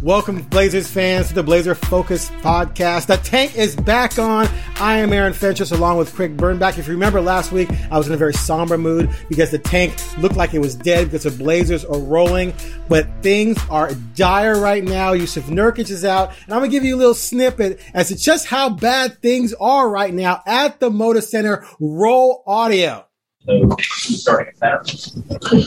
Welcome, 0.00 0.42
Blazers 0.42 0.88
fans, 0.88 1.26
to 1.28 1.34
the 1.34 1.42
Blazer 1.42 1.74
Focus 1.74 2.30
podcast. 2.30 3.06
The 3.06 3.16
tank 3.16 3.58
is 3.58 3.74
back 3.74 4.16
on. 4.16 4.46
I 4.76 4.98
am 4.98 5.12
Aaron 5.12 5.32
Fentress 5.32 5.72
along 5.72 5.98
with 5.98 6.14
Craig 6.14 6.36
Birnbach. 6.36 6.78
If 6.78 6.86
you 6.86 6.92
remember 6.92 7.20
last 7.20 7.50
week, 7.50 7.68
I 7.90 7.98
was 7.98 8.06
in 8.06 8.14
a 8.14 8.16
very 8.16 8.32
somber 8.32 8.78
mood 8.78 9.10
because 9.28 9.50
the 9.50 9.58
tank 9.58 9.96
looked 10.18 10.36
like 10.36 10.54
it 10.54 10.60
was 10.60 10.76
dead 10.76 11.06
because 11.06 11.24
the 11.24 11.32
Blazers 11.32 11.84
are 11.84 11.98
rolling. 11.98 12.54
But 12.88 13.08
things 13.22 13.58
are 13.70 13.92
dire 14.14 14.60
right 14.60 14.84
now. 14.84 15.14
Yusuf 15.14 15.46
Nurkic 15.46 15.90
is 15.90 16.04
out. 16.04 16.32
And 16.44 16.54
I'm 16.54 16.60
going 16.60 16.70
to 16.70 16.76
give 16.76 16.84
you 16.84 16.94
a 16.94 16.96
little 16.96 17.12
snippet 17.12 17.80
as 17.92 18.06
to 18.06 18.16
just 18.16 18.46
how 18.46 18.70
bad 18.70 19.20
things 19.20 19.52
are 19.54 19.90
right 19.90 20.14
now 20.14 20.44
at 20.46 20.78
the 20.78 20.90
Moda 20.90 21.24
Center. 21.24 21.66
Roll 21.80 22.44
audio. 22.46 23.04
So, 23.46 23.76
starting 23.80 24.54
at 24.62 24.88
center. 24.88 25.60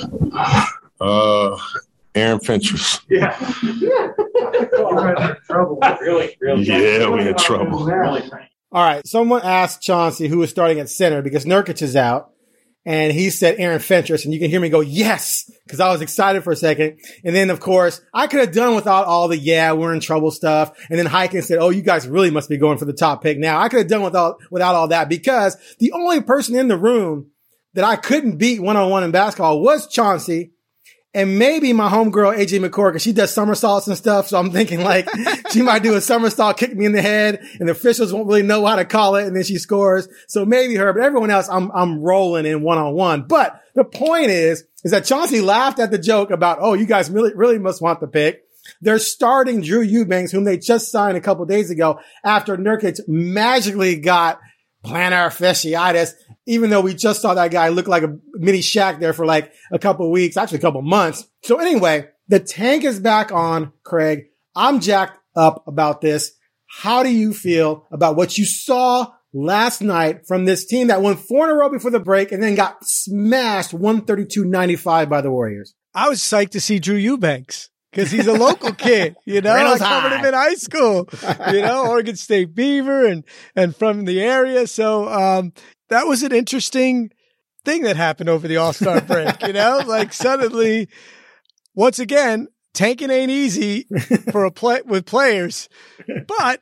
Uh, 1.02 1.58
Aaron 2.16 2.40
Fentress. 2.40 3.00
Yeah. 3.10 3.38
really, 6.02 6.36
really. 6.40 6.64
Yeah, 6.64 7.10
we 7.10 7.28
in 7.28 7.36
trouble. 7.36 7.90
All 8.74 8.84
right. 8.84 9.06
Someone 9.08 9.42
asked 9.44 9.82
Chauncey 9.82 10.28
who 10.28 10.40
was 10.40 10.50
starting 10.50 10.80
at 10.80 10.90
center 10.90 11.22
because 11.22 11.46
Nurkic 11.46 11.82
is 11.82 11.96
out. 11.96 12.32
And 12.84 13.14
he 13.14 13.30
said 13.30 13.60
Aaron 13.60 13.78
Fentress, 13.78 14.26
and 14.26 14.34
you 14.34 14.40
can 14.40 14.50
hear 14.50 14.60
me 14.60 14.70
go, 14.70 14.80
yes, 14.80 15.52
because 15.66 15.80
I 15.80 15.92
was 15.92 16.02
excited 16.02 16.44
for 16.44 16.52
a 16.52 16.56
second. 16.56 17.00
And 17.24 17.36
then, 17.36 17.52
of 17.52 17.60
course, 17.60 18.02
I 18.12 18.26
could 18.26 18.40
have 18.40 18.54
done 18.54 18.74
without 18.74 19.06
all 19.06 19.28
the, 19.28 19.38
yeah, 19.38 19.74
we're 19.74 19.94
in 19.94 20.00
trouble 20.00 20.32
stuff. 20.32 20.76
And 20.90 20.98
then 20.98 21.06
Highkin 21.06 21.44
said, 21.44 21.60
oh, 21.60 21.70
you 21.70 21.84
guys 21.84 22.08
really 22.08 22.32
must 22.32 22.50
be 22.50 22.58
going 22.58 22.80
for 22.80 22.86
the 22.86 22.94
top 22.94 23.22
pick 23.22 23.38
now. 23.38 23.60
I 23.60 23.70
could 23.70 23.80
have 23.80 23.88
done 23.88 24.02
without, 24.02 24.38
without 24.50 24.74
all 24.74 24.88
that 24.88 25.10
because 25.10 25.58
the 25.78 25.92
only 25.92 26.22
person 26.22 26.56
in 26.56 26.70
the 26.70 26.78
room 26.78 27.30
that 27.76 27.84
I 27.84 27.98
couldn't 27.98 28.38
beat 28.38 28.60
one 28.64 28.78
on 28.78 28.90
one 28.90 29.04
in 29.04 29.12
basketball 29.12 29.62
was 29.62 29.88
Chauncey 29.88 30.54
and 31.14 31.38
maybe 31.38 31.74
my 31.74 31.90
homegirl 31.90 32.38
AJ 32.38 32.66
McCord, 32.66 32.90
because 32.90 33.02
she 33.02 33.12
does 33.12 33.34
somersaults 33.34 33.88
and 33.88 33.98
stuff. 33.98 34.28
So 34.28 34.38
I'm 34.38 34.52
thinking 34.52 34.82
like 34.82 35.10
she 35.52 35.62
might 35.62 35.84
do 35.84 35.96
a 35.96 36.02
somersault, 36.02 36.58
kick 36.58 36.76
me 36.76 36.86
in 36.86 36.94
the 36.94 37.02
head, 37.02 37.42
and 37.60 37.68
the 37.68 37.74
officials 37.74 38.14
won't 38.14 38.28
really 38.28 38.44
know 38.44 38.66
how 38.66 38.78
to 38.78 38.86
call 38.86 39.16
it, 39.16 39.28
and 39.28 39.36
then 39.36 39.44
she 39.44 39.58
scores. 39.58 40.08
So 40.28 40.46
maybe 40.46 40.76
her, 40.76 40.94
but 40.94 41.04
everyone 41.04 41.32
else, 41.32 41.50
I'm 41.50 41.72
I'm 41.72 42.00
rolling 42.00 42.46
in 42.46 42.62
one 42.62 42.78
on 42.78 42.94
one. 42.94 43.24
But 43.24 43.62
the 43.76 43.84
point 43.84 44.28
is, 44.28 44.64
is 44.84 44.92
that 44.92 45.06
Chauncey 45.06 45.42
laughed 45.42 45.80
at 45.80 45.92
the 45.92 46.00
joke 46.00 46.32
about, 46.32 46.60
oh, 46.62 46.74
you 46.74 46.86
guys 46.86 47.10
really 47.10 47.34
really 47.36 47.60
must 47.60 47.82
want 47.82 48.00
the 48.00 48.08
pick. 48.08 48.44
They're 48.80 49.00
starting 49.00 49.62
Drew 49.62 49.82
Eubanks, 49.82 50.32
whom 50.32 50.44
they 50.44 50.58
just 50.58 50.92
signed 50.92 51.18
a 51.18 51.22
couple 51.22 51.46
days 51.46 51.72
ago 51.72 52.00
after 52.24 52.56
Nurkic 52.58 53.00
magically 53.08 53.98
got 53.98 54.40
plantar 54.86 55.28
fasciitis 55.28 56.14
even 56.52 56.70
though 56.70 56.82
we 56.82 56.94
just 56.94 57.22
saw 57.22 57.34
that 57.34 57.50
guy 57.50 57.70
look 57.70 57.88
like 57.88 58.04
a 58.04 58.18
mini 58.34 58.60
Shaq 58.60 59.00
there 59.00 59.14
for 59.14 59.26
like 59.26 59.54
a 59.72 59.80
couple 59.80 60.12
weeks, 60.12 60.36
actually 60.36 60.58
a 60.58 60.62
couple 60.62 60.82
months. 60.82 61.26
So 61.44 61.60
anyway, 61.60 62.10
the 62.28 62.42
tank 62.42 62.84
is 62.84 63.00
back 63.00 63.32
on, 63.32 63.72
Craig. 63.84 64.26
I'm 64.54 64.82
jacked 64.82 65.18
up 65.34 65.64
about 65.66 66.02
this. 66.02 66.34
How 66.68 67.04
do 67.04 67.10
you 67.10 67.34
feel 67.34 67.88
about 67.90 68.18
what 68.18 68.38
you 68.38 68.44
saw 68.44 69.14
last 69.34 69.82
night 69.82 70.28
from 70.28 70.44
this 70.44 70.66
team 70.66 70.88
that 70.88 71.02
won 71.02 71.16
four 71.16 71.46
in 71.46 71.52
a 71.52 71.56
row 71.56 71.70
before 71.70 71.92
the 71.92 72.02
break 72.02 72.34
and 72.34 72.44
then 72.44 72.56
got 72.56 72.84
smashed 72.84 73.72
132-95 73.72 75.10
by 75.10 75.22
the 75.22 75.32
Warriors? 75.32 75.74
I 75.94 76.10
was 76.10 76.20
psyched 76.20 76.52
to 76.52 76.62
see 76.62 76.80
Drew 76.80 76.96
Eubanks 76.96 77.70
because 77.92 78.12
he's 78.12 78.28
a 78.28 78.34
local 78.34 78.74
kid, 78.74 79.16
you 79.26 79.42
know. 79.42 79.54
Reynolds 79.54 79.82
I 79.82 79.90
covered 79.90 80.10
High. 80.16 80.20
him 80.20 80.26
in 80.26 80.34
high 80.34 80.56
school, 80.56 81.10
you 81.54 81.62
know, 81.62 81.86
Oregon 81.90 82.16
State 82.16 82.56
Beaver 82.56 83.06
and 83.06 83.24
and 83.56 83.76
from 83.76 84.06
the 84.06 84.22
area. 84.22 84.68
So 84.68 85.10
um, 85.10 85.54
that 85.90 86.08
was 86.08 86.24
an 86.24 86.32
interesting 86.32 87.12
thing 87.66 87.84
that 87.84 87.98
happened 87.98 88.30
over 88.30 88.48
the 88.48 88.58
All 88.58 88.74
Star 88.74 89.02
break. 89.08 89.42
You 89.44 89.54
know, 89.54 89.82
like 89.86 90.14
suddenly, 90.14 90.90
once 91.76 92.00
again, 92.00 92.48
tanking 92.74 93.12
ain't 93.12 93.32
easy 93.32 93.88
for 94.32 94.46
a 94.46 94.52
play 94.52 94.82
with 94.86 95.06
players, 95.06 95.70
but. 96.28 96.62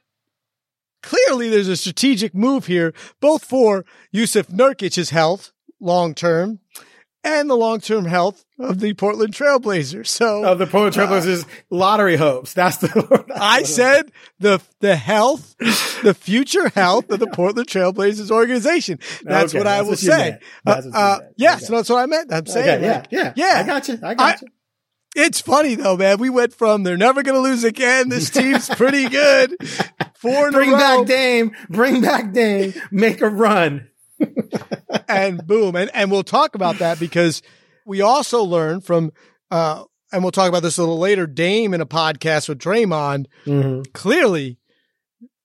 Clearly, 1.01 1.47
there's 1.47 1.69
a 1.69 1.78
strategic 1.78 2.35
move 2.35 2.66
here, 2.66 2.94
both 3.22 3.46
for 3.46 3.85
Yusuf 4.11 4.50
Nurkic's 4.50 5.11
health 5.11 5.53
long 5.79 6.13
term 6.13 6.59
and 7.24 7.50
the 7.50 7.56
long 7.56 7.80
term 7.81 8.06
health 8.06 8.46
of 8.59 8.80
the 8.80 8.94
Portland 8.94 9.34
Trailblazers. 9.34 10.07
So 10.07 10.44
Of 10.46 10.59
the 10.59 10.68
Portland 10.68 10.96
Trailblazers 10.96 11.46
lottery 11.69 12.16
hopes. 12.16 12.53
That's 12.53 12.78
the, 12.78 13.25
I 13.35 13.63
said 13.63 14.12
the 14.40 14.62
the 14.80 14.96
health, 14.96 15.56
the 16.03 16.13
future 16.18 16.69
health 16.69 17.09
of 17.09 17.19
the 17.19 17.28
Portland 17.34 17.68
Trailblazers 17.68 18.31
organization. 18.31 19.00
That's 19.24 19.53
Okay, 19.53 19.59
what 19.59 19.68
I 19.68 19.81
will 19.81 19.90
what 19.90 20.00
say. 20.00 20.40
That's 20.63 20.85
you 20.85 20.91
Uh, 20.94 21.19
yes, 21.38 21.63
Okay. 21.66 21.75
that's 21.75 21.90
what 21.90 21.97
I 22.02 22.06
meant. 22.06 22.31
I'm 22.34 22.46
saying, 22.46 22.69
Okay, 22.69 22.85
yeah, 22.85 22.97
like, 22.97 23.08
yeah, 23.12 23.34
yeah. 23.35 23.62
I 23.62 23.63
got 23.63 23.88
you. 23.88 24.00
I 24.03 24.13
got 24.16 24.41
you. 24.41 24.47
It's 25.16 25.41
funny 25.41 25.74
though, 25.75 25.97
man. 25.97 26.19
We 26.19 26.29
went 26.29 26.53
from 26.53 26.84
they're 26.84 26.96
never 26.96 27.24
going 27.24 27.35
to 27.35 27.41
lose 27.41 27.63
again. 27.63 28.09
This 28.09 28.29
team's 28.29 28.69
pretty 28.69 29.09
good. 29.09 29.56
Four 30.16 30.47
in 30.47 30.53
Bring 30.53 30.69
a 30.69 30.74
row, 30.74 30.78
back 30.79 31.08
Dame. 31.08 31.52
Bring 31.69 32.02
back 32.02 32.31
Dame. 32.31 32.74
Make 32.91 33.22
a 33.22 33.28
run. 33.29 33.88
And 35.07 35.46
boom. 35.46 35.75
And 35.75 35.90
and 35.94 36.12
we'll 36.12 36.24
talk 36.24 36.56
about 36.56 36.80
that 36.80 37.00
because 37.00 37.41
we 37.85 38.02
also 38.02 38.44
learned 38.44 38.85
from 38.85 39.12
uh 39.52 39.84
and 40.12 40.24
we'll 40.24 40.31
talk 40.31 40.50
about 40.50 40.63
this 40.63 40.78
a 40.78 40.81
little 40.81 40.97
later. 40.97 41.28
Dame 41.28 41.74
in 41.74 41.81
a 41.81 41.85
podcast 41.85 42.50
with 42.50 42.58
Draymond. 42.58 43.28
Mm-hmm. 43.46 43.91
Clearly, 43.94 44.58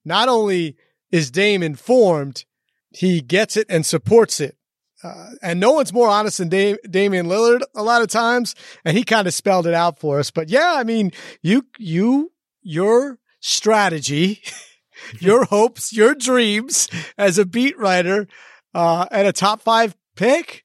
not 0.05 0.29
only 0.29 0.77
is 1.11 1.31
Dame 1.31 1.63
informed, 1.63 2.45
he 2.91 3.21
gets 3.21 3.57
it 3.57 3.67
and 3.69 3.84
supports 3.84 4.41
it. 4.41 4.57
Uh, 5.03 5.33
and 5.43 5.61
no 5.61 5.73
one's 5.73 5.93
more 5.93 6.09
honest 6.09 6.39
than 6.39 6.49
Dame, 6.49 6.79
Damian 6.89 7.27
Lillard 7.27 7.61
a 7.75 7.83
lot 7.83 8.01
of 8.01 8.09
times. 8.09 8.55
And 8.84 8.97
he 8.97 9.05
kind 9.05 9.27
of 9.27 9.34
spelled 9.34 9.67
it 9.67 9.75
out 9.75 9.99
for 9.99 10.19
us. 10.19 10.31
But 10.31 10.49
yeah, 10.49 10.75
I 10.77 10.84
mean, 10.84 11.13
you, 11.43 11.67
you, 11.79 12.33
your 12.63 13.19
strategy, 13.41 14.43
your 15.21 15.45
hopes, 15.45 15.93
your 15.93 16.15
dreams 16.15 16.89
as 17.19 17.39
a 17.39 17.45
beat 17.45 17.79
writer, 17.79 18.27
uh, 18.75 19.07
and 19.11 19.27
a 19.29 19.33
top 19.33 19.61
five 19.62 19.97
pick 20.17 20.65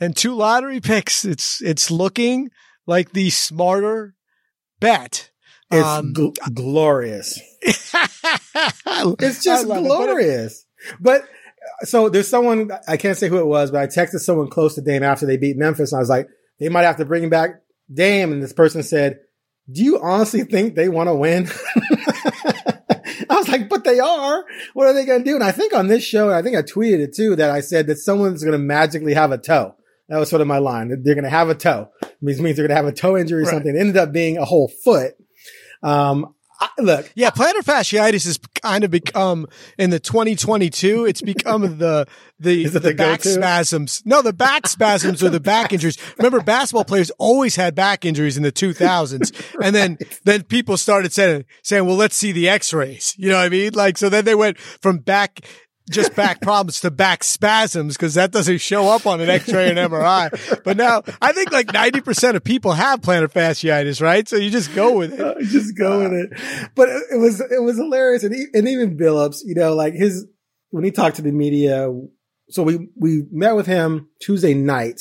and 0.00 0.16
two 0.16 0.34
lottery 0.34 0.80
picks. 0.80 1.24
It's, 1.24 1.60
it's 1.62 1.90
looking 1.90 2.50
like 2.86 3.12
the 3.12 3.30
smarter 3.30 4.14
bet. 4.80 5.30
It's 5.70 5.86
Um, 5.86 6.12
gl- 6.14 6.34
glorious. 6.54 7.38
It's 9.20 9.42
just 9.42 9.66
love 9.66 9.78
it, 9.84 9.88
but 9.88 9.94
it- 10.00 10.06
glorious. 10.06 10.66
But 10.98 11.28
so 11.82 12.08
there's 12.08 12.28
someone 12.28 12.70
I 12.88 12.96
can't 12.96 13.16
say 13.16 13.28
who 13.28 13.38
it 13.38 13.46
was, 13.46 13.70
but 13.70 13.80
I 13.80 13.86
texted 13.86 14.20
someone 14.20 14.48
close 14.48 14.74
to 14.76 14.80
Dame 14.80 15.02
after 15.02 15.26
they 15.26 15.36
beat 15.36 15.56
Memphis, 15.56 15.92
and 15.92 15.98
I 15.98 16.00
was 16.00 16.08
like, 16.08 16.28
they 16.58 16.68
might 16.68 16.84
have 16.84 16.96
to 16.96 17.04
bring 17.04 17.28
back 17.28 17.60
Dame. 17.92 18.32
And 18.32 18.42
this 18.42 18.52
person 18.52 18.82
said, 18.82 19.20
"Do 19.70 19.82
you 19.84 20.00
honestly 20.00 20.42
think 20.44 20.74
they 20.74 20.88
want 20.88 21.08
to 21.08 21.14
win?" 21.14 21.48
I 23.40 23.50
was 23.52 23.60
like, 23.60 23.68
"But 23.68 23.84
they 23.84 23.98
are. 24.00 24.44
What 24.74 24.86
are 24.86 24.92
they 24.92 25.04
going 25.04 25.24
to 25.24 25.30
do?" 25.30 25.34
And 25.34 25.44
I 25.44 25.52
think 25.52 25.74
on 25.74 25.88
this 25.88 26.02
show, 26.04 26.28
and 26.28 26.36
I 26.36 26.42
think 26.42 26.56
I 26.56 26.62
tweeted 26.62 27.00
it 27.00 27.14
too, 27.14 27.36
that 27.36 27.50
I 27.50 27.60
said 27.60 27.86
that 27.88 27.98
someone's 27.98 28.42
going 28.44 28.52
to 28.52 28.58
magically 28.58 29.14
have 29.14 29.32
a 29.32 29.38
toe. 29.38 29.74
That 30.08 30.18
was 30.18 30.28
sort 30.28 30.42
of 30.42 30.48
my 30.48 30.58
line. 30.58 30.88
They're 31.02 31.14
going 31.14 31.24
to 31.24 31.30
have 31.30 31.48
a 31.50 31.54
toe. 31.54 31.88
It 32.02 32.16
means 32.20 32.40
means 32.40 32.56
they're 32.56 32.66
going 32.66 32.76
to 32.76 32.82
have 32.82 32.92
a 32.92 32.96
toe 32.96 33.16
injury 33.16 33.42
or 33.42 33.44
Right. 33.44 33.50
something. 33.52 33.74
It 33.76 33.78
ended 33.78 33.96
up 33.96 34.12
being 34.12 34.38
a 34.38 34.44
whole 34.44 34.68
foot. 34.84 35.14
Um, 35.82 36.34
I, 36.60 36.68
look, 36.78 37.10
Yeah, 37.14 37.30
plantar 37.30 37.62
fasciitis 37.62 38.24
has 38.26 38.38
kind 38.62 38.84
of 38.84 38.90
become 38.90 39.46
in 39.78 39.90
the 39.90 39.98
2022. 39.98 41.06
It's 41.06 41.22
become 41.22 41.78
the 41.78 42.06
the, 42.38 42.66
the, 42.66 42.78
the 42.78 42.94
back 42.94 43.20
go-to? 43.20 43.30
spasms. 43.30 44.02
No, 44.04 44.22
the 44.22 44.32
back 44.32 44.66
spasms 44.66 45.22
or 45.22 45.28
the 45.28 45.40
back 45.40 45.72
injuries. 45.72 45.98
Remember, 46.18 46.40
basketball 46.40 46.84
players 46.84 47.10
always 47.18 47.56
had 47.56 47.74
back 47.74 48.04
injuries 48.04 48.36
in 48.36 48.42
the 48.42 48.52
2000s, 48.52 49.56
and 49.62 49.74
then 49.74 49.98
then 50.24 50.42
people 50.44 50.76
started 50.76 51.12
saying 51.12 51.44
saying, 51.62 51.86
"Well, 51.86 51.96
let's 51.96 52.16
see 52.16 52.32
the 52.32 52.48
X-rays." 52.48 53.14
You 53.18 53.30
know 53.30 53.36
what 53.36 53.46
I 53.46 53.48
mean? 53.48 53.72
Like, 53.74 53.98
so 53.98 54.08
then 54.08 54.24
they 54.24 54.34
went 54.34 54.58
from 54.58 54.98
back. 54.98 55.40
Just 55.90 56.14
back 56.14 56.40
problems 56.40 56.80
to 56.80 56.90
back 56.90 57.24
spasms 57.24 57.96
because 57.96 58.14
that 58.14 58.30
doesn't 58.30 58.58
show 58.58 58.88
up 58.88 59.06
on 59.06 59.20
an 59.20 59.28
X-ray 59.28 59.70
and 59.70 59.78
MRI. 59.78 60.62
But 60.64 60.76
now 60.76 61.02
I 61.20 61.32
think 61.32 61.52
like 61.52 61.66
90% 61.66 62.36
of 62.36 62.44
people 62.44 62.72
have 62.72 63.00
plantar 63.00 63.30
fasciitis, 63.30 64.00
right? 64.00 64.28
So 64.28 64.36
you 64.36 64.50
just 64.50 64.74
go 64.74 64.96
with 64.96 65.14
it. 65.14 65.20
Uh, 65.20 65.34
just 65.40 65.76
go 65.76 66.00
with 66.00 66.12
it. 66.12 66.70
But 66.74 66.88
it, 66.88 67.02
it 67.12 67.16
was 67.16 67.40
it 67.40 67.62
was 67.62 67.76
hilarious, 67.76 68.24
and, 68.24 68.34
he, 68.34 68.46
and 68.54 68.68
even 68.68 68.96
Billups, 68.96 69.40
you 69.44 69.54
know, 69.54 69.74
like 69.74 69.94
his 69.94 70.26
when 70.70 70.84
he 70.84 70.90
talked 70.90 71.16
to 71.16 71.22
the 71.22 71.32
media. 71.32 71.92
So 72.48 72.62
we 72.62 72.88
we 72.96 73.24
met 73.30 73.56
with 73.56 73.66
him 73.66 74.08
Tuesday 74.20 74.54
night, 74.54 75.00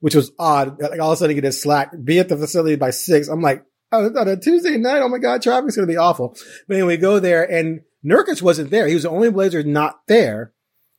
which 0.00 0.14
was 0.14 0.32
odd. 0.38 0.80
Like 0.80 1.00
all 1.00 1.12
of 1.12 1.14
a 1.14 1.16
sudden, 1.16 1.34
he 1.34 1.40
get 1.40 1.48
a 1.48 1.52
slack. 1.52 1.90
Be 2.02 2.18
at 2.18 2.28
the 2.28 2.36
facility 2.36 2.76
by 2.76 2.90
six. 2.90 3.28
I'm 3.28 3.40
like, 3.40 3.64
oh, 3.92 4.06
on 4.18 4.28
a 4.28 4.36
Tuesday 4.36 4.76
night. 4.76 5.02
Oh 5.02 5.08
my 5.08 5.18
god, 5.18 5.42
traffic's 5.42 5.76
gonna 5.76 5.86
be 5.86 5.96
awful. 5.96 6.36
But 6.68 6.74
anyway, 6.74 6.96
we 6.96 7.00
go 7.00 7.18
there, 7.18 7.44
and 7.50 7.80
Nurkic 8.04 8.42
wasn't 8.42 8.70
there. 8.70 8.86
He 8.86 8.94
was 8.94 9.04
the 9.04 9.10
only 9.10 9.30
Blazer 9.30 9.62
not 9.62 10.00
there. 10.06 10.52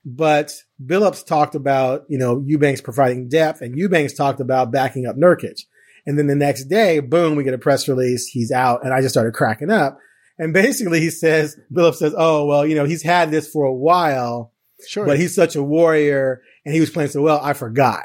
But 0.07 0.53
Billups 0.83 1.25
talked 1.25 1.55
about 1.55 2.05
you 2.09 2.17
know 2.19 2.43
Eubanks 2.45 2.81
providing 2.81 3.27
depth, 3.27 3.61
and 3.61 3.75
Eubanks 3.75 4.13
talked 4.13 4.39
about 4.39 4.71
backing 4.71 5.07
up 5.07 5.15
Nurkic. 5.15 5.61
And 6.05 6.19
then 6.19 6.27
the 6.27 6.35
next 6.35 6.65
day, 6.65 6.99
boom, 6.99 7.35
we 7.35 7.43
get 7.43 7.53
a 7.53 7.57
press 7.57 7.87
release. 7.87 8.27
He's 8.27 8.51
out. 8.51 8.83
And 8.85 8.93
I 8.93 9.01
just 9.01 9.13
started 9.13 9.33
cracking 9.33 9.71
up. 9.71 9.97
And 10.37 10.53
basically 10.53 10.99
he 10.99 11.09
says, 11.09 11.57
Billups 11.73 11.95
says, 11.95 12.13
Oh, 12.15 12.45
well, 12.45 12.65
you 12.65 12.75
know, 12.75 12.85
he's 12.85 13.01
had 13.01 13.31
this 13.31 13.47
for 13.47 13.65
a 13.65 13.73
while, 13.73 14.51
Sure. 14.87 15.05
but 15.05 15.17
he's 15.17 15.33
such 15.33 15.55
a 15.55 15.63
warrior 15.63 16.41
and 16.65 16.73
he 16.73 16.79
was 16.79 16.89
playing 16.91 17.09
so 17.09 17.21
well. 17.21 17.39
I 17.41 17.53
forgot. 17.53 18.03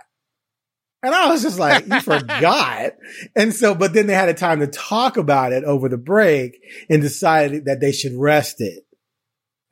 And 1.02 1.14
I 1.14 1.30
was 1.30 1.42
just 1.42 1.58
like, 1.58 1.86
you 1.86 2.00
forgot. 2.02 2.92
And 3.34 3.54
so, 3.54 3.74
but 3.74 3.92
then 3.92 4.06
they 4.06 4.14
had 4.14 4.28
a 4.28 4.34
time 4.34 4.60
to 4.60 4.66
talk 4.66 5.16
about 5.16 5.52
it 5.52 5.64
over 5.64 5.88
the 5.88 5.98
break 5.98 6.58
and 6.88 7.02
decided 7.02 7.64
that 7.64 7.80
they 7.80 7.92
should 7.92 8.14
rest 8.14 8.60
it. 8.60 8.84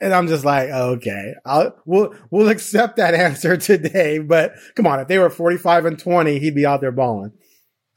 And 0.00 0.12
I'm 0.14 0.28
just 0.28 0.44
like, 0.44 0.68
okay, 0.70 1.34
I'll, 1.44 1.74
we'll, 1.84 2.14
we'll 2.30 2.48
accept 2.48 2.96
that 2.98 3.14
answer 3.14 3.56
today. 3.56 4.18
But 4.18 4.52
come 4.76 4.86
on, 4.86 5.00
if 5.00 5.08
they 5.08 5.18
were 5.18 5.30
45 5.30 5.86
and 5.86 5.98
20, 5.98 6.38
he'd 6.38 6.54
be 6.54 6.66
out 6.66 6.80
there 6.80 6.92
balling. 6.92 7.32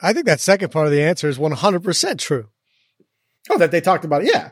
I 0.02 0.14
think 0.14 0.26
that 0.26 0.40
second 0.40 0.72
part 0.72 0.88
of 0.88 0.92
the 0.92 1.04
answer 1.04 1.30
is 1.30 1.38
100% 1.38 2.18
true. 2.18 2.48
Oh, 3.50 3.58
that 3.60 3.72
they 3.72 3.82
talked 3.82 4.06
about 4.06 4.24
it. 4.24 4.32
Yeah. 4.34 4.50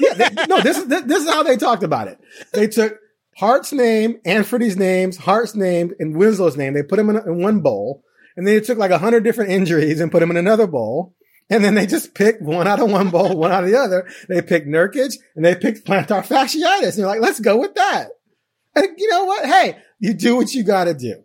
Yeah. 0.00 0.14
they- 0.30 0.44
no, 0.48 0.60
this 0.60 0.78
is, 0.78 0.86
this, 0.86 1.02
this 1.02 1.24
is 1.24 1.30
how 1.30 1.42
they 1.42 1.56
talked 1.56 1.82
about 1.82 2.06
it. 2.08 2.18
They 2.52 2.68
took 2.68 2.96
Hart's 3.36 3.72
name, 3.72 4.18
Anfernee's 4.24 4.76
names, 4.76 5.16
Hart's 5.16 5.56
name, 5.56 5.92
and 5.98 6.14
Winslow's 6.16 6.56
name. 6.56 6.74
They 6.74 6.82
put 6.84 6.96
them 6.96 7.10
in, 7.10 7.16
in 7.16 7.42
one 7.42 7.60
bowl. 7.60 8.04
And 8.36 8.46
then 8.46 8.54
they 8.54 8.60
took 8.60 8.78
like 8.78 8.90
a 8.92 8.98
hundred 8.98 9.24
different 9.24 9.50
injuries 9.50 10.00
and 10.00 10.10
put 10.12 10.20
them 10.20 10.30
in 10.30 10.36
another 10.36 10.66
bowl. 10.68 11.14
And 11.50 11.64
then 11.64 11.74
they 11.74 11.86
just 11.86 12.14
pick 12.14 12.40
one 12.40 12.66
out 12.66 12.80
of 12.80 12.90
one 12.90 13.10
bowl, 13.10 13.36
one 13.36 13.52
out 13.52 13.64
of 13.64 13.70
the 13.70 13.78
other. 13.78 14.08
They 14.28 14.40
pick 14.40 14.66
Nurkic 14.66 15.14
and 15.36 15.44
they 15.44 15.54
pick 15.54 15.84
plantar 15.84 16.26
fasciitis. 16.26 16.82
And 16.82 16.98
they're 16.98 17.06
like, 17.06 17.20
let's 17.20 17.40
go 17.40 17.58
with 17.58 17.74
that. 17.74 18.08
And 18.74 18.88
you 18.96 19.08
know 19.10 19.24
what? 19.24 19.46
Hey, 19.46 19.76
you 19.98 20.14
do 20.14 20.36
what 20.36 20.52
you 20.54 20.62
got 20.64 20.84
to 20.84 20.94
do. 20.94 21.22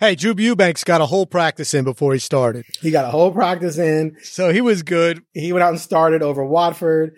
Hey, 0.00 0.14
Drew 0.14 0.34
Eubanks 0.36 0.84
got 0.84 1.00
a 1.00 1.06
whole 1.06 1.26
practice 1.26 1.74
in 1.74 1.84
before 1.84 2.12
he 2.12 2.18
started. 2.18 2.64
He 2.80 2.90
got 2.90 3.04
a 3.04 3.10
whole 3.10 3.32
practice 3.32 3.76
in. 3.78 4.16
So 4.22 4.52
he 4.52 4.60
was 4.60 4.82
good. 4.82 5.22
He 5.34 5.52
went 5.52 5.62
out 5.62 5.70
and 5.70 5.80
started 5.80 6.22
over 6.22 6.44
Watford. 6.44 7.16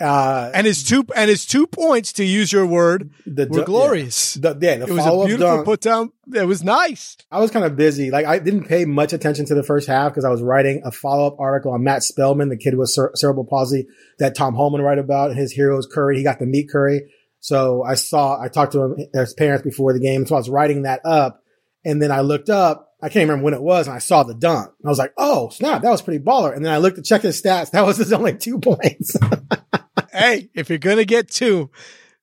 Uh, 0.00 0.50
And 0.54 0.66
his 0.66 0.82
two 0.82 1.04
and 1.14 1.28
his 1.28 1.44
two 1.44 1.66
points, 1.66 2.14
to 2.14 2.24
use 2.24 2.50
your 2.52 2.64
word, 2.64 3.10
the 3.26 3.46
were 3.46 3.64
glorious. 3.64 4.36
Yeah, 4.36 4.54
the, 4.54 4.66
yeah, 4.66 4.76
the 4.78 4.86
It 4.86 4.90
was 4.92 5.06
a 5.06 5.26
beautiful 5.26 5.56
dunk. 5.56 5.64
put 5.66 5.80
down. 5.80 6.12
It 6.32 6.46
was 6.46 6.64
nice. 6.64 7.16
I 7.30 7.40
was 7.40 7.50
kind 7.50 7.64
of 7.64 7.76
busy. 7.76 8.10
Like 8.10 8.24
I 8.26 8.38
didn't 8.38 8.64
pay 8.64 8.84
much 8.86 9.12
attention 9.12 9.44
to 9.46 9.54
the 9.54 9.62
first 9.62 9.86
half 9.88 10.12
because 10.12 10.24
I 10.24 10.30
was 10.30 10.40
writing 10.42 10.80
a 10.84 10.90
follow 10.92 11.26
up 11.26 11.36
article 11.38 11.72
on 11.72 11.84
Matt 11.84 12.02
Spellman, 12.02 12.48
the 12.48 12.56
kid 12.56 12.76
with 12.76 12.88
cer- 12.90 13.12
cerebral 13.14 13.44
palsy 13.44 13.86
that 14.18 14.34
Tom 14.34 14.54
Hallman 14.54 14.80
wrote 14.80 14.98
about. 14.98 15.36
His 15.36 15.52
hero 15.52 15.76
is 15.78 15.86
Curry. 15.86 16.16
He 16.16 16.22
got 16.22 16.38
to 16.38 16.46
meet 16.46 16.70
Curry. 16.70 17.12
So 17.40 17.82
I 17.82 17.94
saw, 17.94 18.40
I 18.40 18.48
talked 18.48 18.72
to 18.72 18.82
him, 18.82 18.96
his 19.14 19.34
parents 19.34 19.62
before 19.64 19.92
the 19.92 20.00
game. 20.00 20.26
So 20.26 20.34
I 20.34 20.38
was 20.38 20.48
writing 20.50 20.82
that 20.82 21.00
up. 21.04 21.42
And 21.84 22.00
then 22.02 22.10
I 22.12 22.20
looked 22.20 22.50
up. 22.50 22.88
I 23.02 23.08
can't 23.08 23.26
remember 23.28 23.44
when 23.44 23.54
it 23.54 23.62
was 23.62 23.86
and 23.86 23.96
I 23.96 23.98
saw 23.98 24.22
the 24.24 24.34
dunk. 24.34 24.70
I 24.84 24.88
was 24.88 24.98
like, 24.98 25.14
Oh 25.16 25.48
snap. 25.48 25.80
That 25.82 25.90
was 25.90 26.02
pretty 26.02 26.22
baller. 26.22 26.54
And 26.54 26.64
then 26.64 26.72
I 26.72 26.76
looked 26.76 26.96
to 26.96 27.02
check 27.02 27.22
his 27.22 27.40
stats. 27.40 27.70
That 27.70 27.86
was 27.86 27.96
his 27.96 28.12
only 28.12 28.36
two 28.36 28.58
points. 28.60 29.16
hey, 30.12 30.50
if 30.54 30.68
you're 30.68 30.78
gonna 30.78 31.04
get 31.04 31.30
two, 31.30 31.70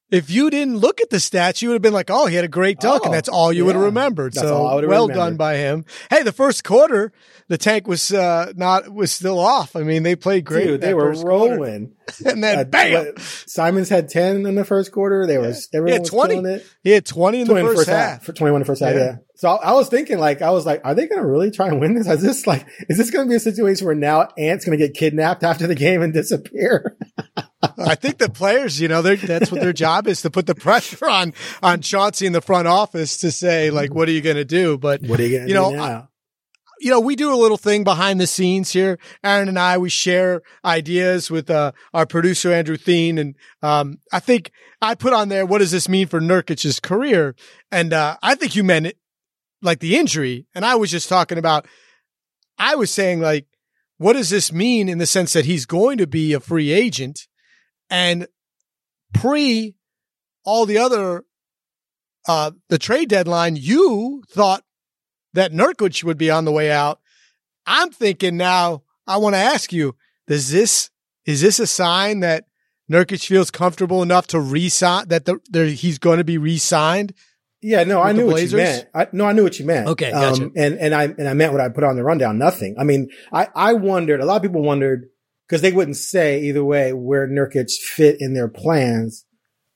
if 0.09 0.29
you 0.29 0.49
didn't 0.49 0.77
look 0.77 1.01
at 1.01 1.09
the 1.09 1.17
stats, 1.17 1.61
you 1.61 1.69
would 1.69 1.75
have 1.75 1.81
been 1.81 1.93
like, 1.93 2.09
"Oh, 2.09 2.27
he 2.27 2.35
had 2.35 2.45
a 2.45 2.49
great 2.49 2.79
dunk," 2.79 3.01
Oh, 3.03 3.05
and 3.05 3.13
that's 3.13 3.27
all 3.29 3.51
you 3.51 3.65
would 3.65 3.75
have 3.75 3.83
remembered. 3.83 4.33
That's 4.33 4.47
so 4.47 4.63
well 4.63 4.81
remembered. 4.81 5.15
done 5.15 5.37
by 5.37 5.57
him. 5.57 5.85
Hey, 6.09 6.23
the 6.23 6.31
first 6.31 6.63
quarter, 6.63 7.11
the 7.49 7.57
tank 7.57 7.87
was 7.87 8.13
uh, 8.13 8.53
not 8.55 8.89
was 8.89 9.11
still 9.11 9.39
off. 9.39 9.75
I 9.75 9.81
mean, 9.83 10.03
they 10.03 10.15
played 10.15 10.45
great. 10.45 10.65
Dude, 10.67 10.81
they 10.81 10.93
were 10.93 11.11
rolling. 11.13 11.57
quarter. 11.57 11.87
and 12.25 12.43
then 12.43 12.59
Uh, 12.59 12.63
bam, 12.63 13.13
Simons 13.17 13.89
had 13.89 14.09
10 14.09 14.45
in 14.45 14.55
the 14.55 14.65
first 14.65 14.91
quarter. 14.91 15.25
They 15.27 15.37
were, 15.37 15.53
everyone 15.73 15.87
he 15.87 15.91
had 15.93 16.01
was 16.01 16.09
twenty. 16.09 16.35
killing 16.35 16.51
it. 16.55 16.65
He 16.83 16.91
had 16.91 17.05
twenty 17.05 17.41
in 17.41 17.47
the 17.47 17.53
20 17.53 17.75
first, 17.75 17.89
half. 17.89 18.23
For 18.23 18.33
21 18.33 18.57
in 18.57 18.61
the 18.61 18.65
first 18.65 18.81
half, 18.81 18.95
Yeah. 18.95 19.15
So 19.35 19.49
I, 19.49 19.69
I 19.69 19.73
was 19.73 19.87
thinking, 19.89 20.17
like, 20.17 20.41
I 20.41 20.49
was 20.51 20.65
like, 20.65 20.81
are 20.83 20.95
they 20.95 21.05
going 21.07 21.21
to 21.21 21.27
really 21.27 21.51
try 21.51 21.67
and 21.67 21.79
win 21.79 21.93
this? 21.93 22.07
Is 22.07 22.21
this 22.23 22.47
like, 22.47 22.65
is 22.89 22.97
this 22.97 23.11
going 23.11 23.25
to 23.27 23.29
be 23.29 23.35
a 23.35 23.39
situation 23.39 23.85
where 23.85 23.95
now 23.95 24.29
Ant's 24.37 24.65
going 24.65 24.77
to 24.77 24.83
get 24.83 24.95
kidnapped 24.95 25.43
after 25.43 25.67
the 25.67 25.75
game 25.75 26.01
and 26.01 26.11
disappear? 26.13 26.97
I 27.77 27.95
think 27.95 28.17
the 28.17 28.29
players, 28.29 28.79
you 28.81 28.87
know, 28.87 29.01
they're- 29.01 29.15
that's 29.17 29.51
what 29.51 29.61
their 29.61 29.73
job 29.87 30.07
is 30.07 30.21
to 30.23 30.29
put 30.31 30.45
the 30.47 30.55
pressure 30.55 31.07
on 31.09 31.33
on 31.61 31.81
Chauncey 31.81 32.25
in 32.25 32.33
the 32.33 32.41
front 32.41 32.67
office 32.67 33.17
to 33.17 33.31
say, 33.31 33.69
like, 33.69 33.93
what 33.93 34.07
are 34.07 34.11
you 34.11 34.21
going 34.21 34.35
to 34.37 34.45
do? 34.45 34.77
But 34.77 35.01
What 35.03 35.19
are 35.19 35.23
you 35.23 35.37
going 35.37 35.43
to 35.43 35.47
You 35.49 35.55
do 35.55 35.61
know, 35.61 35.69
now? 35.71 36.09
You 36.79 36.91
know, 36.91 36.99
we 36.99 37.15
do 37.15 37.33
a 37.33 37.35
little 37.35 37.57
thing 37.57 37.83
behind 37.83 38.19
the 38.19 38.27
scenes 38.27 38.71
here. 38.71 38.99
Aaron 39.23 39.47
and 39.47 39.59
I, 39.59 39.77
we 39.77 39.89
share 39.89 40.41
ideas 40.63 41.31
with 41.31 41.49
uh, 41.49 41.71
our 41.93 42.05
producer 42.05 42.51
Andrew 42.51 42.77
Thien, 42.77 43.19
and 43.19 43.35
um, 43.61 43.99
I 44.11 44.19
think 44.19 44.51
I 44.81 44.95
put 44.95 45.13
on 45.13 45.29
there, 45.29 45.45
"What 45.45 45.59
does 45.59 45.71
this 45.71 45.89
mean 45.89 46.07
for 46.07 46.19
Nurkic's 46.19 46.79
career?" 46.79 47.35
And 47.71 47.93
uh, 47.93 48.17
I 48.21 48.35
think 48.35 48.55
you 48.55 48.63
meant 48.63 48.87
it 48.87 48.97
like 49.61 49.79
the 49.79 49.97
injury, 49.97 50.47
and 50.53 50.65
I 50.65 50.75
was 50.75 50.91
just 50.91 51.09
talking 51.09 51.37
about. 51.37 51.67
I 52.59 52.75
was 52.75 52.89
saying 52.89 53.19
like, 53.19 53.45
what 53.97 54.13
does 54.13 54.31
this 54.31 54.51
mean 54.51 54.89
in 54.89 54.97
the 54.97 55.05
sense 55.05 55.33
that 55.33 55.45
he's 55.45 55.67
going 55.67 55.99
to 55.99 56.07
be 56.07 56.33
a 56.33 56.39
free 56.39 56.71
agent, 56.71 57.27
and 57.89 58.27
pre 59.13 59.75
all 60.43 60.65
the 60.65 60.77
other 60.77 61.23
uh 62.27 62.51
the 62.69 62.77
trade 62.77 63.09
deadline, 63.09 63.55
you 63.55 64.23
thought 64.29 64.63
that 65.37 65.53
Nurkic 65.53 66.03
would 66.03 66.17
be 66.17 66.31
on 66.31 66.45
the 66.45 66.51
way 66.51 66.71
out. 66.71 66.99
I'm 67.65 67.91
thinking 67.91 68.37
now, 68.37 68.83
I 69.05 69.17
want 69.17 69.35
to 69.35 69.39
ask 69.39 69.71
you, 69.71 69.95
does 70.27 70.51
this, 70.51 70.89
is 71.25 71.41
this 71.41 71.59
a 71.59 71.67
sign 71.67 72.21
that 72.21 72.45
Nurkic 72.91 73.25
feels 73.25 73.51
comfortable 73.51 74.01
enough 74.01 74.27
to 74.27 74.39
re-sign, 74.39 75.07
that 75.09 75.25
the, 75.25 75.67
he's 75.67 75.99
going 75.99 76.17
to 76.17 76.23
be 76.23 76.37
re-signed? 76.37 77.13
Yeah, 77.61 77.83
no, 77.83 78.01
I 78.01 78.11
knew 78.11 78.27
what 78.27 78.41
you 78.41 78.55
meant. 78.55 78.87
I, 78.93 79.07
no, 79.11 79.25
I 79.25 79.33
knew 79.33 79.43
what 79.43 79.59
you 79.59 79.65
meant. 79.65 79.87
Okay, 79.87 80.11
gotcha. 80.11 80.43
Um, 80.43 80.53
and, 80.55 80.77
and 80.77 80.93
I, 80.93 81.03
and 81.05 81.27
I 81.27 81.33
meant 81.33 81.53
what 81.53 81.61
I 81.61 81.69
put 81.69 81.83
on 81.83 81.95
the 81.95 82.03
rundown. 82.03 82.37
Nothing. 82.37 82.75
I 82.77 82.83
mean, 82.83 83.09
I, 83.33 83.47
I 83.55 83.73
wondered, 83.73 84.21
a 84.21 84.25
lot 84.25 84.37
of 84.37 84.41
people 84.43 84.61
wondered, 84.61 85.09
because 85.47 85.61
they 85.61 85.71
wouldn't 85.71 85.97
say 85.97 86.43
either 86.43 86.63
way 86.63 86.93
where 86.93 87.27
Nurkic 87.27 87.71
fit 87.71 88.17
in 88.19 88.33
their 88.33 88.47
plans. 88.47 89.25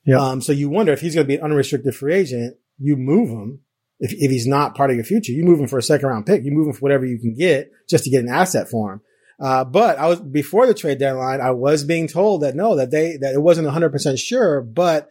Yeah. 0.04 0.18
Um, 0.18 0.42
so 0.42 0.52
you 0.52 0.68
wonder 0.68 0.92
if 0.92 1.00
he's 1.00 1.14
going 1.14 1.26
to 1.26 1.28
be 1.28 1.36
an 1.36 1.42
unrestricted 1.42 1.94
free 1.94 2.14
agent, 2.14 2.56
you 2.78 2.96
move 2.96 3.30
him. 3.30 3.60
If, 4.02 4.12
if 4.12 4.32
he's 4.32 4.48
not 4.48 4.74
part 4.74 4.90
of 4.90 4.96
your 4.96 5.04
future, 5.04 5.30
you 5.30 5.44
move 5.44 5.60
him 5.60 5.68
for 5.68 5.78
a 5.78 5.82
second 5.82 6.08
round 6.08 6.26
pick. 6.26 6.44
You 6.44 6.50
move 6.50 6.66
him 6.66 6.72
for 6.72 6.80
whatever 6.80 7.06
you 7.06 7.18
can 7.18 7.34
get 7.34 7.70
just 7.88 8.04
to 8.04 8.10
get 8.10 8.24
an 8.24 8.28
asset 8.28 8.68
for 8.68 8.94
him. 8.94 9.00
Uh, 9.40 9.64
but 9.64 9.96
I 9.98 10.08
was 10.08 10.20
before 10.20 10.66
the 10.66 10.74
trade 10.74 10.98
deadline, 10.98 11.40
I 11.40 11.52
was 11.52 11.84
being 11.84 12.08
told 12.08 12.42
that 12.42 12.54
no, 12.54 12.76
that 12.76 12.90
they, 12.90 13.16
that 13.16 13.34
it 13.34 13.40
wasn't 13.40 13.68
100% 13.68 14.18
sure, 14.18 14.60
but 14.60 15.08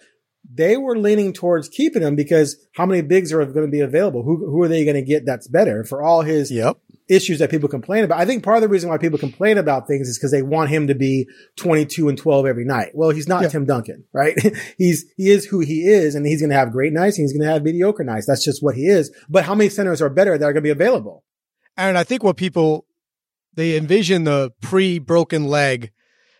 they 0.53 0.75
were 0.75 0.97
leaning 0.97 1.33
towards 1.33 1.69
keeping 1.69 2.01
him 2.01 2.15
because 2.15 2.57
how 2.75 2.85
many 2.85 3.01
bigs 3.01 3.31
are 3.31 3.45
going 3.45 3.65
to 3.65 3.71
be 3.71 3.79
available? 3.79 4.23
Who, 4.23 4.45
who 4.49 4.61
are 4.61 4.67
they 4.67 4.83
going 4.83 4.95
to 4.95 5.01
get 5.01 5.25
that's 5.25 5.47
better 5.47 5.83
for 5.83 6.03
all 6.03 6.21
his 6.21 6.51
Yep. 6.51 6.77
Issues 7.11 7.39
that 7.39 7.51
people 7.51 7.67
complain 7.67 8.03
about. 8.03 8.19
I 8.19 8.25
think 8.25 8.43
part 8.43 8.57
of 8.57 8.61
the 8.61 8.69
reason 8.69 8.89
why 8.89 8.97
people 8.97 9.19
complain 9.19 9.57
about 9.57 9.85
things 9.85 10.07
is 10.07 10.17
because 10.17 10.31
they 10.31 10.41
want 10.41 10.69
him 10.69 10.87
to 10.87 10.95
be 10.95 11.27
22 11.57 12.07
and 12.07 12.17
12 12.17 12.45
every 12.45 12.63
night. 12.63 12.91
Well, 12.93 13.09
he's 13.09 13.27
not 13.27 13.43
Yeah. 13.43 13.49
Tim 13.49 13.65
Duncan, 13.65 14.05
right? 14.13 14.35
he's, 14.77 15.05
he 15.17 15.29
is 15.29 15.45
who 15.45 15.59
he 15.59 15.87
is 15.87 16.15
and 16.15 16.25
he's 16.25 16.41
going 16.41 16.51
to 16.51 16.55
have 16.55 16.71
great 16.71 16.93
nights 16.93 17.17
and 17.17 17.25
he's 17.25 17.33
going 17.33 17.45
to 17.45 17.53
have 17.53 17.63
mediocre 17.63 18.03
nights. 18.03 18.25
That's 18.25 18.45
just 18.45 18.63
what 18.63 18.75
he 18.75 18.87
is. 18.87 19.13
But 19.29 19.43
how 19.43 19.53
many 19.53 19.69
centers 19.69 20.01
are 20.01 20.09
better 20.09 20.37
that 20.37 20.45
are 20.45 20.53
going 20.53 20.63
to 20.63 20.67
be 20.67 20.69
available? 20.69 21.23
And 21.75 21.97
I 21.97 22.03
think 22.03 22.23
what 22.23 22.37
people, 22.37 22.85
they 23.53 23.75
envision 23.75 24.23
the 24.23 24.51
pre-broken 24.61 25.45
leg 25.45 25.91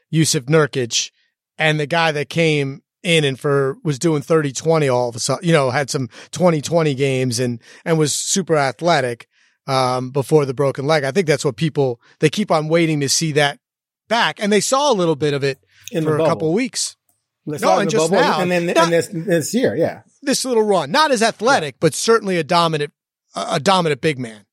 Yusuf 0.09 0.45
Nurkic 0.45 1.11
and 1.57 1.79
the 1.79 1.87
guy 1.87 2.11
that 2.11 2.29
came 2.29 2.81
in 3.03 3.23
and 3.23 3.39
for 3.39 3.77
was 3.83 3.99
doing 3.99 4.21
30 4.21 4.51
20 4.51 4.87
all 4.87 5.09
of 5.09 5.15
a 5.15 5.19
sudden, 5.19 5.45
you 5.45 5.53
know, 5.53 5.71
had 5.71 5.89
some 5.89 6.09
20 6.31 6.61
20 6.61 6.93
games 6.93 7.39
and, 7.39 7.59
and 7.83 7.97
was 7.97 8.13
super 8.13 8.55
athletic, 8.55 9.27
um, 9.67 10.11
before 10.11 10.45
the 10.45 10.53
broken 10.53 10.85
leg. 10.85 11.03
I 11.03 11.11
think 11.11 11.27
that's 11.27 11.45
what 11.45 11.55
people, 11.55 11.99
they 12.19 12.29
keep 12.29 12.51
on 12.51 12.67
waiting 12.67 12.99
to 13.01 13.09
see 13.09 13.31
that 13.33 13.59
back. 14.07 14.41
And 14.41 14.51
they 14.51 14.61
saw 14.61 14.91
a 14.91 14.95
little 14.95 15.15
bit 15.15 15.33
of 15.33 15.43
it 15.43 15.59
In 15.91 16.03
for 16.03 16.17
a 16.17 16.25
couple 16.25 16.47
of 16.49 16.53
weeks. 16.53 16.95
No, 17.45 17.79
and 17.79 17.89
just 17.89 18.11
bubble, 18.11 18.21
now. 18.21 18.39
and 18.41 18.51
then 18.51 18.67
Not- 18.67 18.77
and 18.77 18.93
this 18.93 19.09
this 19.11 19.53
year, 19.53 19.75
yeah. 19.75 20.01
This 20.21 20.45
little 20.45 20.61
run, 20.61 20.91
not 20.91 21.09
as 21.09 21.23
athletic, 21.23 21.77
but 21.79 21.95
certainly 21.95 22.37
a 22.37 22.43
dominant, 22.43 22.93
a 23.35 23.59
dominant 23.59 23.99
big 24.01 24.19
man. 24.19 24.45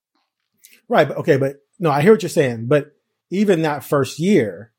Right. 0.89 1.07
But 1.07 1.19
okay. 1.19 1.37
But 1.37 1.57
no, 1.79 1.91
I 1.91 2.01
hear 2.01 2.13
what 2.13 2.23
you're 2.23 2.31
saying. 2.31 2.67
But 2.67 2.93
even 3.31 3.61
that 3.63 3.85
first 3.85 4.19
year, 4.19 4.73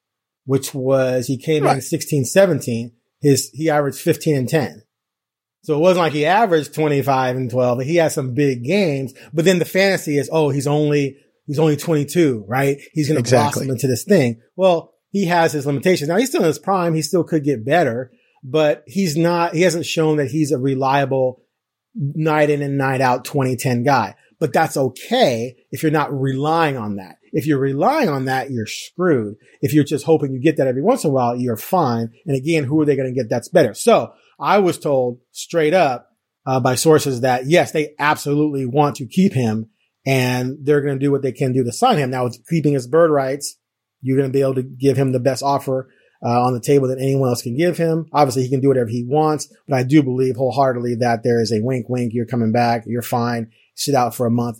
which 0.46 0.74
was 0.74 1.28
he 1.28 1.38
came 1.38 1.58
in 1.58 1.74
Right. 1.74 1.84
16, 1.84 2.26
17, 2.26 2.94
his, 3.22 3.52
he 3.54 3.70
averaged 3.70 4.00
15 4.00 4.36
and 4.36 4.50
10. 4.50 4.82
So 5.70 5.76
it 5.76 5.82
wasn't 5.82 6.00
like 6.00 6.14
he 6.14 6.26
averaged 6.26 6.74
25 6.74 7.36
and 7.36 7.52
12. 7.52 7.82
He 7.82 7.98
had 7.98 8.12
some 8.12 8.34
big 8.34 8.64
games, 8.64 9.14
but 9.32 9.46
then 9.46 9.60
the 9.60 9.66
fantasy 9.66 10.18
is, 10.18 10.28
oh, 10.34 10.50
he's 10.50 10.66
only, 10.66 11.18
he's 11.46 11.60
only 11.60 11.78
22, 11.78 12.44
right? 12.48 12.80
He's 12.92 13.08
going 13.08 13.18
to 13.18 13.20
Exactly. 13.20 13.66
blossom 13.66 13.70
into 13.74 13.86
this 13.86 14.04
thing. 14.04 14.42
Well, 14.56 14.96
he 15.12 15.26
has 15.26 15.52
his 15.52 15.68
limitations. 15.68 16.08
Now 16.08 16.18
he's 16.18 16.30
still 16.30 16.42
in 16.42 16.48
his 16.48 16.58
prime. 16.58 16.96
He 16.96 17.04
still 17.04 17.24
could 17.24 17.44
get 17.44 17.64
better, 17.64 18.12
but 18.44 18.84
he's 18.88 19.16
not, 19.16 19.54
he 19.54 19.62
hasn't 19.62 19.86
shown 19.86 20.18
that 20.18 20.32
he's 20.32 20.52
a 20.52 20.58
reliable 20.58 21.44
night 21.94 22.50
in 22.50 22.64
and 22.64 22.80
night 22.80 23.00
out 23.02 23.24
2010 23.26 23.84
guy. 23.84 24.16
But 24.40 24.54
that's 24.54 24.76
okay 24.76 25.56
if 25.70 25.84
you're 25.84 25.92
not 25.92 26.12
relying 26.12 26.78
on 26.78 26.96
that. 26.96 27.18
If 27.32 27.46
you're 27.46 27.60
relying 27.60 28.10
on 28.10 28.26
that, 28.26 28.52
you're 28.52 28.66
screwed. 28.66 29.36
If 29.62 29.74
you're 29.74 29.84
just 29.84 30.06
hoping 30.06 30.34
you 30.34 30.42
get 30.42 30.58
that 30.58 30.68
every 30.68 30.82
once 30.82 31.04
in 31.04 31.10
a 31.10 31.14
while, 31.14 31.36
you're 31.36 31.58
fine. 31.58 32.12
And 32.26 32.36
again, 32.36 32.64
who 32.64 32.80
are 32.82 32.86
they 32.86 32.96
going 32.96 33.14
to 33.14 33.16
get 33.16 33.30
that's 33.30 33.50
better? 33.50 33.74
So 33.74 34.14
I 34.40 34.60
was 34.60 34.80
told 34.80 35.20
straight 35.32 35.74
up 35.74 36.10
uh, 36.46 36.60
by 36.60 36.76
sources 36.76 37.22
that 37.22 37.48
yes, 37.48 37.72
they 37.72 37.94
absolutely 38.00 38.66
want 38.66 38.96
to 38.98 39.08
keep 39.08 39.34
him 39.34 39.70
and 40.06 40.58
they're 40.62 40.82
going 40.82 40.98
to 41.00 41.06
do 41.06 41.12
what 41.12 41.22
they 41.22 41.32
can 41.32 41.54
do 41.54 41.64
to 41.64 41.72
sign 41.72 41.98
him. 41.98 42.10
Now 42.10 42.24
with 42.24 42.44
keeping 42.50 42.74
his 42.74 42.88
bird 42.88 43.12
rights, 43.12 43.58
you're 44.02 44.18
going 44.18 44.30
to 44.30 44.34
be 44.34 44.42
able 44.42 44.56
to 44.56 44.64
give 44.64 44.98
him 44.98 45.12
the 45.12 45.20
best 45.20 45.44
offer 45.44 45.90
uh, 46.26 46.42
on 46.44 46.54
the 46.54 46.60
table 46.60 46.88
that 46.88 47.00
anyone 47.00 47.30
else 47.30 47.42
can 47.42 47.56
give 47.56 47.78
him. 47.78 48.06
Obviously, 48.14 48.44
he 48.44 48.50
can 48.50 48.62
do 48.62 48.68
whatever 48.68 48.90
he 48.90 49.06
wants, 49.08 49.52
but 49.68 49.78
I 49.78 49.84
do 49.84 50.04
believe 50.04 50.36
wholeheartedly 50.36 50.96
that 50.96 51.24
there 51.24 51.42
is 51.42 51.52
a 51.52 51.62
wink, 51.62 51.88
wink. 51.90 52.14
You're 52.14 52.26
coming 52.26 52.52
back. 52.52 52.84
You're 52.86 53.02
fine. 53.02 53.52
Sit 53.76 53.96
out 53.96 54.16
for 54.16 54.26
a 54.26 54.32
month. 54.32 54.60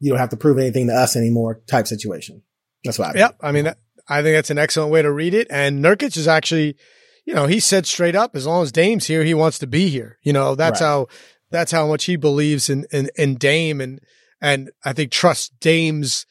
You 0.00 0.10
don't 0.10 0.18
have 0.18 0.30
to 0.30 0.36
prove 0.36 0.58
anything 0.58 0.88
to 0.88 0.94
us 0.94 1.16
anymore. 1.16 1.62
Type 1.66 1.86
situation. 1.86 2.42
That's 2.84 2.98
what 2.98 3.16
I. 3.16 3.18
Yep. 3.18 3.36
I 3.42 3.52
mean, 3.52 3.64
that, 3.64 3.78
I 4.08 4.22
think 4.22 4.36
that's 4.36 4.50
an 4.50 4.58
excellent 4.58 4.92
way 4.92 5.02
to 5.02 5.10
read 5.10 5.34
it. 5.34 5.46
And 5.50 5.82
Nurkic 5.84 6.16
is 6.16 6.28
actually, 6.28 6.76
you 7.24 7.34
know, 7.34 7.46
he 7.46 7.58
said 7.60 7.86
straight 7.86 8.14
up, 8.14 8.36
as 8.36 8.46
long 8.46 8.62
as 8.62 8.70
Dame's 8.72 9.06
here, 9.06 9.24
he 9.24 9.34
wants 9.34 9.58
to 9.60 9.66
be 9.66 9.88
here. 9.88 10.18
You 10.22 10.32
know, 10.32 10.54
that's 10.54 10.80
Right. 10.80 10.86
how, 10.86 11.06
that's 11.50 11.72
how 11.72 11.86
much 11.86 12.04
he 12.04 12.16
believes 12.16 12.68
in, 12.68 12.86
in, 12.92 13.08
in 13.16 13.36
Dame 13.36 13.80
and, 13.80 14.00
and 14.40 14.70
I 14.84 14.92
think 14.92 15.10
trusts 15.10 15.48
Dame's 15.60 16.26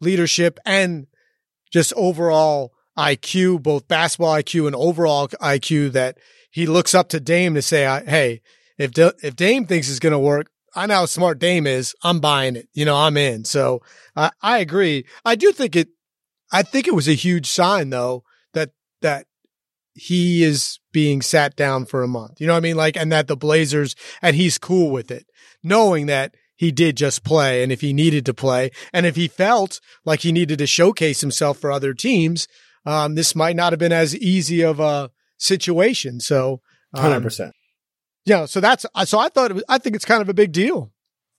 leadership 0.00 0.58
and 0.64 1.06
just 1.72 1.92
overall 1.94 2.72
IQ, 2.96 3.62
both 3.62 3.88
basketball 3.88 4.34
IQ 4.34 4.66
and 4.66 4.76
overall 4.76 5.28
IQ 5.28 5.92
that 5.92 6.18
he 6.50 6.66
looks 6.66 6.94
up 6.94 7.08
to 7.10 7.20
Dame 7.20 7.54
to 7.54 7.62
say, 7.62 7.82
Hey, 8.06 8.40
if, 8.78 8.92
Da- 8.92 9.12
if 9.22 9.34
Dame 9.36 9.66
thinks 9.66 9.90
it's 9.90 9.98
going 9.98 10.12
to 10.12 10.18
work, 10.18 10.50
I 10.78 10.86
know 10.86 10.94
how 10.94 11.06
smart 11.06 11.40
Dame 11.40 11.66
is. 11.66 11.94
I'm 12.02 12.20
buying 12.20 12.54
it. 12.54 12.68
You 12.72 12.84
know, 12.84 12.96
I'm 12.96 13.16
in. 13.16 13.44
So 13.44 13.82
I, 14.14 14.30
I 14.40 14.58
agree. 14.58 15.04
I 15.24 15.34
do 15.34 15.50
think 15.50 15.74
it, 15.74 15.88
I 16.52 16.62
think 16.62 16.86
it 16.86 16.94
was 16.94 17.08
a 17.08 17.14
huge 17.14 17.46
sign 17.46 17.90
though 17.90 18.22
that, 18.54 18.70
that 19.02 19.26
he 19.94 20.44
is 20.44 20.78
being 20.92 21.20
sat 21.20 21.56
down 21.56 21.84
for 21.84 22.02
a 22.02 22.08
month. 22.08 22.40
You 22.40 22.46
know 22.46 22.52
what 22.52 22.58
I 22.58 22.60
mean? 22.60 22.76
Like, 22.76 22.96
and 22.96 23.10
that 23.10 23.26
the 23.26 23.36
Blazers, 23.36 23.96
and 24.22 24.36
he's 24.36 24.56
cool 24.56 24.90
with 24.92 25.10
it, 25.10 25.26
knowing 25.62 26.06
that 26.06 26.34
he 26.54 26.70
did 26.70 26.96
just 26.96 27.24
play. 27.24 27.64
And 27.64 27.72
if 27.72 27.80
he 27.80 27.92
needed 27.92 28.24
to 28.26 28.34
play, 28.34 28.70
and 28.92 29.04
if 29.04 29.16
he 29.16 29.26
felt 29.26 29.80
like 30.04 30.20
he 30.20 30.30
needed 30.30 30.58
to 30.58 30.66
showcase 30.66 31.20
himself 31.20 31.58
for 31.58 31.72
other 31.72 31.92
teams, 31.94 32.46
um, 32.86 33.16
this 33.16 33.34
might 33.34 33.56
not 33.56 33.72
have 33.72 33.80
been 33.80 33.92
as 33.92 34.16
easy 34.16 34.62
of 34.62 34.78
a 34.78 35.10
situation. 35.38 36.20
So, 36.20 36.60
um, 36.94 37.02
Hundred 37.02 37.22
percent. 37.22 37.54
Yeah. 38.28 38.44
So 38.46 38.60
that's, 38.60 38.84
so 39.06 39.18
I 39.18 39.28
thought, 39.28 39.50
it 39.50 39.54
was, 39.54 39.64
I 39.68 39.78
think 39.78 39.96
it's 39.96 40.04
kind 40.04 40.22
of 40.22 40.28
a 40.28 40.34
big 40.34 40.52
deal. 40.52 40.92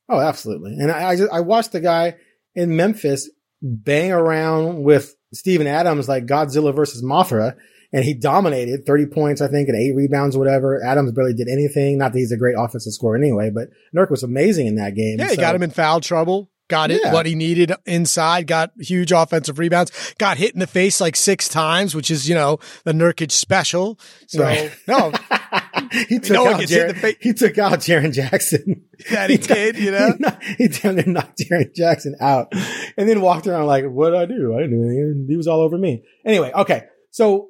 Oh, 0.10 0.20
absolutely. 0.20 0.74
And 0.74 0.92
I, 0.92 1.10
I 1.10 1.16
just, 1.16 1.32
I 1.32 1.42
watched 1.42 1.72
the 1.72 1.80
guy 1.80 2.16
in 2.56 2.76
Memphis 2.76 3.30
bang 3.62 4.12
around 4.12 4.82
with 4.84 5.16
Steven 5.34 5.68
Adams 5.68 6.10
like 6.10 6.26
Godzilla 6.26 6.76
versus 6.76 7.04
Mothra. 7.04 7.56
And 7.92 8.04
he 8.06 8.14
dominated 8.14 8.86
30 8.86 9.08
points, 9.08 9.42
I 9.42 9.48
think, 9.48 9.68
and 9.68 9.76
eight 9.78 9.96
rebounds, 9.96 10.38
whatever. 10.38 10.84
Adams 10.86 11.12
barely 11.12 11.34
did 11.34 11.48
anything. 11.48 11.98
Not 11.98 12.14
that 12.14 12.20
he's 12.20 12.32
a 12.32 12.38
great 12.38 12.56
offensive 12.58 12.94
scorer 12.94 13.16
anyway, 13.18 13.50
but 13.54 13.70
Nurk 13.96 14.12
was 14.12 14.22
amazing 14.22 14.68
in 14.68 14.76
that 14.76 14.94
game. 14.96 15.18
Yeah, 15.20 15.30
he 15.30 15.36
So- 15.36 15.42
got 15.42 15.56
him 15.56 15.64
in 15.64 15.72
foul 15.72 16.00
trouble. 16.00 16.52
Got 16.70 16.92
it, 16.92 17.02
Yeah. 17.04 17.12
what 17.14 17.26
he 17.26 17.36
needed 17.36 17.74
inside, 17.86 18.48
got 18.48 18.72
huge 18.80 19.12
offensive 19.12 19.60
rebounds, 19.60 19.92
got 20.20 20.38
hit 20.38 20.54
in 20.54 20.60
the 20.60 20.68
face 20.68 21.02
like 21.02 21.16
six 21.16 21.50
times, 21.50 21.94
which 21.96 22.10
is, 22.12 22.30
you 22.30 22.36
know, 22.36 22.60
the 22.86 22.94
Nurkic 22.94 23.32
special. 23.32 24.00
So, 24.28 24.44
Right. 24.44 24.72
no, 24.88 25.12
he 26.08 26.20
took 26.20 26.34
no 26.36 26.48
out 26.48 26.60
gets 26.60 26.72
hit 26.72 26.86
Jaren, 26.86 26.88
the 26.94 27.00
face. 27.00 27.16
he 27.22 27.34
took 27.34 27.58
out 27.58 27.80
Jaren 27.80 28.14
Jackson. 28.14 28.84
That 29.12 29.30
he 29.32 29.38
did, 29.38 29.78
you 29.78 29.92
know? 29.92 30.12
He, 30.12 30.20
knocked- 30.20 30.44
he 30.58 30.68
damn 30.68 30.96
near 30.96 31.06
knocked 31.08 31.40
Jaren 31.40 31.74
Jackson 31.74 32.16
out 32.20 32.52
and 32.98 33.08
then 33.10 33.22
walked 33.22 33.48
around 33.48 33.66
like, 33.66 33.86
what 33.86 34.10
did 34.12 34.20
I 34.20 34.26
do? 34.26 34.54
I 34.54 34.62
didn't 34.62 34.78
do 34.78 34.84
anything. 34.84 35.26
He 35.30 35.38
was 35.38 35.48
all 35.48 35.62
over 35.62 35.78
me. 35.78 36.04
Anyway, 36.26 36.52
okay. 36.54 36.84
So 37.12 37.48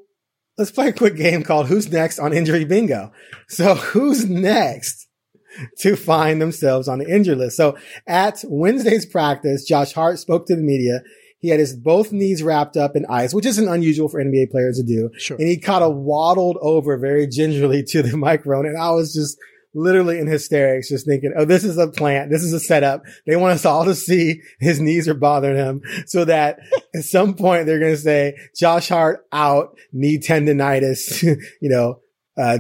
let's 0.59 0.69
play 0.71 0.87
a 0.89 0.93
quick 0.93 1.15
game 1.15 1.41
called 1.43 1.65
Who's 1.67 1.91
Next 1.91 2.19
on 2.19 2.31
Injury 2.33 2.65
Bingo. 2.65 3.11
So 3.47 3.73
who's 3.75 4.29
next 4.29 5.07
to 5.79 5.95
find 5.95 6.41
themselves 6.41 6.87
on 6.87 6.99
the 6.99 7.13
injury 7.13 7.35
list? 7.35 7.57
So 7.57 7.77
at 8.07 8.43
Wednesday's 8.47 9.05
practice, 9.05 9.65
Josh 9.65 9.93
Hart 9.93 10.19
spoke 10.19 10.45
to 10.47 10.55
the 10.55 10.61
media. 10.61 11.01
He 11.39 11.49
had 11.49 11.59
his 11.59 11.75
both 11.75 12.11
knees 12.11 12.43
wrapped 12.43 12.75
up 12.75 12.95
in 12.95 13.05
ice, 13.07 13.33
which 13.33 13.45
isn't 13.45 13.67
unusual 13.67 14.09
for 14.09 14.21
NBA 14.21 14.51
players 14.51 14.77
to 14.77 14.83
do. 14.83 15.09
Sure. 15.17 15.37
And 15.37 15.47
he 15.47 15.57
kind 15.57 15.83
of 15.83 15.95
waddled 15.95 16.57
over 16.61 16.97
very 16.97 17.27
gingerly 17.27 17.83
to 17.89 18.03
the 18.03 18.17
microphone. 18.17 18.65
And 18.65 18.77
I 18.77 18.91
was 18.91 19.13
just 19.13 19.37
literally 19.73 20.19
in 20.19 20.27
hysterics, 20.27 20.89
just 20.89 21.05
thinking, 21.05 21.33
oh, 21.37 21.45
this 21.45 21.63
is 21.63 21.77
a 21.77 21.87
plant. 21.87 22.31
This 22.31 22.43
is 22.43 22.53
a 22.53 22.59
setup. 22.59 23.03
They 23.25 23.35
want 23.35 23.53
us 23.53 23.65
all 23.65 23.85
to 23.85 23.95
see 23.95 24.41
his 24.59 24.79
knees 24.79 25.07
are 25.07 25.13
bothering 25.13 25.57
him 25.57 25.81
so 26.07 26.25
that 26.25 26.59
at 26.95 27.03
some 27.03 27.35
point 27.35 27.65
they're 27.65 27.79
going 27.79 27.95
to 27.95 27.97
say 27.97 28.35
Josh 28.55 28.89
Hart 28.89 29.25
out, 29.31 29.77
knee 29.93 30.19
tendonitis, 30.19 31.23
you 31.61 31.69
know, 31.69 31.99
uh, 32.37 32.59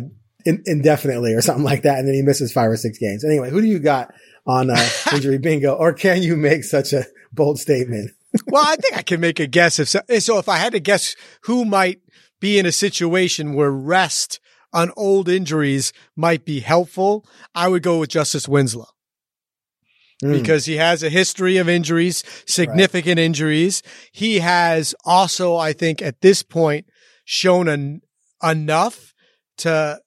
in, 0.49 0.63
indefinitely 0.65 1.33
or 1.33 1.41
something 1.41 1.63
like 1.63 1.83
that. 1.83 1.99
And 1.99 2.07
then 2.07 2.15
he 2.15 2.21
misses 2.21 2.51
five 2.51 2.69
or 2.69 2.77
six 2.77 2.97
games. 2.97 3.23
Anyway, 3.23 3.49
who 3.49 3.61
do 3.61 3.67
you 3.67 3.79
got 3.79 4.13
on 4.45 4.69
uh, 4.69 4.89
injury 5.13 5.37
bingo 5.37 5.73
or 5.73 5.93
can 5.93 6.21
you 6.21 6.35
make 6.35 6.63
such 6.63 6.93
a 6.93 7.05
bold 7.31 7.59
statement? 7.59 8.11
well, 8.47 8.65
I 8.65 8.75
think 8.75 8.97
I 8.97 9.01
can 9.01 9.19
make 9.19 9.39
a 9.39 9.47
guess. 9.47 9.79
If 9.79 9.89
so, 9.89 10.01
so, 10.19 10.37
if 10.37 10.49
I 10.49 10.57
had 10.57 10.73
to 10.73 10.79
guess 10.79 11.15
who 11.43 11.65
might 11.65 12.01
be 12.39 12.59
in 12.59 12.65
a 12.65 12.71
situation 12.71 13.53
where 13.53 13.71
rest 13.71 14.39
on 14.71 14.91
old 14.95 15.27
injuries 15.27 15.93
might 16.15 16.45
be 16.45 16.59
helpful, 16.59 17.25
I 17.55 17.67
would 17.67 17.81
go 17.81 17.99
with 17.99 18.09
Justice 18.09 18.47
Winslow. 18.47 18.87
Mm. 20.21 20.33
because 20.33 20.65
he 20.65 20.75
has 20.75 21.01
a 21.01 21.09
history 21.09 21.55
of 21.55 21.69
injuries, 21.69 22.25
significant 22.45 23.19
injuries. 23.19 23.81
He 24.11 24.39
has 24.39 24.93
also, 25.05 25.55
I 25.55 25.71
think, 25.71 26.01
at 26.01 26.19
this 26.19 26.43
point, 26.43 26.87
shown 27.23 27.69
en- 27.69 28.01
enough 28.43 29.13
to 29.59 30.01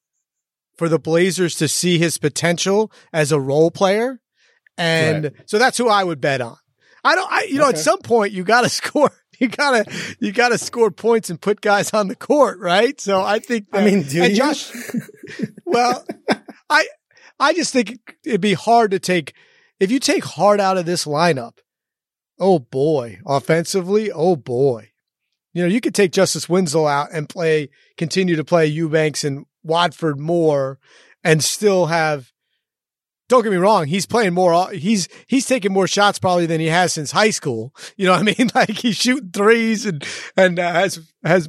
for 0.76 0.88
the 0.88 0.98
Blazers 0.98 1.56
to 1.56 1.68
see 1.68 1.98
his 1.98 2.18
potential 2.18 2.90
as 3.12 3.32
a 3.32 3.40
role 3.40 3.70
player, 3.70 4.20
and 4.76 5.32
so 5.46 5.58
that's 5.58 5.78
who 5.78 5.88
I 5.88 6.04
would 6.04 6.20
bet 6.20 6.40
on. 6.40 6.56
I 7.04 7.14
don't, 7.14 7.32
I 7.32 7.42
you 7.44 7.58
know, 7.58 7.68
at 7.68 7.78
some 7.78 8.00
point 8.00 8.32
you 8.32 8.44
got 8.44 8.62
to 8.62 8.68
score. 8.68 9.10
You 9.38 9.48
gotta, 9.48 9.90
you 10.20 10.30
gotta 10.30 10.56
score 10.56 10.92
points 10.92 11.28
and 11.28 11.40
put 11.40 11.60
guys 11.60 11.92
on 11.92 12.06
the 12.06 12.14
court, 12.14 12.60
right? 12.60 13.00
So 13.00 13.22
I 13.22 13.40
think. 13.40 13.66
I 13.72 13.84
mean, 13.84 14.04
do 14.04 14.22
and 14.22 14.30
you? 14.30 14.36
Josh, 14.36 14.70
well, 15.64 16.06
I 16.70 16.86
I 17.40 17.52
just 17.52 17.72
think 17.72 17.98
it'd 18.24 18.40
be 18.40 18.54
hard 18.54 18.92
to 18.92 19.00
take 19.00 19.34
if 19.80 19.90
you 19.90 19.98
take 19.98 20.24
Hart 20.24 20.60
out 20.60 20.78
of 20.78 20.86
this 20.86 21.06
lineup. 21.06 21.58
Oh 22.38 22.60
boy, 22.60 23.18
offensively, 23.26 24.12
oh 24.12 24.36
boy. 24.36 24.92
You 25.52 25.62
know, 25.62 25.68
you 25.68 25.80
could 25.80 25.94
take 25.94 26.12
Justice 26.12 26.48
Winslow 26.48 26.86
out 26.86 27.08
and 27.12 27.28
play, 27.28 27.68
continue 27.98 28.36
to 28.36 28.44
play 28.44 28.66
Eubanks 28.66 29.24
and 29.24 29.44
Watford 29.62 30.18
more, 30.18 30.78
and 31.24 31.42
still 31.42 31.86
have. 31.86 32.30
Don't 33.28 33.42
get 33.42 33.52
me 33.52 33.56
wrong, 33.56 33.86
he's 33.86 34.04
playing 34.04 34.34
more. 34.34 34.70
He's 34.72 35.08
he's 35.26 35.46
taking 35.46 35.72
more 35.72 35.86
shots 35.86 36.18
probably 36.18 36.44
than 36.44 36.60
he 36.60 36.66
has 36.66 36.92
since 36.92 37.12
high 37.12 37.30
school. 37.30 37.74
You 37.96 38.06
know 38.06 38.12
what 38.12 38.20
I 38.20 38.24
mean? 38.24 38.50
Like 38.54 38.70
he's 38.70 38.96
shooting 38.96 39.30
threes 39.30 39.86
and 39.86 40.06
and 40.36 40.58
uh, 40.58 40.72
has 40.72 41.00
has 41.24 41.48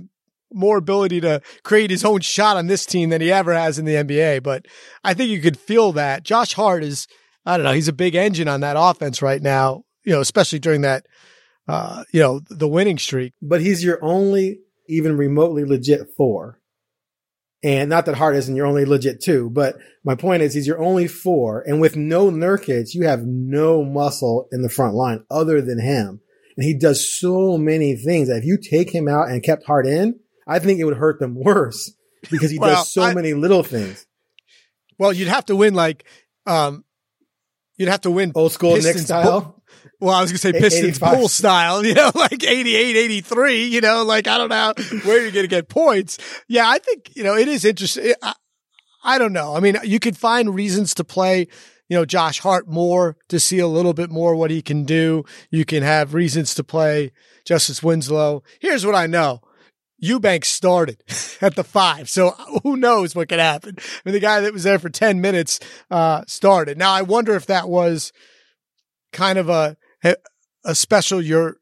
more 0.54 0.78
ability 0.78 1.20
to 1.22 1.42
create 1.64 1.90
his 1.90 2.06
own 2.06 2.22
shot 2.22 2.58
on 2.58 2.68
this 2.68 2.86
team 2.86 3.10
than 3.10 3.22
he 3.22 3.32
ever 3.32 3.54
has 3.54 3.80
in 3.80 3.86
the 3.86 3.96
NBA. 3.96 4.44
But 4.44 4.68
I 5.04 5.14
think 5.14 5.30
you 5.30 5.42
could 5.42 5.58
feel 5.58 5.92
that. 5.94 6.24
Josh 6.24 6.54
Hart 6.54 6.84
is, 6.84 7.08
I 7.46 7.58
don't 7.58 7.66
know, 7.66 7.74
he's 7.74 7.88
a 7.88 7.94
big 7.94 8.16
engine 8.16 8.48
on 8.48 8.62
that 8.62 8.76
offense 8.78 9.22
right 9.22 9.42
now, 9.42 9.84
you 10.06 10.14
know, 10.14 10.22
especially 10.22 10.60
during 10.60 10.82
that, 10.82 11.06
uh, 11.68 12.04
you 12.12 12.20
know, 12.20 12.42
the 12.50 12.68
winning 12.68 12.98
streak. 12.98 13.34
but 13.42 13.62
he's 13.62 13.84
your 13.84 14.00
only 14.04 14.60
even 14.88 15.18
remotely 15.18 15.66
legit 15.66 16.08
four. 16.16 16.60
And 17.64 17.90
not 17.90 18.06
that 18.08 18.16
Hart 18.16 18.36
isn't 18.36 18.56
your 18.56 18.66
only 18.66 18.84
legit 18.86 19.22
two, 19.22 19.50
but 19.50 19.78
my 20.04 20.16
point 20.16 20.42
is 20.44 20.54
he's 20.54 20.68
your 20.68 20.82
only 20.84 21.08
four. 21.08 21.64
And 21.66 21.80
with 21.80 21.96
no 21.96 22.30
Nurkic, 22.30 22.94
you 22.94 23.06
have 23.08 23.24
no 23.26 23.84
muscle 23.86 24.50
in 24.52 24.62
the 24.62 24.70
front 24.70 24.96
line 24.96 25.24
other 25.32 25.62
than 25.62 25.80
him. 25.80 26.20
And 26.58 26.66
he 26.66 26.74
does 26.78 27.10
so 27.18 27.58
many 27.58 27.96
things 27.96 28.28
that 28.28 28.38
if 28.40 28.44
you 28.46 28.58
take 28.58 28.94
him 28.94 29.08
out 29.08 29.30
and 29.30 29.42
kept 29.42 29.66
Hart 29.66 29.88
in, 29.88 30.20
I 30.46 30.60
think 30.60 30.80
it 30.80 30.84
would 30.84 30.98
hurt 30.98 31.20
them 31.20 31.36
worse 31.36 31.94
because 32.30 32.52
he 32.52 32.60
Well, 32.60 32.76
does 32.76 32.92
so 32.94 33.04
I- 33.04 33.14
many 33.14 33.34
little 33.34 33.64
things. 33.64 34.06
Well, 35.00 35.14
you'd 35.14 35.28
have 35.30 35.46
to 35.46 35.56
win 35.56 35.74
like, 35.74 36.04
um, 36.46 36.84
you'd 37.78 37.90
have 37.90 38.02
to 38.02 38.12
win 38.12 38.34
Old 38.36 38.52
school 38.52 38.76
Pistons 38.76 39.06
style. 39.06 39.63
Well, 40.04 40.16
I 40.16 40.22
was 40.22 40.32
gonna 40.32 40.40
say 40.40 40.52
Pistons 40.52 40.98
85. 40.98 41.18
bull 41.18 41.30
style, 41.30 41.86
you 41.86 41.94
know, 41.94 42.12
like 42.14 42.44
88, 42.44 42.96
83, 42.98 43.66
you 43.68 43.82
know, 43.82 44.04
like 44.04 44.28
I 44.28 44.38
don't 44.38 44.50
know 44.50 44.74
where 45.06 45.22
you're 45.22 45.32
going 45.32 45.46
to 45.46 45.48
get 45.48 45.70
points. 45.70 46.18
Yeah, 46.48 46.68
I 46.68 46.78
think, 46.80 47.16
you 47.16 47.24
know, 47.24 47.36
it 47.36 47.48
is 47.48 47.64
interesting. 47.64 48.14
I, 48.22 48.34
I 49.04 49.18
don't 49.18 49.34
know. 49.34 49.56
I 49.56 49.62
mean, 49.62 49.78
you 49.84 50.00
could 50.00 50.18
find 50.18 50.54
reasons 50.54 50.94
to 50.96 51.04
play, 51.06 51.48
you 51.88 51.98
know, 51.98 52.06
Josh 52.06 52.40
Hart 52.40 52.68
more 52.68 53.16
to 53.30 53.40
see 53.40 53.60
a 53.60 53.68
little 53.68 53.94
bit 53.94 54.10
more 54.12 54.36
what 54.36 54.52
he 54.52 54.62
can 54.62 54.84
do. 54.84 55.24
You 55.50 55.64
can 55.64 55.84
have 55.84 56.14
reasons 56.14 56.54
to 56.56 56.64
play 56.64 57.12
Justice 57.46 57.82
Winslow. 57.82 58.44
Here's 58.60 58.86
what 58.86 58.96
I 58.96 59.08
know. 59.08 59.42
Eubanks 60.00 60.50
started 60.50 61.02
at 61.42 61.56
the 61.56 61.64
five. 61.64 62.10
So 62.10 62.32
who 62.64 62.76
knows 62.76 63.16
what 63.16 63.30
could 63.30 63.40
happen? 63.40 63.76
I 63.78 63.84
mean, 64.04 64.14
the 64.14 64.20
guy 64.20 64.42
that 64.42 64.52
was 64.52 64.64
there 64.64 64.80
for 64.80 64.90
10 64.90 65.22
minutes, 65.22 65.62
uh, 65.90 66.24
started. 66.28 66.78
Now 66.78 66.92
I 66.92 67.04
wonder 67.04 67.36
if 67.36 67.46
that 67.46 67.70
was 67.70 68.12
kind 69.14 69.40
of 69.40 69.48
a, 69.48 69.78
a 70.66 70.76
special, 70.76 71.22
you're 71.22 71.58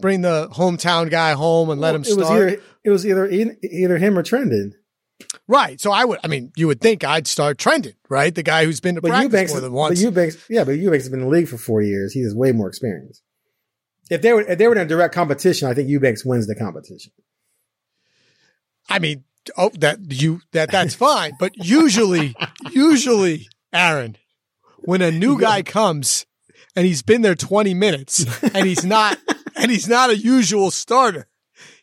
bring 0.00 0.20
the 0.20 0.48
hometown 0.50 1.10
guy 1.10 1.32
home 1.32 1.70
and 1.70 1.80
let 1.80 1.94
him 1.94 2.02
it 2.02 2.16
was 2.16 2.26
start. 2.26 2.32
either 2.32 2.62
it 2.84 2.90
was 2.90 3.06
either 3.06 3.30
either 3.30 3.96
him 3.98 4.18
or 4.18 4.22
Trendon. 4.22 4.72
Right. 5.46 5.80
So 5.80 5.92
I 5.92 6.04
would, 6.04 6.18
I 6.24 6.26
mean, 6.26 6.52
you 6.56 6.66
would 6.66 6.80
think 6.80 7.04
I'd 7.04 7.26
start 7.26 7.56
Trendon, 7.56 7.94
right? 8.08 8.34
The 8.34 8.42
guy 8.42 8.64
who's 8.64 8.80
been 8.80 8.96
to 8.96 9.00
But 9.00 9.10
practice 9.10 9.32
Eubanks, 9.32 9.52
more 9.52 9.60
than 9.60 9.72
but. 9.72 9.98
Eubanks, 9.98 10.36
yeah, 10.50 10.64
but 10.64 10.72
Eubanks 10.72 11.04
has 11.04 11.10
been 11.10 11.20
in 11.20 11.26
the 11.26 11.30
league 11.30 11.48
for 11.48 11.56
four 11.56 11.80
years. 11.80 12.12
He 12.12 12.22
has 12.22 12.34
way 12.34 12.52
more 12.52 12.68
experience. 12.68 13.22
If 14.10 14.20
they 14.20 14.32
were 14.32 14.42
if 14.42 14.58
they 14.58 14.66
were 14.66 14.74
in 14.74 14.80
a 14.80 14.86
direct 14.86 15.14
competition, 15.14 15.68
I 15.68 15.74
think 15.74 15.88
Eubanks 15.88 16.24
wins 16.24 16.46
the 16.46 16.56
competition. 16.56 17.12
I 18.88 18.98
mean, 18.98 19.24
oh, 19.56 19.70
that 19.78 19.98
you, 20.10 20.40
that, 20.52 20.70
that's 20.70 20.94
fine. 20.94 21.32
But 21.38 21.52
usually, 21.56 22.34
usually, 22.72 23.48
Aaron, 23.72 24.16
when 24.80 25.02
a 25.02 25.12
new 25.12 25.38
guy 25.38 25.62
comes 25.62 26.26
and 26.76 26.86
he's 26.86 27.02
been 27.02 27.22
there 27.22 27.34
20 27.34 27.74
minutes 27.74 28.24
and 28.54 28.66
he's 28.66 28.84
not, 28.84 29.18
and 29.56 29.70
he's 29.70 29.88
not 29.88 30.10
a 30.10 30.16
usual 30.16 30.70
starter, 30.70 31.26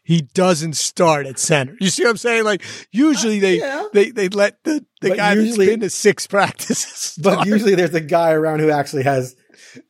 he 0.04 0.22
doesn't 0.22 0.74
start 0.76 1.28
at 1.28 1.38
center. 1.38 1.76
You 1.80 1.90
see 1.90 2.04
what 2.04 2.10
I'm 2.12 2.18
saying? 2.18 2.44
Like 2.44 2.64
usually 2.92 3.38
uh, 3.38 3.42
they, 3.42 3.60
Yeah. 3.60 3.84
they, 3.94 4.12
they 4.12 4.30
let 4.30 4.64
the, 4.64 4.84
the 5.02 5.10
But 5.10 5.18
guy 5.18 5.34
usually- 5.34 5.66
that's 5.68 5.74
been 5.74 5.80
to 5.82 5.90
six 5.90 6.28
practices. 6.28 7.18
But 7.24 7.46
usually 7.46 7.76
there's 7.76 7.94
a 7.94 8.02
guy 8.02 8.32
around 8.32 8.60
who 8.60 8.70
actually 8.72 9.04
has 9.04 9.36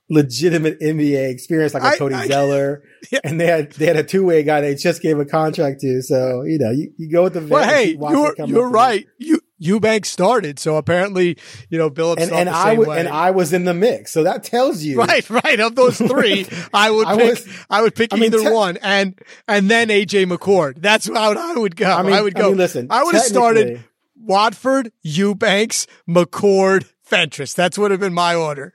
legitimate 0.09 0.79
NBA 0.81 1.29
experience, 1.31 1.73
like 1.73 1.83
a 1.83 1.87
I- 1.87 1.97
Cody 1.97 2.15
I- 2.15 2.27
Zeller. 2.27 2.83
Yeah. 3.11 3.19
And 3.23 3.39
they 3.39 3.47
had 3.47 3.71
they 3.71 3.85
had 3.85 3.95
a 3.95 4.03
two 4.03 4.25
way 4.25 4.43
guy 4.43 4.59
they 4.59 4.75
just 4.75 5.01
gave 5.01 5.17
a 5.19 5.25
contract 5.25 5.79
to. 5.81 6.01
So 6.01 6.43
you 6.43 6.59
know 6.59 6.69
you, 6.69 6.91
you 6.97 7.09
go 7.09 7.23
with 7.23 7.33
the 7.33 7.39
Well, 7.41 7.63
hey, 7.67 7.95
you're 7.97 8.35
you're 8.45 8.69
right. 8.69 9.07
You 9.17 9.39
Eubanks 9.59 10.09
started, 10.09 10.57
so 10.57 10.77
apparently, 10.77 11.37
you 11.69 11.77
know, 11.77 11.89
Billups 11.89 12.21
And 12.21 12.31
and 12.31 12.47
the 12.47 12.53
I 12.53 12.75
way. 12.75 12.99
and 12.99 13.07
I 13.07 13.31
was 13.31 13.51
in 13.53 13.65
the 13.65 13.73
mix, 13.73 14.11
so 14.11 14.23
that 14.23 14.43
tells 14.43 14.81
you 14.81 14.97
right, 14.97 15.29
right. 15.29 15.59
Of 15.59 15.75
those 15.75 15.97
three, 15.97 16.47
I 16.73 16.89
would 16.89 17.07
I 17.07 17.17
pick. 17.17 17.29
was- 17.31 17.47
I 17.69 17.81
would 17.81 17.93
pick 17.95 18.13
I 18.13 18.17
mean, 18.17 18.33
either 18.33 18.39
te- 18.43 18.51
one, 18.51 18.77
and 18.81 19.19
and 19.47 19.69
then 19.69 19.89
AJ 19.89 20.25
McCord. 20.31 20.81
That's 20.81 21.07
how 21.07 21.33
I 21.33 21.55
would 21.59 21.75
go. 21.75 21.85
I, 21.91 22.01
mean, 22.03 22.13
I 22.13 22.15
mean, 22.15 22.23
would 22.23 22.35
go. 22.35 22.47
mean, 22.49 22.57
listen, 22.57 22.87
I 22.89 23.03
would 23.03 23.15
have 23.15 23.23
started 23.23 23.83
Watford, 24.17 24.91
Eubanks, 25.03 25.87
McCord, 26.07 26.85
Fentress. 27.03 27.53
That's 27.53 27.77
would 27.77 27.91
have 27.91 27.99
been 27.99 28.13
my 28.13 28.35
order. 28.35 28.73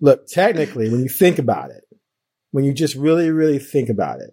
Look, 0.00 0.28
technically, 0.28 0.88
when 0.90 1.00
you 1.00 1.08
think 1.08 1.38
about 1.38 1.70
it, 1.70 1.82
when 2.52 2.64
you 2.64 2.72
just 2.72 2.94
really, 2.94 3.30
really 3.30 3.58
think 3.58 3.88
about 3.88 4.20
it, 4.20 4.30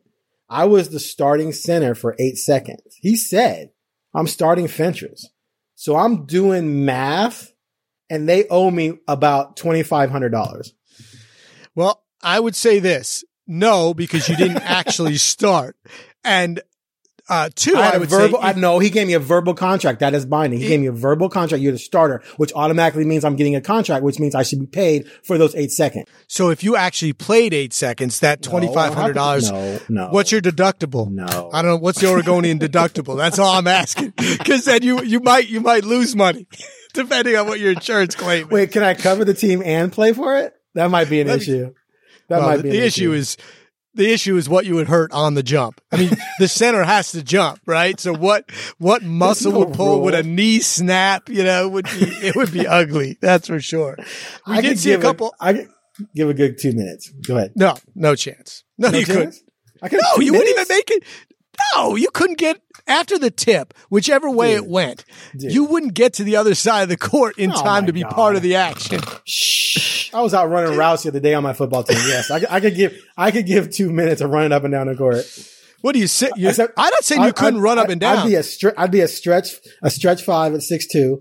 I 0.50 0.66
was 0.66 0.90
the 0.90 1.00
starting 1.00 1.52
center 1.52 1.96
for 1.96 2.16
eight 2.20 2.38
seconds. 2.38 2.82
He 3.02 3.16
said, 3.16 3.72
I'm 4.14 4.28
starting 4.28 4.68
Fentress. 4.68 5.28
So 5.76 5.96
I'm 5.96 6.26
doing 6.26 6.86
math 6.86 7.54
and 8.10 8.28
they 8.28 8.48
owe 8.48 8.72
me 8.72 9.00
about 9.08 9.58
$2,500. 9.58 10.72
Well, 11.76 12.04
I 12.22 12.40
would 12.40 12.56
say 12.56 12.80
this: 12.80 13.24
no, 13.48 13.94
because 13.94 14.30
you 14.30 14.36
didn't 14.36 14.58
actually 14.64 15.18
start, 15.18 15.76
and 16.24 16.62
uh, 17.28 17.50
two, 17.56 17.76
I 17.76 17.92
I, 17.92 17.98
would 17.98 18.10
verbal, 18.10 18.40
say 18.40 18.48
I 18.48 18.54
know 18.54 18.78
he 18.80 18.90
gave 18.90 19.08
me 19.08 19.14
a 19.14 19.20
verbal 19.20 19.54
contract. 19.56 20.00
That 20.02 20.14
is 20.14 20.26
binding. 20.26 20.60
He 20.60 20.68
gave 20.68 20.80
me 20.80 20.88
a 20.88 20.92
verbal 20.92 21.28
contract. 21.30 21.62
You're 21.62 21.72
the 21.72 21.80
starter, 21.80 22.22
which 22.38 22.52
automatically 22.54 23.04
means 23.06 23.24
I'm 23.26 23.36
getting 23.36 23.56
a 23.56 23.62
contract, 23.62 24.04
which 24.04 24.20
means 24.20 24.36
I 24.36 24.44
should 24.44 24.60
be 24.60 24.68
paid 24.68 25.08
for 25.24 25.38
those 25.38 25.56
eight 25.56 25.72
seconds. 25.72 26.08
So 26.28 26.50
if 26.50 26.64
you 26.64 26.76
actually 26.76 27.14
played 27.14 27.54
eight 27.54 27.74
seconds, 27.74 28.20
that 28.20 28.42
twenty 28.44 28.72
five 28.74 28.94
hundred 28.94 29.14
dollars. 29.14 29.52
No, 29.52 29.80
no. 29.90 30.08
What's 30.10 30.32
your 30.32 30.42
deductible? 30.42 31.10
No. 31.10 31.50
I 31.52 31.62
don't 31.62 31.72
know. 31.72 31.78
What's 31.78 32.00
the 32.00 32.08
Oregonian 32.10 32.60
deductible? 32.60 33.18
That's 33.18 33.40
all 33.40 33.56
I'm 33.56 33.68
asking. 33.68 34.14
Because 34.46 34.66
then 34.66 34.84
you 34.84 35.02
you 35.04 35.20
might 35.20 35.48
you 35.50 35.62
might 35.62 35.84
lose 35.84 36.16
money 36.16 36.48
depending 36.94 37.36
on 37.36 37.48
what 37.48 37.60
your 37.60 37.72
insurance 37.72 38.16
claim. 38.16 38.46
is. 38.46 38.52
Wait, 38.52 38.72
can 38.72 38.84
I 38.84 38.94
cover 38.94 39.26
the 39.26 39.34
team 39.34 39.62
and 39.66 39.92
play 39.92 40.14
for 40.14 40.38
it? 40.38 40.54
That 40.76 40.92
might 40.92 41.10
be 41.10 41.22
an 41.22 41.30
issue. 41.30 41.74
That 42.30 42.40
Well, 42.40 42.50
might 42.50 42.62
be 42.64 42.70
the 42.70 42.78
an 42.80 42.84
issue 42.84 43.14
is 43.14 43.38
the 43.96 44.12
issue 44.12 44.36
is 44.38 44.48
what 44.48 44.66
you 44.66 44.76
would 44.76 44.88
hurt 44.88 45.12
on 45.12 45.34
the 45.34 45.44
jump. 45.44 45.82
I 45.92 45.98
mean, 45.98 46.12
the 46.40 46.48
center 46.48 46.84
has 46.84 47.12
to 47.14 47.24
jump, 47.24 47.62
right? 47.66 48.00
So 48.00 48.14
what 48.14 48.50
what 48.78 49.04
muscle 49.04 49.52
no 49.54 49.60
would 49.60 49.74
pull? 49.74 50.02
Would 50.02 50.14
a 50.14 50.24
knee 50.24 50.60
snap? 50.60 51.30
You 51.30 51.44
know, 51.44 51.68
would 51.70 51.86
be 51.86 52.02
it 52.02 52.36
would 52.36 52.52
be 52.52 52.68
ugly. 52.68 53.18
That's 53.22 53.48
for 53.48 53.60
sure. 53.60 53.98
We 54.48 54.58
I 54.58 54.62
did 54.62 54.78
see 54.78 54.94
a 54.94 55.00
couple. 55.00 55.34
I 55.40 55.54
could 55.54 55.70
give 56.14 56.30
a 56.30 56.34
good 56.34 56.60
two 56.60 56.72
minutes. 56.74 57.10
Go 57.10 57.38
ahead. 57.38 57.54
no, 57.56 57.76
no 57.96 58.16
chance. 58.16 58.64
No, 58.78 58.90
No 58.90 59.00
you 59.00 59.06
couldn't. 59.06 59.36
I 59.82 59.90
could 59.90 60.00
No, 60.02 60.22
you 60.22 60.34
wouldn't 60.34 60.50
even 60.50 60.66
make 60.70 60.92
it. 60.92 61.04
No, 61.76 61.96
you 61.96 62.10
couldn't 62.14 62.38
get 62.38 62.62
after 62.88 63.18
the 63.18 63.32
tip, 63.32 63.74
whichever 63.90 64.30
way 64.30 64.56
Dude. 64.56 64.64
it 64.64 64.70
went. 64.70 65.06
Dude. 65.38 65.52
You 65.52 65.66
wouldn't 65.66 65.94
get 65.94 66.14
to 66.16 66.24
the 66.24 66.36
other 66.36 66.56
side 66.56 66.84
of 66.84 66.90
the 66.90 66.98
court 66.98 67.38
in 67.38 67.52
Oh 67.52 67.62
time 67.62 67.86
to 67.88 67.94
be 67.94 68.04
God. 68.04 68.12
part 68.12 68.36
of 68.36 68.42
the 68.42 68.56
action. 68.56 69.02
Shh. 69.26 70.14
I 70.14 70.22
was 70.22 70.34
out 70.34 70.50
running 70.50 70.78
routes 70.78 71.04
the 71.04 71.10
other 71.10 71.20
day 71.20 71.34
on 71.34 71.44
my 71.44 71.54
football 71.54 71.84
team. 71.84 71.98
Yes, 72.08 72.32
I, 72.32 72.40
could- 72.40 72.50
I 72.50 72.60
could 72.60 72.76
give 72.76 72.98
I 73.18 73.32
could 73.32 73.46
give 73.46 73.70
two 73.72 73.92
minutes 73.92 74.22
of 74.22 74.30
running 74.30 74.52
up 74.52 74.64
and 74.64 74.72
down 74.72 74.88
the 74.88 74.96
court. 74.96 75.26
What 75.82 75.94
do 75.94 76.00
you 76.00 76.08
say? 76.08 76.30
You, 76.36 76.50
Except- 76.50 76.74
I'm 76.78 76.90
not 76.90 77.04
saying 77.04 77.22
you 77.22 77.28
I- 77.28 77.32
couldn't 77.32 77.56
I'd- 77.56 77.62
run 77.62 77.78
up 77.80 77.90
and 77.90 78.00
down. 78.02 78.20
I'd 78.20 78.26
be 78.28 78.36
a 78.36 78.40
stre- 78.40 78.74
I'd 78.78 78.92
be 78.92 79.02
a 79.02 79.08
stretch 79.08 79.50
a 79.84 79.90
stretch 79.90 80.24
five 80.24 80.54
at 80.54 80.62
six 80.64 80.88
two, 80.88 81.20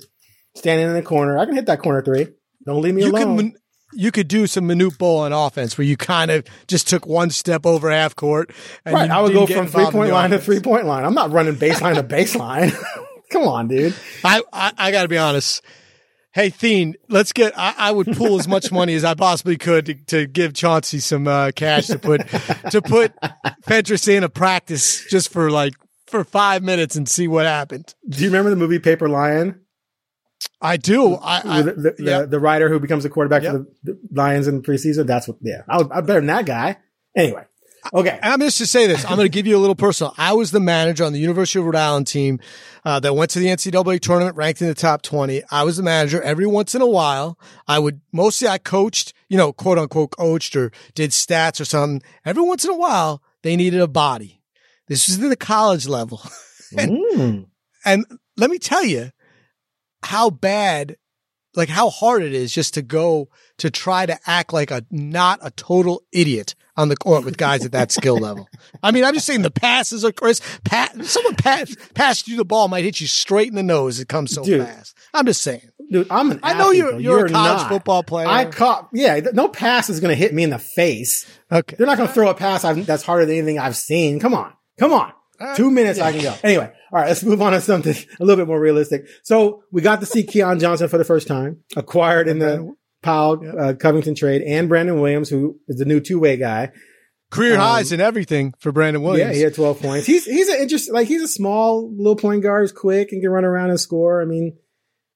standing 0.54 0.86
in 0.86 0.94
the 0.94 1.02
corner. 1.02 1.38
I 1.38 1.44
can 1.46 1.54
hit 1.54 1.66
that 1.66 1.80
corner 1.80 2.02
three. 2.02 2.28
Don't 2.64 2.80
leave 2.82 2.94
me 2.94 3.02
you 3.04 3.10
alone. 3.10 3.36
man- 3.36 3.54
you 3.94 4.10
could 4.10 4.28
do 4.28 4.46
some 4.46 4.66
minute 4.66 4.98
ball 4.98 5.20
on 5.20 5.32
offense 5.32 5.78
where 5.78 5.86
you 5.86 5.96
kind 5.96 6.30
of 6.30 6.44
just 6.66 6.88
took 6.88 7.06
one 7.06 7.30
step 7.30 7.66
over 7.66 7.90
half 7.90 8.16
court. 8.16 8.50
And 8.84 8.94
right, 8.94 9.10
I 9.10 9.20
would 9.20 9.32
go 9.32 9.46
from 9.46 9.66
three 9.66 9.86
point 9.86 10.12
line 10.12 10.30
to 10.30 10.38
three 10.38 10.60
point 10.60 10.86
line. 10.86 11.04
I'm 11.04 11.14
not 11.14 11.30
running 11.30 11.54
baseline 11.54 11.94
to 11.94 12.02
baseline. 12.02 12.74
Come 13.30 13.42
on, 13.42 13.68
dude. 13.68 13.94
I, 14.22 14.42
I, 14.52 14.72
I 14.76 14.90
got 14.90 15.02
to 15.02 15.08
be 15.08 15.18
honest. 15.18 15.62
Hey, 16.32 16.50
Thien, 16.50 16.94
let's 17.08 17.32
get. 17.32 17.56
I, 17.56 17.74
I 17.76 17.92
would 17.92 18.08
pool 18.16 18.38
as 18.38 18.48
much 18.48 18.72
money 18.72 18.94
as 18.94 19.04
I 19.04 19.14
possibly 19.14 19.56
could 19.56 19.86
to, 19.86 19.94
to 19.94 20.26
give 20.26 20.52
Chauncey 20.52 20.98
some 20.98 21.28
uh, 21.28 21.52
cash 21.54 21.86
to 21.86 21.98
put 21.98 22.26
to 22.70 22.82
put 22.82 23.12
Fentress 23.62 24.08
in 24.08 24.24
a 24.24 24.28
practice 24.28 25.04
just 25.08 25.32
for 25.32 25.50
like 25.50 25.74
for 26.06 26.24
five 26.24 26.62
minutes 26.62 26.96
and 26.96 27.08
see 27.08 27.28
what 27.28 27.46
happened. 27.46 27.94
Do 28.08 28.22
you 28.22 28.30
remember 28.30 28.50
the 28.50 28.56
movie 28.56 28.80
Paper 28.80 29.08
Lion? 29.08 29.63
I 30.64 30.76
do. 30.78 31.14
I, 31.16 31.42
I 31.44 31.62
the, 31.62 31.72
the, 31.72 31.94
yeah. 31.98 32.20
the, 32.22 32.26
the 32.26 32.40
writer 32.40 32.68
who 32.68 32.80
becomes 32.80 33.02
the 33.04 33.10
quarterback 33.10 33.42
Yep. 33.42 33.52
for 33.52 33.66
the, 33.84 33.98
Lions 34.12 34.46
in 34.48 34.62
preseason. 34.62 35.06
That's 35.06 35.28
what. 35.28 35.36
Yeah, 35.42 35.62
I 35.68 35.76
was 35.78 35.88
I'm 35.92 36.06
better 36.06 36.20
than 36.20 36.26
that 36.28 36.46
guy. 36.46 36.78
Anyway, 37.14 37.44
okay. 37.92 38.18
I'm 38.22 38.40
just 38.40 38.58
to 38.58 38.66
say 38.66 38.86
this. 38.86 39.04
I'm 39.04 39.16
going 39.16 39.26
to 39.26 39.28
give 39.28 39.46
you 39.46 39.56
a 39.56 39.60
little 39.60 39.74
personal. 39.76 40.14
I 40.16 40.32
was 40.32 40.50
the 40.50 40.60
manager 40.60 41.04
on 41.04 41.12
the 41.12 41.18
University 41.20 41.58
of 41.58 41.66
Rhode 41.66 41.76
Island 41.76 42.06
team 42.06 42.40
uh, 42.84 42.98
that 43.00 43.14
went 43.14 43.30
to 43.32 43.38
the 43.38 43.46
NCAA 43.46 44.00
tournament, 44.00 44.36
ranked 44.36 44.62
in 44.62 44.68
the 44.68 44.74
top 44.74 45.02
20. 45.02 45.42
I 45.50 45.62
was 45.64 45.76
the 45.76 45.82
manager. 45.82 46.20
Every 46.22 46.46
once 46.46 46.74
in 46.74 46.80
a 46.82 46.86
while, 46.88 47.38
I 47.68 47.78
would 47.78 48.00
mostly 48.10 48.48
I 48.48 48.58
coached, 48.58 49.12
you 49.28 49.36
know, 49.36 49.52
quote 49.52 49.78
unquote 49.78 50.12
coached 50.12 50.56
or 50.56 50.72
did 50.94 51.10
stats 51.10 51.60
or 51.60 51.64
something. 51.66 52.02
Every 52.24 52.42
once 52.42 52.64
in 52.64 52.70
a 52.70 52.76
while, 52.76 53.22
they 53.42 53.54
needed 53.54 53.80
a 53.80 53.86
body. 53.88 54.40
This 54.88 55.08
is 55.08 55.22
in 55.22 55.28
the 55.28 55.36
college 55.36 55.86
level, 55.86 56.20
Mm. 56.74 57.46
and 57.84 58.04
let 58.36 58.50
me 58.50 58.58
tell 58.58 58.84
you 58.84 59.12
how 60.04 60.30
bad. 60.30 60.96
Like 61.56 61.68
how 61.68 61.88
hard 61.88 62.24
it 62.24 62.32
is 62.34 62.52
just 62.52 62.74
to 62.74 62.82
go 62.82 63.28
to 63.58 63.70
try 63.70 64.06
to 64.06 64.18
act 64.26 64.52
like 64.52 64.72
a 64.72 64.84
not 64.90 65.38
a 65.40 65.52
total 65.52 66.02
idiot 66.12 66.56
on 66.76 66.88
the 66.88 66.96
court 66.96 67.24
with 67.24 67.36
guys 67.36 67.64
at 67.64 67.70
that 67.70 67.92
skill 67.92 68.16
level. 68.18 68.48
I 68.82 68.90
mean, 68.90 69.04
I'm 69.04 69.14
just 69.14 69.24
saying 69.24 69.42
the 69.42 69.52
passes 69.52 70.04
are 70.04 70.10
Chris. 70.10 70.40
Pat, 70.64 71.04
someone 71.04 71.36
pass, 71.36 71.72
passed 71.94 72.26
you 72.26 72.36
the 72.36 72.44
ball 72.44 72.66
might 72.66 72.82
hit 72.82 73.00
you 73.00 73.06
straight 73.06 73.46
in 73.46 73.54
the 73.54 73.62
nose. 73.62 74.00
It 74.00 74.08
comes 74.08 74.32
so 74.32 74.42
Dude. 74.42 74.66
fast. 74.66 74.96
I'm 75.14 75.26
just 75.26 75.42
saying. 75.42 75.70
Dude, 75.92 76.08
I'm 76.10 76.32
an. 76.32 76.40
I 76.42 76.54
know 76.54 76.64
athlete, 76.70 76.76
you're- 76.78 77.02
you're 77.04 77.26
a 77.26 77.30
college 77.30 77.60
not. 77.60 77.68
football 77.68 78.02
player. 78.02 78.26
I 78.26 78.46
caught. 78.46 78.88
Yeah, 78.92 79.20
no 79.32 79.46
pass 79.46 79.88
is 79.88 80.00
going 80.00 80.10
to 80.10 80.16
hit 80.16 80.34
me 80.34 80.42
in 80.42 80.50
the 80.50 80.58
face. 80.58 81.24
Okay. 81.52 81.76
They're 81.78 81.86
not 81.86 81.98
going 81.98 82.08
to 82.08 82.12
throw 82.14 82.30
a 82.30 82.34
pass 82.34 82.64
I've, 82.64 82.84
that's 82.84 83.04
harder 83.04 83.26
than 83.26 83.36
anything 83.36 83.60
I've 83.60 83.76
seen. 83.76 84.18
Come 84.18 84.34
on, 84.34 84.52
come 84.76 84.92
on. 84.92 85.12
Uh, 85.40 85.54
Two 85.56 85.70
minutes 85.70 85.98
I 85.98 86.12
can 86.12 86.22
go. 86.22 86.34
Anyway, 86.42 86.70
all 86.92 86.98
right, 87.00 87.08
let's 87.08 87.24
move 87.24 87.42
on 87.42 87.52
to 87.52 87.60
something 87.60 87.94
a 88.20 88.24
little 88.24 88.42
bit 88.42 88.48
more 88.48 88.60
realistic. 88.60 89.06
So 89.22 89.64
we 89.72 89.82
got 89.82 90.00
to 90.00 90.06
see 90.06 90.22
Keon 90.24 90.60
Johnson 90.60 90.88
for 90.88 90.98
the 90.98 91.04
first 91.04 91.26
time, 91.26 91.58
acquired 91.76 92.28
in 92.28 92.38
the 92.38 92.74
Powell 93.02 93.42
uh, 93.58 93.74
Covington 93.74 94.14
trade, 94.14 94.42
and 94.42 94.68
Brandon 94.68 95.00
Williams, 95.00 95.28
who 95.28 95.58
is 95.68 95.76
the 95.76 95.84
new 95.84 96.00
two 96.00 96.18
way 96.20 96.36
guy. 96.36 96.70
Career 97.30 97.54
Um, 97.54 97.60
highs 97.60 97.90
and 97.90 98.00
everything 98.00 98.54
for 98.60 98.70
Brandon 98.70 99.02
Williams. 99.02 99.30
Yeah, 99.30 99.34
he 99.36 99.42
had 99.42 99.54
12 99.54 99.80
points. 99.80 100.06
He's 100.06 100.24
he's 100.24 100.48
an 100.48 100.60
interest 100.60 100.92
like 100.92 101.08
he's 101.08 101.22
a 101.22 101.28
small 101.28 101.90
little 101.96 102.14
point 102.16 102.42
guard, 102.42 102.62
who's 102.62 102.72
quick 102.72 103.10
and 103.10 103.20
can 103.20 103.30
run 103.30 103.44
around 103.44 103.70
and 103.70 103.80
score. 103.80 104.22
I 104.22 104.24
mean, 104.24 104.56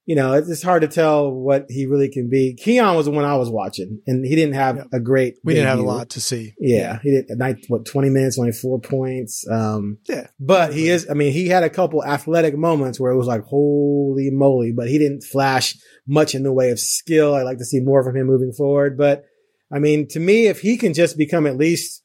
you 0.08 0.14
know, 0.16 0.32
it's, 0.32 0.62
hard 0.62 0.80
to 0.80 0.88
tell 0.88 1.30
what 1.30 1.66
he 1.68 1.84
really 1.84 2.08
can 2.08 2.30
be. 2.30 2.54
Keon 2.54 2.96
was 2.96 3.04
the 3.04 3.12
one 3.12 3.26
I 3.26 3.36
was 3.36 3.50
watching, 3.50 4.00
and 4.06 4.24
he 4.24 4.34
didn't 4.34 4.54
have 4.54 4.76
Yeah. 4.76 4.84
a 4.94 5.00
great. 5.00 5.34
we 5.44 5.52
didn't 5.52 5.68
have 5.68 5.78
a 5.80 5.82
lot 5.82 6.08
to 6.10 6.20
see. 6.20 6.54
Yeah, 6.58 6.98
he 7.02 7.10
did 7.10 7.26
night 7.36 7.56
what 7.68 7.84
20 7.84 8.08
minutes, 8.08 8.38
only 8.38 8.52
four 8.52 8.80
points. 8.80 9.44
Um, 9.50 9.98
Yeah. 10.08 10.28
but 10.40 10.72
he 10.72 10.88
is. 10.88 11.06
I 11.10 11.12
mean, 11.12 11.32
he 11.32 11.48
had 11.48 11.62
a 11.62 11.68
couple 11.68 12.02
athletic 12.02 12.56
moments 12.56 12.98
where 12.98 13.12
it 13.12 13.18
was 13.18 13.26
like, 13.26 13.42
holy 13.42 14.30
moly! 14.30 14.72
But 14.72 14.88
he 14.88 14.96
didn't 14.98 15.24
flash 15.24 15.76
much 16.06 16.34
in 16.34 16.42
the 16.42 16.54
way 16.54 16.70
of 16.70 16.80
skill. 16.80 17.34
I'd 17.34 17.42
like 17.42 17.58
to 17.58 17.66
see 17.66 17.80
more 17.80 18.02
from 18.02 18.16
him 18.16 18.26
moving 18.28 18.52
forward. 18.52 18.96
But 18.96 19.24
I 19.70 19.78
mean, 19.78 20.08
to 20.08 20.20
me, 20.20 20.46
if 20.46 20.60
he 20.60 20.78
can 20.78 20.94
just 20.94 21.18
become 21.18 21.46
at 21.46 21.58
least 21.58 22.02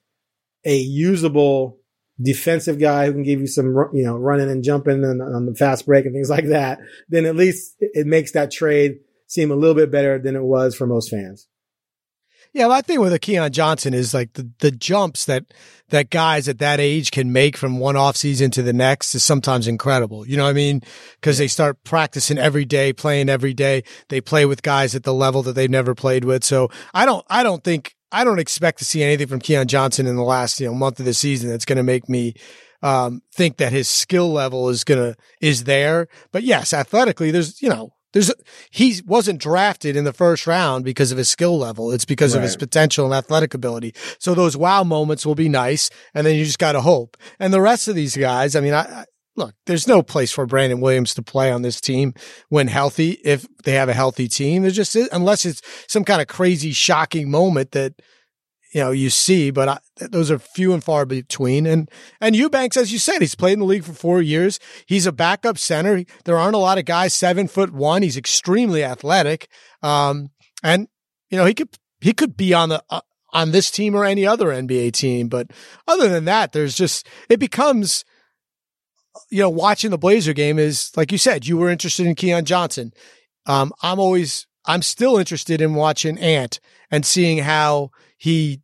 a 0.66 0.76
usable 0.78 1.80
defensive 2.22 2.80
guy 2.80 3.06
who 3.06 3.14
can 3.14 3.24
give 3.24 3.40
you 3.40 3.48
some, 3.48 3.68
you 3.94 4.04
know, 4.04 4.16
running 4.16 4.50
and 4.50 4.64
jumping 4.64 5.04
and 5.04 5.22
on 5.22 5.46
the 5.46 5.56
fast 5.56 5.86
break 5.86 6.06
and 6.06 6.14
things 6.14 6.30
like 6.30 6.48
that, 6.48 6.80
then 7.10 7.26
at 7.26 7.36
least 7.36 7.76
it 7.80 8.08
makes 8.08 8.32
that 8.34 8.52
trade 8.52 9.00
seem 9.28 9.52
a 9.52 9.56
little 9.56 9.76
bit 9.76 9.92
better 9.92 10.20
than 10.20 10.36
it 10.36 10.44
was 10.44 10.76
for 10.76 10.86
most 10.86 11.10
fans. 11.10 11.48
Yeah, 12.54 12.68
my 12.68 12.82
thing 12.82 13.02
with 13.02 13.14
a 13.14 13.20
Keon 13.20 13.52
Johnson 13.52 13.96
is 13.96 14.14
like 14.14 14.34
the, 14.34 14.48
the 14.60 14.70
jumps 14.70 15.26
that 15.26 15.46
that 15.90 16.12
guys 16.12 16.48
at 16.48 16.60
that 16.60 16.80
age 16.80 17.10
can 17.10 17.32
make 17.32 17.58
from 17.58 17.80
one 17.80 17.96
off 17.96 18.16
season 18.16 18.52
to 18.52 18.62
the 18.62 18.74
next 18.74 19.16
is 19.16 19.24
sometimes 19.24 19.68
incredible. 19.68 20.28
You 20.28 20.38
know 20.38 20.44
what 20.44 20.52
I 20.52 20.54
mean? 20.54 20.82
Because 21.16 21.40
they 21.40 21.48
start 21.48 21.84
practicing 21.84 22.38
every 22.38 22.64
day, 22.64 22.94
playing 22.94 23.28
every 23.28 23.56
day. 23.56 23.84
They 24.10 24.22
play 24.22 24.46
with 24.46 24.62
guys 24.62 24.94
at 24.94 25.02
the 25.02 25.14
level 25.14 25.42
that 25.44 25.54
they've 25.54 25.70
never 25.70 25.96
played 25.96 26.26
with. 26.26 26.44
So 26.44 26.70
I 26.94 27.08
don't, 27.08 27.26
I 27.28 27.42
don't 27.42 27.64
think, 27.64 27.96
I 28.14 28.24
don't 28.24 28.40
expect 28.40 28.80
to 28.80 28.86
see 28.86 29.04
anything 29.04 29.28
from 29.28 29.40
Keon 29.40 29.68
Johnson 29.68 30.08
in 30.08 30.16
the 30.16 30.24
last 30.24 30.60
you 30.60 30.68
know 30.68 30.74
month 30.74 31.00
of 31.00 31.06
the 31.06 31.14
season 31.14 31.50
that's 31.50 31.66
going 31.66 31.78
to 31.78 31.84
make 31.84 32.08
me 32.08 32.36
um, 32.84 33.22
think 33.34 33.58
that 33.58 33.72
his 33.72 33.90
skill 33.90 34.32
level 34.32 34.70
is 34.70 34.84
gonna 34.84 35.16
is 35.42 35.64
there. 35.64 36.08
But 36.32 36.44
yes, 36.44 36.74
athletically, 36.74 37.32
there's 37.32 37.62
you 37.62 37.70
know 37.70 37.94
there's 38.12 38.32
he 38.70 39.02
wasn't 39.06 39.42
drafted 39.42 39.96
in 39.96 40.04
the 40.04 40.14
first 40.14 40.46
round 40.46 40.86
because 40.86 41.12
of 41.12 41.18
his 41.18 41.30
skill 41.30 41.58
level. 41.58 41.92
It's 41.92 42.06
because 42.06 42.36
of 42.36 42.44
his 42.44 42.56
potential 42.56 43.06
and 43.06 43.14
athletic 43.14 43.54
ability. 43.54 43.96
So 44.20 44.36
those 44.36 44.56
wow 44.56 44.84
moments 44.84 45.26
will 45.26 45.36
be 45.36 45.50
nice, 45.50 45.90
and 46.14 46.28
then 46.28 46.36
you 46.36 46.46
just 46.46 46.60
got 46.60 46.74
to 46.74 46.82
hope. 46.82 47.18
And 47.40 47.52
the 47.52 47.62
rest 47.62 47.88
of 47.88 47.96
these 47.96 48.16
guys, 48.16 48.56
I 48.56 48.60
mean, 48.60 48.74
I 48.74 49.06
look, 49.36 49.56
there's 49.66 49.88
no 49.88 50.02
place 50.04 50.32
for 50.32 50.46
Brandon 50.46 50.82
Williams 50.82 51.14
to 51.16 51.22
play 51.22 51.52
on 51.52 51.62
this 51.62 51.82
team 51.82 52.14
when 52.50 52.68
healthy. 52.68 53.20
If 53.24 53.46
they 53.64 53.74
have 53.74 53.90
a 53.90 53.94
healthy 53.94 54.28
team, 54.28 54.62
there's 54.62 54.76
just 54.76 54.96
unless 54.96 55.46
it's 55.46 55.62
some 55.88 56.04
kind 56.04 56.22
of 56.22 56.28
crazy, 56.28 56.72
shocking 56.72 57.30
moment 57.30 57.72
that 57.72 57.94
you 58.74 58.82
know 58.82 58.92
you 58.92 59.10
see, 59.10 59.52
but 59.52 59.70
I, 59.70 59.80
those 60.10 60.32
are 60.32 60.40
few 60.40 60.74
and 60.74 60.84
far 60.84 61.06
between. 61.06 61.66
And 61.66 61.90
and 62.20 62.36
Eubanks, 62.36 62.78
as 62.78 62.92
you 62.92 63.00
said, 63.00 63.20
he's 63.20 63.36
played 63.36 63.54
in 63.54 63.60
the 63.60 63.66
league 63.66 63.84
for 63.84 63.94
four 63.94 64.22
years. 64.22 64.60
He's 64.86 65.06
a 65.06 65.12
backup 65.12 65.58
center. 65.58 66.04
There 66.26 66.38
aren't 66.38 66.56
a 66.56 66.60
lot 66.60 66.78
of 66.78 66.86
guys 66.86 67.14
seven 67.14 67.48
foot 67.48 67.72
one. 67.72 68.02
He's 68.02 68.18
extremely 68.18 68.84
athletic, 68.84 69.48
um, 69.82 70.32
and 70.64 70.88
you 71.30 71.38
know 71.38 71.46
he 71.46 71.54
could 71.54 71.70
he 72.02 72.14
could 72.14 72.36
be 72.36 72.54
on 72.54 72.70
the 72.70 72.84
uh, 72.90 73.02
on 73.32 73.52
this 73.52 73.72
team 73.72 73.96
or 73.96 74.06
any 74.06 74.26
other 74.26 74.48
NBA 74.48 74.94
team. 74.94 75.28
But 75.28 75.52
other 75.88 76.10
than 76.10 76.26
that, 76.26 76.52
there's 76.52 76.76
just 76.76 77.08
it 77.30 77.40
becomes. 77.40 78.04
You 79.30 79.42
know, 79.42 79.50
watching 79.50 79.92
the 79.92 79.98
Blazer 79.98 80.34
game 80.34 80.60
is 80.60 80.92
like 80.96 81.12
you 81.12 81.18
said. 81.18 81.46
You 81.46 81.58
were 81.58 81.70
interested 81.70 82.06
in 82.06 82.16
Keon 82.16 82.46
Johnson. 82.46 82.94
Um, 83.46 83.74
I'm 83.82 84.00
always, 84.00 84.48
I'm 84.66 84.82
still 84.82 85.18
interested 85.18 85.62
in 85.62 85.74
watching 85.74 86.18
Ant 86.18 86.60
and 86.90 87.06
seeing 87.06 87.40
how 87.40 87.92
he 88.18 88.62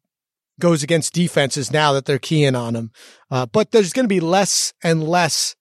goes 0.59 0.83
against 0.83 1.13
defenses 1.13 1.71
now 1.71 1.93
that 1.93 2.05
they're 2.05 2.19
keying 2.19 2.55
on 2.55 2.75
him. 2.75 2.91
Uh, 3.31 3.45
but 3.45 3.71
there's 3.71 3.93
going 3.93 4.05
to 4.05 4.09
be 4.09 4.19
less 4.19 4.73
and 4.83 5.03
less 5.03 5.55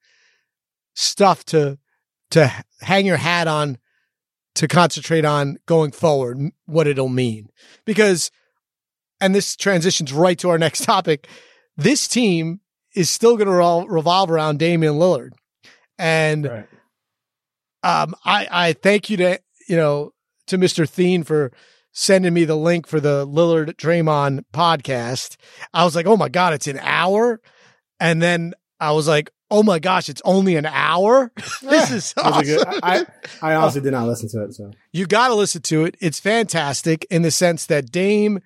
stuff 0.94 1.44
to 1.44 1.78
to 2.30 2.52
hang 2.80 3.06
your 3.06 3.16
hat 3.16 3.46
on 3.46 3.78
to 4.54 4.68
concentrate 4.68 5.24
on 5.24 5.56
going 5.66 5.92
forward 5.92 6.36
what 6.66 6.88
it'll 6.88 7.08
mean 7.08 7.48
because 7.84 8.30
and 9.20 9.34
this 9.34 9.54
transitions 9.56 10.12
right 10.12 10.38
to 10.38 10.50
our 10.50 10.58
next 10.58 10.82
topic 10.84 11.28
this 11.76 12.08
team 12.08 12.60
is 12.98 13.08
still 13.10 13.36
going 13.36 13.46
to 13.48 13.90
revolve 13.92 14.30
around 14.30 14.58
Damian 14.58 14.94
Lillard 14.94 15.30
and 15.98 16.44
Right. 16.44 16.66
um, 17.82 18.14
I, 18.24 18.48
I 18.50 18.72
thank 18.72 19.08
you 19.10 19.16
to, 19.18 19.40
you 19.68 19.76
know, 19.76 20.12
to 20.48 20.58
Mr. 20.58 20.84
Thien 20.88 21.24
for 21.24 21.52
sending 21.92 22.34
me 22.34 22.44
the 22.44 22.56
link 22.56 22.86
for 22.86 23.00
the 23.00 23.26
Lillard 23.26 23.74
Draymond 23.76 24.44
podcast. 24.52 25.36
I 25.72 25.84
was 25.84 25.94
like, 25.96 26.06
oh 26.06 26.16
my 26.16 26.28
God, 26.28 26.52
it's 26.54 26.66
an 26.66 26.78
hour. 26.80 27.40
And 28.00 28.20
then 28.22 28.54
I 28.80 28.92
was 28.92 29.08
like, 29.08 29.30
oh 29.50 29.62
my 29.62 29.78
gosh, 29.78 30.08
it's 30.08 30.22
only 30.24 30.56
an 30.56 30.66
hour. 30.66 31.32
this 31.62 31.90
is 31.90 32.14
It 32.16 32.24
was 32.24 32.36
a 32.38 32.44
good- 32.44 32.80
I, 32.82 33.06
I 33.42 33.54
honestly 33.54 33.80
did 33.80 33.92
not 33.92 34.06
listen 34.06 34.28
to 34.30 34.44
it. 34.44 34.54
So 34.54 34.70
you 34.92 35.06
got 35.06 35.28
to 35.28 35.34
listen 35.34 35.62
to 35.62 35.84
it. 35.84 35.96
It's 36.00 36.20
fantastic 36.20 37.06
in 37.10 37.22
the 37.22 37.30
sense 37.30 37.66
that 37.66 37.90
Dame 37.90 38.40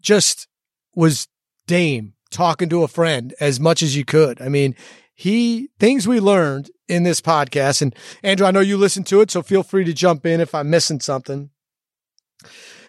just 0.00 0.48
was 0.94 1.28
Dame 1.66 2.14
talking 2.30 2.68
to 2.68 2.82
a 2.82 2.88
friend 2.88 3.34
as 3.40 3.60
much 3.60 3.82
as 3.82 3.96
you 3.96 4.04
could. 4.04 4.40
I 4.40 4.48
mean, 4.48 4.74
he 5.14 5.70
things 5.78 6.06
we 6.06 6.20
learned 6.20 6.70
in 6.88 7.02
this 7.02 7.20
podcast 7.20 7.82
and 7.82 7.94
Andrew, 8.22 8.46
I 8.46 8.50
know 8.50 8.60
you 8.60 8.76
listened 8.76 9.06
to 9.08 9.20
it, 9.20 9.30
so 9.30 9.42
feel 9.42 9.62
free 9.62 9.84
to 9.84 9.92
jump 9.92 10.26
in 10.26 10.40
if 10.40 10.54
I'm 10.54 10.70
missing 10.70 11.00
something. 11.00 11.50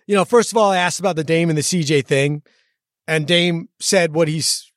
You 0.06 0.15
know, 0.15 0.26
first 0.26 0.52
of 0.52 0.58
all, 0.58 0.71
I 0.71 0.78
asked 0.78 1.00
about 1.00 1.15
the 1.15 1.23
Dame 1.23 1.50
and 1.50 1.58
the 1.58 1.63
CJ 1.63 2.06
thing, 2.06 2.43
and 3.08 3.28
Dame 3.28 3.69
said 3.80 4.13
what 4.13 4.28
he's 4.28 4.71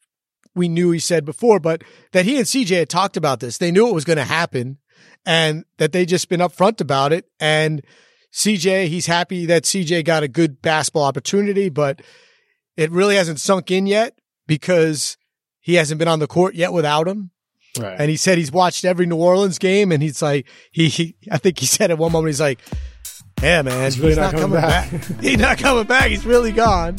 we 0.54 0.68
knew 0.68 0.90
he 0.90 0.98
said 0.98 1.24
before, 1.24 1.60
but 1.60 1.82
that 2.12 2.24
he 2.24 2.36
and 2.36 2.46
CJ 2.46 2.78
had 2.78 2.88
talked 2.88 3.16
about 3.16 3.40
this. 3.40 3.58
They 3.58 3.70
knew 3.70 3.88
it 3.88 3.94
was 3.94 4.04
going 4.04 4.16
to 4.16 4.24
happen 4.24 4.78
and 5.24 5.64
that 5.78 5.92
they 5.92 6.04
just 6.04 6.28
been 6.28 6.40
upfront 6.40 6.80
about 6.80 7.12
it. 7.12 7.26
And 7.38 7.82
CJ, 8.32 8.88
he's 8.88 9.06
happy 9.06 9.46
that 9.46 9.64
CJ 9.64 10.04
got 10.04 10.22
a 10.22 10.28
good 10.28 10.62
basketball 10.62 11.04
opportunity, 11.04 11.68
but 11.68 12.02
it 12.76 12.90
really 12.90 13.16
hasn't 13.16 13.40
sunk 13.40 13.70
in 13.70 13.86
yet 13.86 14.19
because 14.50 15.16
he 15.60 15.76
hasn't 15.76 16.00
been 16.00 16.08
on 16.08 16.18
the 16.18 16.26
court 16.26 16.56
yet 16.56 16.72
without 16.72 17.06
him. 17.06 17.30
right. 17.78 18.00
And 18.00 18.10
he 18.10 18.16
said 18.16 18.36
he's 18.36 18.50
watched 18.50 18.84
every 18.84 19.06
New 19.06 19.14
Orleans 19.14 19.60
game, 19.60 19.92
and 19.92 20.02
he's 20.02 20.20
like, 20.20 20.48
he, 20.72 20.88
he 20.88 21.14
I 21.30 21.38
think 21.38 21.60
he 21.60 21.66
said 21.76 21.92
at 21.92 21.98
one 21.98 22.10
moment, 22.10 22.30
he's 22.30 22.40
like, 22.40 22.58
yeah, 23.40 23.62
man, 23.62 23.84
He's 23.84 24.00
really 24.00 24.16
not 24.16 24.34
coming 24.34 24.60
back." 24.60 24.90
he's 25.20 25.38
not 25.38 25.58
coming 25.58 25.84
back. 25.84 26.10
He's 26.10 26.26
really 26.26 26.50
gone. 26.50 26.96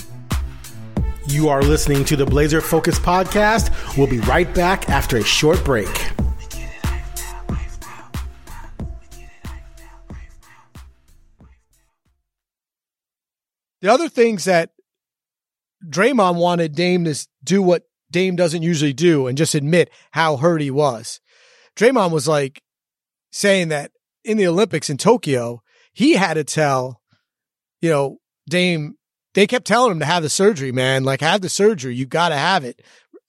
You 1.27 1.49
are 1.49 1.61
listening 1.61 2.05
to 2.05 2.15
the 2.15 2.25
Blazer 2.25 2.61
Focus 2.61 2.97
podcast. 2.97 3.97
We'll 3.97 4.07
be 4.07 4.19
right 4.21 4.51
back 4.55 4.89
after 4.89 5.17
a 5.17 5.23
short 5.23 5.61
break. 5.65 5.89
The 13.81 13.91
other 13.91 14.07
things 14.07 14.45
that 14.45 14.71
Draymond 15.87 16.35
wanted 16.35 16.75
Dame 16.75 17.05
to 17.05 17.27
do 17.43 17.61
what 17.61 17.83
Dame 18.11 18.35
doesn't 18.35 18.61
usually 18.61 18.93
do 18.93 19.27
and 19.27 19.37
just 19.37 19.55
admit 19.55 19.89
how 20.11 20.37
hurt 20.37 20.61
he 20.61 20.71
was. 20.71 21.19
Draymond 21.75 22.11
was 22.11 22.27
like 22.27 22.61
saying 23.31 23.69
that 23.69 23.91
in 24.23 24.37
the 24.37 24.47
Olympics 24.47 24.89
in 24.89 24.97
Tokyo, 24.97 25.61
he 25.93 26.13
had 26.13 26.35
to 26.35 26.43
tell, 26.43 27.01
you 27.81 27.89
know, 27.89 28.17
Dame, 28.49 28.95
they 29.33 29.47
kept 29.47 29.65
telling 29.65 29.91
him 29.91 29.99
to 29.99 30.05
have 30.05 30.23
the 30.23 30.29
surgery, 30.29 30.71
man. 30.71 31.03
Like, 31.03 31.21
have 31.21 31.41
the 31.41 31.49
surgery. 31.49 31.95
You 31.95 32.05
got 32.05 32.29
to 32.29 32.35
have 32.35 32.63
it. 32.63 32.81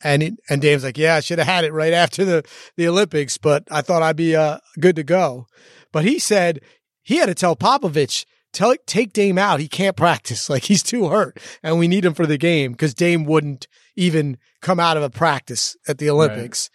And 0.05 0.37
and 0.51 0.61
Dame's 0.61 0.83
like, 0.83 0.99
yeah, 0.99 1.15
I 1.15 1.21
should 1.21 1.39
have 1.39 1.47
had 1.47 1.65
it 1.65 1.73
right 1.73 1.93
after 1.93 2.25
the, 2.25 2.45
the 2.77 2.89
Olympics, 2.89 3.39
but 3.39 3.63
I 3.71 3.83
thought 3.83 4.03
I'd 4.03 4.17
be 4.17 4.35
uh, 4.35 4.59
good 4.81 4.97
to 4.97 5.05
go. 5.05 5.47
But 5.93 6.05
he 6.05 6.19
said 6.19 6.61
he 7.03 7.19
had 7.19 7.27
to 7.27 7.35
tell 7.35 7.55
Popovich, 7.55 8.25
tell 8.53 8.75
take 8.87 9.13
Dame 9.13 9.39
out. 9.39 9.61
He 9.61 9.69
can't 9.69 9.97
practice. 9.97 10.49
Like 10.53 10.65
he's 10.65 10.83
too 10.83 11.09
hurt, 11.09 11.39
and 11.63 11.79
we 11.79 11.89
need 11.89 12.05
him 12.05 12.15
for 12.15 12.27
the 12.27 12.37
game 12.37 12.73
because 12.73 12.95
Dame 12.95 13.25
wouldn't 13.25 13.67
even 13.97 14.37
come 14.61 14.79
out 14.79 14.97
of 14.97 15.03
a 15.03 15.11
practice 15.11 15.77
at 15.89 15.99
the 15.99 16.11
Olympics. 16.11 16.69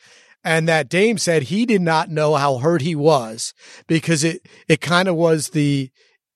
And 0.44 0.68
that 0.68 0.90
Dame 0.90 1.18
said 1.18 1.44
he 1.44 1.66
did 1.66 1.82
not 1.82 2.10
know 2.10 2.36
how 2.36 2.58
hurt 2.58 2.82
he 2.82 2.96
was 2.96 3.54
because 3.88 4.24
it 4.24 4.48
it 4.68 4.82
kind 4.82 5.08
of 5.08 5.16
was 5.16 5.50
the 5.50 5.92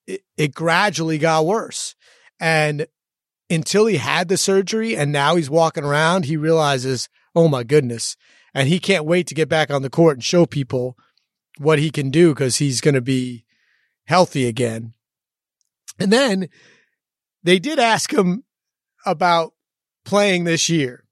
it, 0.06 0.22
it 0.38 0.54
gradually 0.54 1.18
got 1.18 1.46
worse. 1.46 1.96
And 2.40 2.88
until 3.50 3.86
he 3.86 3.98
had 3.98 4.28
the 4.28 4.38
surgery 4.38 4.96
and 4.96 5.12
now 5.12 5.36
he's 5.36 5.50
walking 5.50 5.84
around, 5.84 6.26
he 6.26 6.38
realizes, 6.38 7.10
oh 7.36 7.48
my 7.48 7.64
goodness. 7.64 8.16
And 8.54 8.68
he 8.68 8.80
can't 8.80 9.06
wait 9.06 9.28
to 9.28 9.36
get 9.36 9.50
back 9.50 9.72
on 9.72 9.82
the 9.82 9.90
court 9.90 10.18
and 10.18 10.24
show 10.24 10.46
people 10.46 10.98
what 11.58 11.80
he 11.80 11.90
can 11.90 12.10
do 12.10 12.30
because 12.30 12.58
he's 12.58 12.82
going 12.82 12.96
to 12.96 13.02
be 13.02 13.46
healthy 14.06 14.48
again. 14.48 14.94
And 16.02 16.12
then 16.12 16.50
they 17.44 17.60
did 17.60 17.80
ask 17.80 18.12
him 18.12 18.44
about 19.06 19.54
playing 20.06 20.44
this 20.44 20.70
year. 20.70 21.04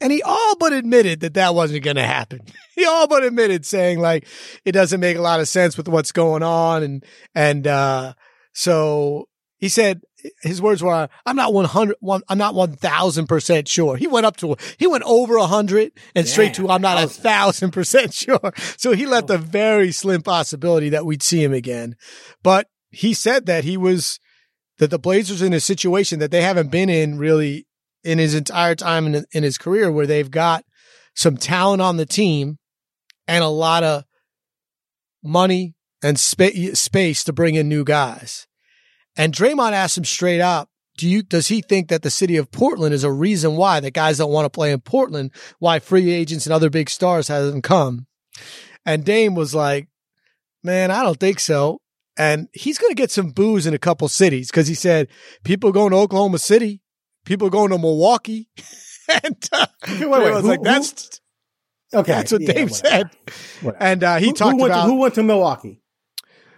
And 0.00 0.12
he 0.12 0.22
all 0.22 0.56
but 0.56 0.72
admitted 0.72 1.20
that 1.20 1.34
that 1.34 1.54
wasn't 1.54 1.84
going 1.84 1.96
to 1.96 2.02
happen. 2.02 2.40
he 2.74 2.84
all 2.84 3.06
but 3.06 3.22
admitted 3.22 3.64
saying 3.64 4.00
like 4.00 4.26
it 4.64 4.72
doesn't 4.72 5.00
make 5.00 5.16
a 5.16 5.22
lot 5.22 5.40
of 5.40 5.48
sense 5.48 5.76
with 5.76 5.88
what's 5.88 6.12
going 6.12 6.42
on 6.42 6.82
and 6.82 7.04
and 7.34 7.66
uh 7.66 8.12
so 8.52 9.28
he 9.56 9.68
said 9.68 10.02
his 10.42 10.60
words 10.60 10.82
were, 10.82 11.08
I'm 11.26 11.36
not 11.36 11.52
100, 11.52 11.96
one, 12.00 12.22
I'm 12.28 12.38
not 12.38 12.54
1000% 12.54 13.68
sure. 13.68 13.96
He 13.96 14.06
went 14.06 14.26
up 14.26 14.36
to, 14.38 14.56
he 14.78 14.86
went 14.86 15.04
over 15.04 15.38
100 15.38 15.92
and 16.14 16.26
straight 16.26 16.54
to, 16.54 16.68
I'm 16.68 16.82
not 16.82 17.02
a 17.02 17.08
thousand 17.08 17.72
percent 17.72 18.12
sure. 18.14 18.52
So 18.76 18.92
he 18.92 19.06
left 19.06 19.30
a 19.30 19.38
very 19.38 19.92
slim 19.92 20.22
possibility 20.22 20.90
that 20.90 21.06
we'd 21.06 21.22
see 21.22 21.42
him 21.42 21.52
again. 21.52 21.96
But 22.42 22.68
he 22.90 23.14
said 23.14 23.46
that 23.46 23.64
he 23.64 23.76
was, 23.76 24.18
that 24.78 24.90
the 24.90 24.98
Blazers 24.98 25.42
in 25.42 25.52
a 25.52 25.60
situation 25.60 26.18
that 26.18 26.30
they 26.30 26.42
haven't 26.42 26.70
been 26.70 26.88
in 26.88 27.18
really 27.18 27.66
in 28.02 28.18
his 28.18 28.34
entire 28.34 28.74
time 28.74 29.06
in, 29.06 29.24
in 29.32 29.42
his 29.42 29.58
career 29.58 29.90
where 29.90 30.06
they've 30.06 30.30
got 30.30 30.64
some 31.14 31.36
talent 31.36 31.80
on 31.80 31.96
the 31.96 32.06
team 32.06 32.58
and 33.26 33.42
a 33.42 33.48
lot 33.48 33.82
of 33.82 34.04
money 35.22 35.74
and 36.02 36.18
spa- 36.18 36.74
space 36.74 37.24
to 37.24 37.32
bring 37.32 37.54
in 37.54 37.68
new 37.68 37.84
guys. 37.84 38.46
And 39.16 39.32
Draymond 39.32 39.72
asked 39.72 39.96
him 39.96 40.04
straight 40.04 40.40
up, 40.40 40.68
do 40.96 41.08
you, 41.08 41.22
does 41.22 41.48
he 41.48 41.60
think 41.60 41.88
that 41.88 42.02
the 42.02 42.10
city 42.10 42.36
of 42.36 42.52
Portland 42.52 42.94
is 42.94 43.04
a 43.04 43.10
reason 43.10 43.56
why 43.56 43.80
that 43.80 43.92
guys 43.92 44.18
don't 44.18 44.32
want 44.32 44.44
to 44.44 44.50
play 44.50 44.70
in 44.70 44.80
Portland, 44.80 45.32
why 45.58 45.78
free 45.78 46.10
agents 46.10 46.46
and 46.46 46.52
other 46.52 46.70
big 46.70 46.90
stars 46.90 47.28
hasn't 47.28 47.64
come? 47.64 48.06
And 48.84 49.04
Dame 49.04 49.34
was 49.34 49.54
like, 49.54 49.88
man, 50.62 50.90
I 50.90 51.02
don't 51.02 51.18
think 51.18 51.40
so. 51.40 51.80
And 52.16 52.48
he's 52.52 52.78
going 52.78 52.90
to 52.90 52.94
get 52.94 53.10
some 53.10 53.30
booze 53.30 53.66
in 53.66 53.74
a 53.74 53.78
couple 53.78 54.06
cities 54.08 54.48
because 54.50 54.68
he 54.68 54.74
said 54.74 55.08
people 55.42 55.72
going 55.72 55.90
to 55.90 55.96
Oklahoma 55.96 56.38
City, 56.38 56.80
people 57.24 57.50
going 57.50 57.70
to 57.70 57.78
Milwaukee. 57.78 58.48
and 59.24 59.48
uh, 59.52 59.66
wait, 59.88 60.00
wait, 60.00 60.10
was 60.32 60.42
who- 60.42 60.48
like, 60.48 60.58
who- 60.60 60.64
that's, 60.64 61.20
Okay, 61.92 62.12
that's 62.12 62.32
what 62.32 62.40
yeah, 62.42 62.52
Dame 62.52 62.68
whatever. 62.68 62.88
said. 62.88 63.10
Whatever. 63.62 63.82
And 63.84 64.04
uh, 64.04 64.16
he 64.16 64.26
Who- 64.26 64.32
talked 64.32 64.52
who 64.56 64.62
went 64.62 64.72
about 64.72 64.82
to, 64.84 64.88
who 64.90 64.96
went 64.98 65.14
to 65.14 65.22
Milwaukee. 65.22 65.80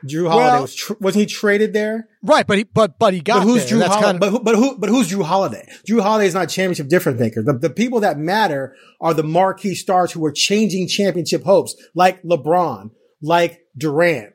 Jrue 0.07 0.29
Holiday 0.29 0.51
Well- 0.51 0.63
was 0.63 0.75
tr- 0.75 0.93
wasn't 1.01 1.21
he 1.21 1.27
traded 1.27 1.73
there? 1.73 2.09
right, 2.23 2.47
but 2.47 2.59
he 2.59 2.65
but 2.65 2.99
but 2.99 3.13
he 3.15 3.21
got 3.21 3.39
but 3.41 3.43
who's 3.45 3.69
there. 3.69 3.79
Jrue 3.79 3.87
Holiday? 3.87 4.03
kind 4.05 4.15
of 4.17 4.21
but, 4.21 4.31
who, 4.31 4.41
but 4.45 4.55
who? 4.55 4.79
But 4.79 4.89
who's 4.91 5.11
Jrue 5.11 5.25
Holiday? 5.25 5.67
Jrue 5.89 6.01
Holiday 6.03 6.27
is 6.27 6.35
not 6.35 6.45
a 6.45 6.47
championship 6.47 6.89
difference 6.89 7.19
maker. 7.19 7.43
The, 7.43 7.55
the 7.55 7.71
people 7.71 8.01
that 8.01 8.19
matter 8.19 8.75
are 9.01 9.15
the 9.15 9.25
marquee 9.25 9.75
stars 9.75 10.13
who 10.13 10.25
are 10.25 10.33
changing 10.33 10.87
championship 10.89 11.43
hopes, 11.45 11.75
like 11.95 12.23
LeBron, 12.23 12.91
like 13.23 13.61
Durant, 13.77 14.35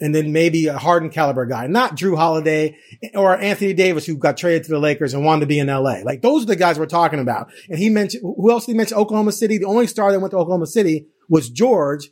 and 0.00 0.14
then 0.14 0.32
maybe 0.32 0.66
a 0.66 0.78
Harden 0.78 1.10
caliber 1.10 1.46
guy, 1.46 1.66
not 1.66 1.96
Jrue 1.96 2.16
Holiday 2.16 2.76
or 3.14 3.38
Anthony 3.38 3.72
Davis, 3.72 4.06
who 4.06 4.16
got 4.16 4.36
traded 4.36 4.64
to 4.64 4.70
the 4.70 4.78
Lakers 4.78 5.14
and 5.14 5.24
wanted 5.24 5.40
to 5.40 5.46
be 5.46 5.58
in 5.58 5.68
LA. 5.68 6.00
Like 6.04 6.22
those 6.22 6.42
are 6.42 6.46
the 6.46 6.56
guys 6.56 6.78
we're 6.78 6.86
talking 6.86 7.20
about. 7.20 7.52
And 7.68 7.78
he 7.78 7.90
mentioned 7.90 8.22
who 8.22 8.50
else 8.50 8.66
did 8.66 8.72
he 8.72 8.78
mention? 8.78 8.98
Oklahoma 8.98 9.32
City. 9.32 9.58
The 9.58 9.66
only 9.66 9.86
star 9.86 10.12
that 10.12 10.20
went 10.20 10.32
to 10.32 10.38
Oklahoma 10.38 10.66
City 10.66 11.06
was 11.28 11.48
George. 11.48 12.10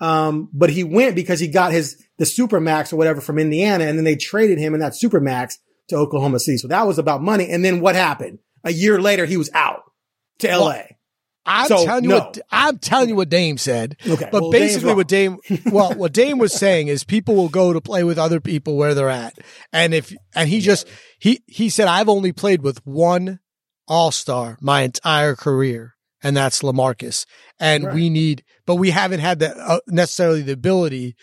Um, 0.00 0.50
but 0.52 0.70
he 0.70 0.84
went 0.84 1.14
because 1.14 1.40
he 1.40 1.48
got 1.48 1.72
his 1.72 2.04
the 2.18 2.24
supermax 2.24 2.92
or 2.92 2.96
whatever 2.96 3.20
from 3.20 3.38
Indiana, 3.38 3.84
and 3.84 3.96
then 3.96 4.04
they 4.04 4.16
traded 4.16 4.58
him 4.58 4.74
in 4.74 4.80
that 4.80 4.92
supermax 4.92 5.54
to 5.88 5.96
Oklahoma 5.96 6.38
City. 6.38 6.58
So 6.58 6.68
that 6.68 6.86
was 6.86 6.98
about 6.98 7.22
money. 7.22 7.48
And 7.48 7.64
then 7.64 7.80
what 7.80 7.94
happened? 7.94 8.38
A 8.64 8.72
year 8.72 9.00
later, 9.00 9.26
he 9.26 9.36
was 9.36 9.50
out 9.52 9.82
to 10.40 10.48
LA. 10.48 10.64
Well, 10.64 10.84
I'm 11.46 11.68
So, 11.68 11.84
telling 11.84 12.04
you 12.04 12.10
no. 12.10 12.18
what 12.18 12.38
I'm 12.50 12.78
telling 12.78 13.08
you 13.10 13.16
what 13.16 13.28
Dame 13.28 13.58
said. 13.58 13.96
Okay, 14.06 14.28
But 14.32 14.42
well, 14.42 14.50
basically 14.50 14.94
what 14.94 15.08
Dame 15.08 15.38
well, 15.66 15.92
what 15.94 16.12
Dame 16.12 16.38
was 16.38 16.52
saying 16.52 16.88
is 16.88 17.04
people 17.04 17.34
will 17.34 17.48
go 17.48 17.72
to 17.72 17.80
play 17.80 18.02
with 18.04 18.18
other 18.18 18.40
people 18.40 18.76
where 18.76 18.94
they're 18.94 19.10
at. 19.10 19.38
And 19.72 19.92
if 19.94 20.14
and 20.34 20.48
he 20.48 20.60
just 20.60 20.88
he 21.18 21.42
he 21.46 21.68
said 21.68 21.86
I've 21.88 22.08
only 22.08 22.32
played 22.32 22.62
with 22.62 22.84
one 22.86 23.40
all-star 23.86 24.56
my 24.60 24.80
entire 24.82 25.34
career 25.36 25.94
and 26.22 26.36
that's 26.36 26.62
LaMarcus. 26.62 27.26
And 27.60 27.92
we 27.92 28.08
need 28.08 28.42
but 28.66 28.76
we 28.76 28.90
haven't 28.90 29.20
had 29.20 29.38
the 29.40 29.54
uh, 29.56 29.80
necessarily 29.86 30.42
the 30.42 30.52
ability 30.52 31.14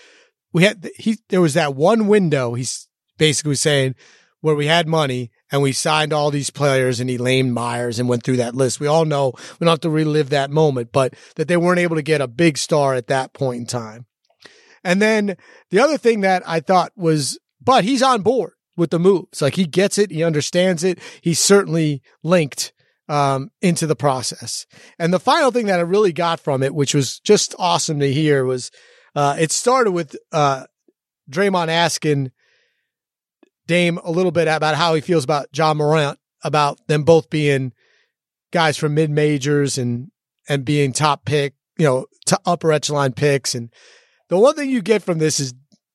we 0.54 0.64
had 0.64 0.88
he 0.98 1.18
there 1.30 1.42
was 1.42 1.56
that 1.56 1.76
one 1.76 2.08
window 2.08 2.54
he's 2.54 2.88
basically 3.18 3.56
saying 3.56 3.96
where 4.42 4.56
we 4.56 4.68
had 4.68 4.88
money 4.88 5.32
and 5.52 5.62
we 5.62 5.74
signed 5.74 6.14
all 6.14 6.32
these 6.32 6.50
players 6.50 7.00
and 7.00 7.10
Elaine 7.10 7.52
Myers 7.52 8.00
and 8.00 8.08
went 8.08 8.24
through 8.24 8.38
that 8.38 8.56
list. 8.56 8.80
We 8.80 8.88
all 8.88 9.06
know 9.06 9.34
we 9.60 9.66
don't 9.66 9.74
have 9.74 9.82
to 9.82 9.90
relive 9.90 10.30
that 10.30 10.50
moment, 10.50 10.92
but 10.92 11.14
that 11.36 11.48
they 11.48 11.58
weren't 11.58 11.80
able 11.80 11.98
to 11.98 12.02
get 12.02 12.22
a 12.22 12.28
big 12.28 12.58
star 12.58 12.94
at 12.94 13.08
that 13.08 13.34
point 13.34 13.60
in 13.60 13.66
time. 13.66 14.06
And 14.84 15.02
then 15.02 15.36
the 15.70 15.80
other 15.80 15.98
thing 15.98 16.22
that 16.22 16.42
I 16.48 16.60
thought 16.60 16.92
was, 16.96 17.38
but 17.62 17.84
he's 17.84 18.02
on 18.02 18.22
board 18.22 18.54
with 18.78 18.90
the 18.90 19.00
moves. 19.00 19.42
Like 19.42 19.56
he 19.56 19.66
gets 19.66 19.98
it. 19.98 20.12
He 20.12 20.24
understands 20.24 20.84
it. 20.84 21.00
He's 21.22 21.40
certainly 21.40 22.02
linked 22.24 22.74
um, 23.08 23.52
into 23.62 23.86
the 23.86 23.96
process. 23.96 24.66
And 24.98 25.14
the 25.14 25.20
final 25.20 25.52
thing 25.52 25.68
that 25.68 25.80
I 25.80 25.84
really 25.84 26.14
got 26.14 26.40
from 26.40 26.64
it, 26.64 26.74
which 26.74 26.96
was 26.96 27.20
just 27.20 27.54
awesome 27.60 28.00
to 28.00 28.12
hear 28.12 28.46
was, 28.46 28.72
uh, 29.16 29.36
it 29.38 29.52
started 29.52 29.92
with, 29.92 30.16
uh, 30.32 30.66
Draymond 31.30 31.68
asking 31.68 32.32
Dame 33.72 34.00
a 34.04 34.12
little 34.12 34.34
bit 34.34 34.50
about 34.50 34.76
how 34.76 34.94
he 34.96 35.00
feels 35.00 35.24
about 35.24 35.48
Ja 35.56 35.74
Morant, 35.74 36.20
about 36.44 36.86
them 36.88 37.04
both 37.04 37.30
being 37.30 37.72
guys 38.52 38.76
from 38.76 38.94
mid 38.94 39.10
majors 39.10 39.78
and 39.78 40.12
and 40.50 40.66
being 40.66 40.92
top 40.92 41.24
pick, 41.24 41.54
you 41.78 41.86
know, 41.86 42.06
to 42.26 42.38
upper 42.46 42.74
echelon 42.74 43.14
picks. 43.14 43.56
And 43.56 43.72
the 44.28 44.38
one 44.38 44.56
thing 44.56 44.70
you 44.70 44.82
get 44.82 45.02
from 45.02 45.20
this 45.20 45.40
is 45.40 45.54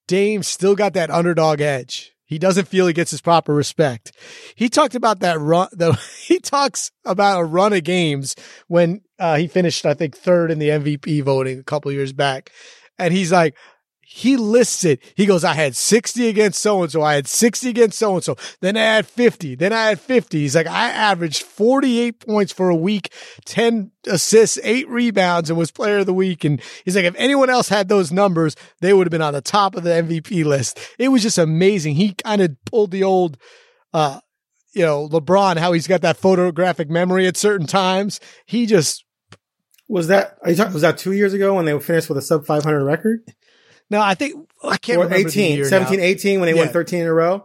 Dame 0.08 0.42
still 0.42 0.74
got 0.74 0.94
that 0.94 1.10
underdog 1.10 1.60
edge. 1.60 2.14
He 2.24 2.38
doesn't 2.38 2.66
feel 2.66 2.86
he 2.86 2.94
gets 2.94 3.10
his 3.10 3.20
proper 3.20 3.54
respect. 3.54 4.10
He 4.54 4.70
talked 4.70 4.94
about 4.94 5.20
that 5.20 5.38
run. 5.38 5.68
The, 5.70 5.92
he 6.26 6.38
talks 6.38 6.90
about 7.04 7.40
a 7.40 7.44
run 7.44 7.74
of 7.74 7.84
games 7.84 8.36
when 8.68 9.02
uh, 9.18 9.36
he 9.36 9.48
finished, 9.48 9.84
I 9.84 9.92
think, 9.92 10.16
third 10.16 10.50
in 10.50 10.58
the 10.58 10.70
MVP 10.70 11.22
voting 11.22 11.58
a 11.58 11.62
couple 11.62 11.92
years 11.92 12.14
back, 12.14 12.50
and 12.98 13.12
he's 13.12 13.32
like, 13.32 13.54
he 14.08 14.36
lists 14.36 14.84
it. 14.84 15.02
He 15.16 15.26
goes, 15.26 15.42
I 15.42 15.54
had 15.54 15.74
60 15.74 16.28
against 16.28 16.60
so 16.60 16.80
and 16.80 16.92
so. 16.92 17.02
I 17.02 17.16
had 17.16 17.26
60 17.26 17.68
against 17.68 17.98
so 17.98 18.14
and 18.14 18.22
so. 18.22 18.36
Then 18.60 18.76
I 18.76 18.82
had 18.82 19.06
50. 19.08 19.56
Then 19.56 19.72
I 19.72 19.86
had 19.86 20.00
50. 20.00 20.38
He's 20.38 20.54
like, 20.54 20.68
I 20.68 20.90
averaged 20.90 21.42
48 21.42 22.20
points 22.20 22.52
for 22.52 22.68
a 22.68 22.76
week, 22.76 23.12
10 23.46 23.90
assists, 24.06 24.60
eight 24.62 24.88
rebounds, 24.88 25.50
and 25.50 25.58
was 25.58 25.72
player 25.72 25.98
of 25.98 26.06
the 26.06 26.14
week. 26.14 26.44
And 26.44 26.62
he's 26.84 26.94
like, 26.94 27.04
if 27.04 27.16
anyone 27.18 27.50
else 27.50 27.68
had 27.68 27.88
those 27.88 28.12
numbers, 28.12 28.54
they 28.80 28.92
would 28.92 29.08
have 29.08 29.10
been 29.10 29.22
on 29.22 29.32
the 29.32 29.40
top 29.40 29.74
of 29.74 29.82
the 29.82 29.90
MVP 29.90 30.44
list. 30.44 30.78
It 31.00 31.08
was 31.08 31.22
just 31.22 31.36
amazing. 31.36 31.96
He 31.96 32.14
kind 32.14 32.40
of 32.40 32.56
pulled 32.64 32.92
the 32.92 33.02
old, 33.02 33.36
uh, 33.92 34.20
you 34.72 34.84
know, 34.84 35.08
LeBron, 35.08 35.56
how 35.56 35.72
he's 35.72 35.88
got 35.88 36.02
that 36.02 36.16
photographic 36.16 36.88
memory 36.88 37.26
at 37.26 37.36
certain 37.36 37.66
times. 37.66 38.20
He 38.46 38.66
just, 38.66 39.04
Was 39.88 40.06
that 40.06 40.38
are 40.44 40.50
you 40.50 40.56
talking, 40.56 40.74
was 40.74 40.82
that 40.82 40.96
two 40.96 41.12
years 41.12 41.32
ago 41.32 41.54
when 41.54 41.64
they 41.64 41.76
finished 41.80 42.08
with 42.08 42.18
a 42.18 42.22
sub 42.22 42.46
500 42.46 42.84
record? 42.84 43.20
No, 43.90 44.00
I 44.00 44.14
think, 44.14 44.48
I 44.62 44.76
can't 44.78 44.98
or 44.98 45.04
remember. 45.04 45.28
18, 45.28 45.50
the 45.50 45.56
year 45.56 45.64
17, 45.68 45.98
now. 45.98 46.04
18 46.04 46.40
when 46.40 46.46
they 46.50 46.56
Yeah. 46.56 46.64
won 46.64 46.72
13 46.72 47.00
in 47.00 47.06
a 47.06 47.12
row? 47.12 47.44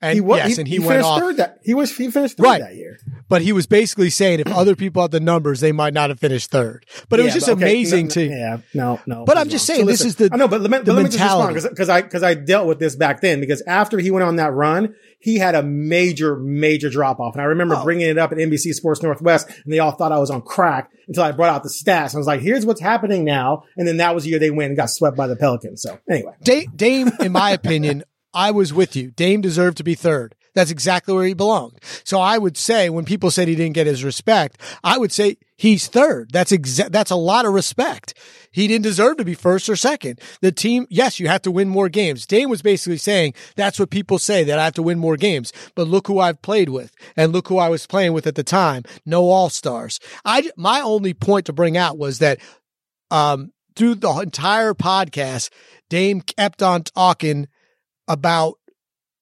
And 0.00 0.14
he, 0.14 0.20
wa- 0.20 0.36
yes, 0.36 0.54
he, 0.54 0.60
and 0.60 0.68
he, 0.68 0.74
he 0.74 0.78
went 0.78 0.90
finished 0.90 1.06
off. 1.08 1.20
third 1.20 1.36
that 1.38 1.58
he 1.64 1.74
was 1.74 1.96
he 1.96 2.10
finished 2.10 2.36
third 2.36 2.44
Right. 2.44 2.60
that 2.60 2.76
year. 2.76 2.98
But 3.28 3.42
he 3.42 3.52
was 3.52 3.66
basically 3.66 4.10
saying 4.10 4.40
if 4.40 4.46
other 4.48 4.76
people 4.76 5.02
had 5.02 5.10
the 5.10 5.18
numbers, 5.20 5.60
they 5.60 5.72
might 5.72 5.92
not 5.92 6.08
have 6.10 6.20
finished 6.20 6.50
third. 6.50 6.86
But 7.08 7.20
it 7.20 7.24
was 7.24 7.34
just 7.34 7.48
okay, 7.48 7.60
amazing 7.62 8.06
no, 8.06 8.10
to. 8.14 8.22
yeah 8.26 8.56
no 8.74 9.00
no. 9.06 9.24
But 9.24 9.36
I'm 9.38 9.48
just 9.48 9.68
wrong. 9.68 9.76
saying, 9.76 9.86
this 9.86 10.04
is 10.04 10.16
the- 10.16 10.30
I 10.32 10.36
know, 10.36 10.46
but 10.48 10.60
let 10.60 10.70
me, 10.70 10.78
but 10.78 10.94
let 10.94 11.02
me 11.04 11.10
just 11.10 11.22
respond 11.22 11.54
because 11.54 11.88
I 11.88 12.02
because 12.02 12.22
I 12.22 12.34
dealt 12.34 12.66
with 12.68 12.78
this 12.78 12.94
back 12.96 13.20
then 13.20 13.40
because 13.40 13.60
after 13.66 13.98
he 13.98 14.10
went 14.10 14.24
on 14.24 14.36
that 14.36 14.52
run, 14.52 14.94
he 15.20 15.38
had 15.38 15.54
a 15.56 15.62
major 15.64 16.36
major 16.36 16.88
drop 16.90 17.18
off, 17.18 17.34
and 17.34 17.42
I 17.42 17.46
remember 17.46 17.74
Oh. 17.76 17.82
bringing 17.84 18.08
it 18.08 18.18
up 18.18 18.30
at 18.32 18.38
NBC 18.38 18.72
Sports 18.74 19.02
Northwest, 19.02 19.48
and 19.64 19.72
they 19.72 19.80
all 19.80 19.90
thought 19.92 20.12
I 20.12 20.18
was 20.18 20.30
on 20.30 20.42
crack 20.42 20.90
until 21.08 21.24
I 21.24 21.32
brought 21.32 21.50
out 21.50 21.62
the 21.64 21.70
stats. 21.70 22.14
I 22.14 22.18
was 22.18 22.26
like, 22.26 22.40
"Here's 22.40 22.64
what's 22.64 22.80
happening 22.80 23.24
now," 23.24 23.64
and 23.76 23.86
then 23.88 23.96
that 23.96 24.14
was 24.14 24.24
the 24.24 24.30
year 24.30 24.38
they 24.38 24.50
went 24.50 24.68
and 24.68 24.76
got 24.76 24.90
swept 24.90 25.16
by 25.16 25.26
the 25.26 25.34
Pelicans. 25.36 25.82
So 25.82 25.98
anyway, 26.08 26.32
Da- 26.44 26.66
Dame, 26.74 27.10
in 27.20 27.32
my 27.32 27.50
opinion, 27.50 28.04
I 28.34 28.50
was 28.50 28.72
with 28.72 28.94
you. 28.96 29.10
Dame 29.10 29.40
deserved 29.40 29.76
to 29.78 29.84
be 29.84 29.94
third. 29.94 30.34
That's 30.54 30.70
exactly 30.72 31.14
where 31.14 31.24
he 31.24 31.34
belonged. 31.34 31.78
So 32.02 32.18
I 32.20 32.36
would 32.36 32.56
say 32.56 32.90
when 32.90 33.04
people 33.04 33.30
said 33.30 33.46
he 33.46 33.54
didn't 33.54 33.74
get 33.74 33.86
his 33.86 34.02
respect, 34.02 34.60
I 34.82 34.98
would 34.98 35.12
say 35.12 35.36
he's 35.56 35.86
third. 35.86 36.30
That's 36.32 36.50
exa- 36.50 36.90
that's 36.90 37.12
a 37.12 37.16
lot 37.16 37.46
of 37.46 37.52
respect. 37.52 38.14
He 38.50 38.66
didn't 38.66 38.82
deserve 38.82 39.18
to 39.18 39.24
be 39.24 39.34
first 39.34 39.68
or 39.68 39.76
second. 39.76 40.20
The 40.40 40.50
team, 40.50 40.86
yes, 40.90 41.20
you 41.20 41.28
have 41.28 41.42
to 41.42 41.52
win 41.52 41.68
more 41.68 41.88
games. 41.88 42.26
Dame 42.26 42.50
was 42.50 42.62
basically 42.62 42.96
saying 42.96 43.34
that's 43.54 43.78
what 43.78 43.90
people 43.90 44.18
say 44.18 44.42
that 44.44 44.58
I 44.58 44.64
have 44.64 44.74
to 44.74 44.82
win 44.82 44.98
more 44.98 45.16
games. 45.16 45.52
But 45.76 45.86
look 45.86 46.08
who 46.08 46.18
I've 46.18 46.42
played 46.42 46.70
with 46.70 46.92
and 47.16 47.32
look 47.32 47.46
who 47.48 47.58
I 47.58 47.68
was 47.68 47.86
playing 47.86 48.12
with 48.12 48.26
at 48.26 48.34
the 48.34 48.42
time. 48.42 48.82
No 49.06 49.28
all 49.28 49.50
stars. 49.50 50.00
I, 50.24 50.50
my 50.56 50.80
only 50.80 51.14
point 51.14 51.46
to 51.46 51.52
bring 51.52 51.76
out 51.76 51.98
was 51.98 52.18
that 52.18 52.40
um, 53.12 53.52
through 53.76 53.96
the 53.96 54.10
entire 54.10 54.74
podcast, 54.74 55.50
Dame 55.88 56.20
kept 56.20 56.62
on 56.62 56.82
talking 56.82 57.46
about 58.08 58.54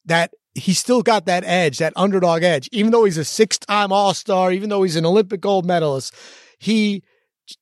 that 0.05 0.33
he 0.55 0.73
still 0.73 1.03
got 1.03 1.27
that 1.27 1.45
edge, 1.45 1.79
that 1.79 1.93
underdog 1.97 2.43
edge. 2.43 2.69
Even 2.73 2.91
though 2.91 3.05
he's 3.05 3.19
a 3.19 3.25
six 3.25 3.59
time 3.59 3.93
All 3.93 4.15
Star, 4.15 4.51
even 4.53 4.71
though 4.71 4.83
he's 4.83 4.97
an 4.97 5.07
Olympic 5.07 5.41
gold 5.41 5.67
medalist, 5.67 6.15
he 6.59 7.03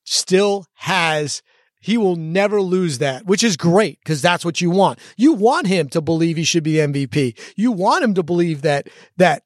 still 0.05 0.67
has. 0.75 1.43
He 1.81 1.99
will 1.99 2.17
never 2.17 2.63
lose 2.63 2.97
that, 2.99 3.27
which 3.27 3.45
is 3.45 3.59
great 3.59 3.99
because 3.99 4.23
that's 4.23 4.43
what 4.43 4.63
you 4.63 4.71
want. 4.71 4.99
You 5.19 5.35
want 5.35 5.67
him 5.67 5.91
to 5.91 6.01
believe 6.01 6.39
he 6.39 6.45
should 6.45 6.63
be 6.63 6.75
MVP. 6.75 7.39
You 7.57 7.73
want 7.73 8.03
him 8.03 8.15
to 8.15 8.23
believe 8.23 8.63
that 8.63 8.89
that 9.19 9.43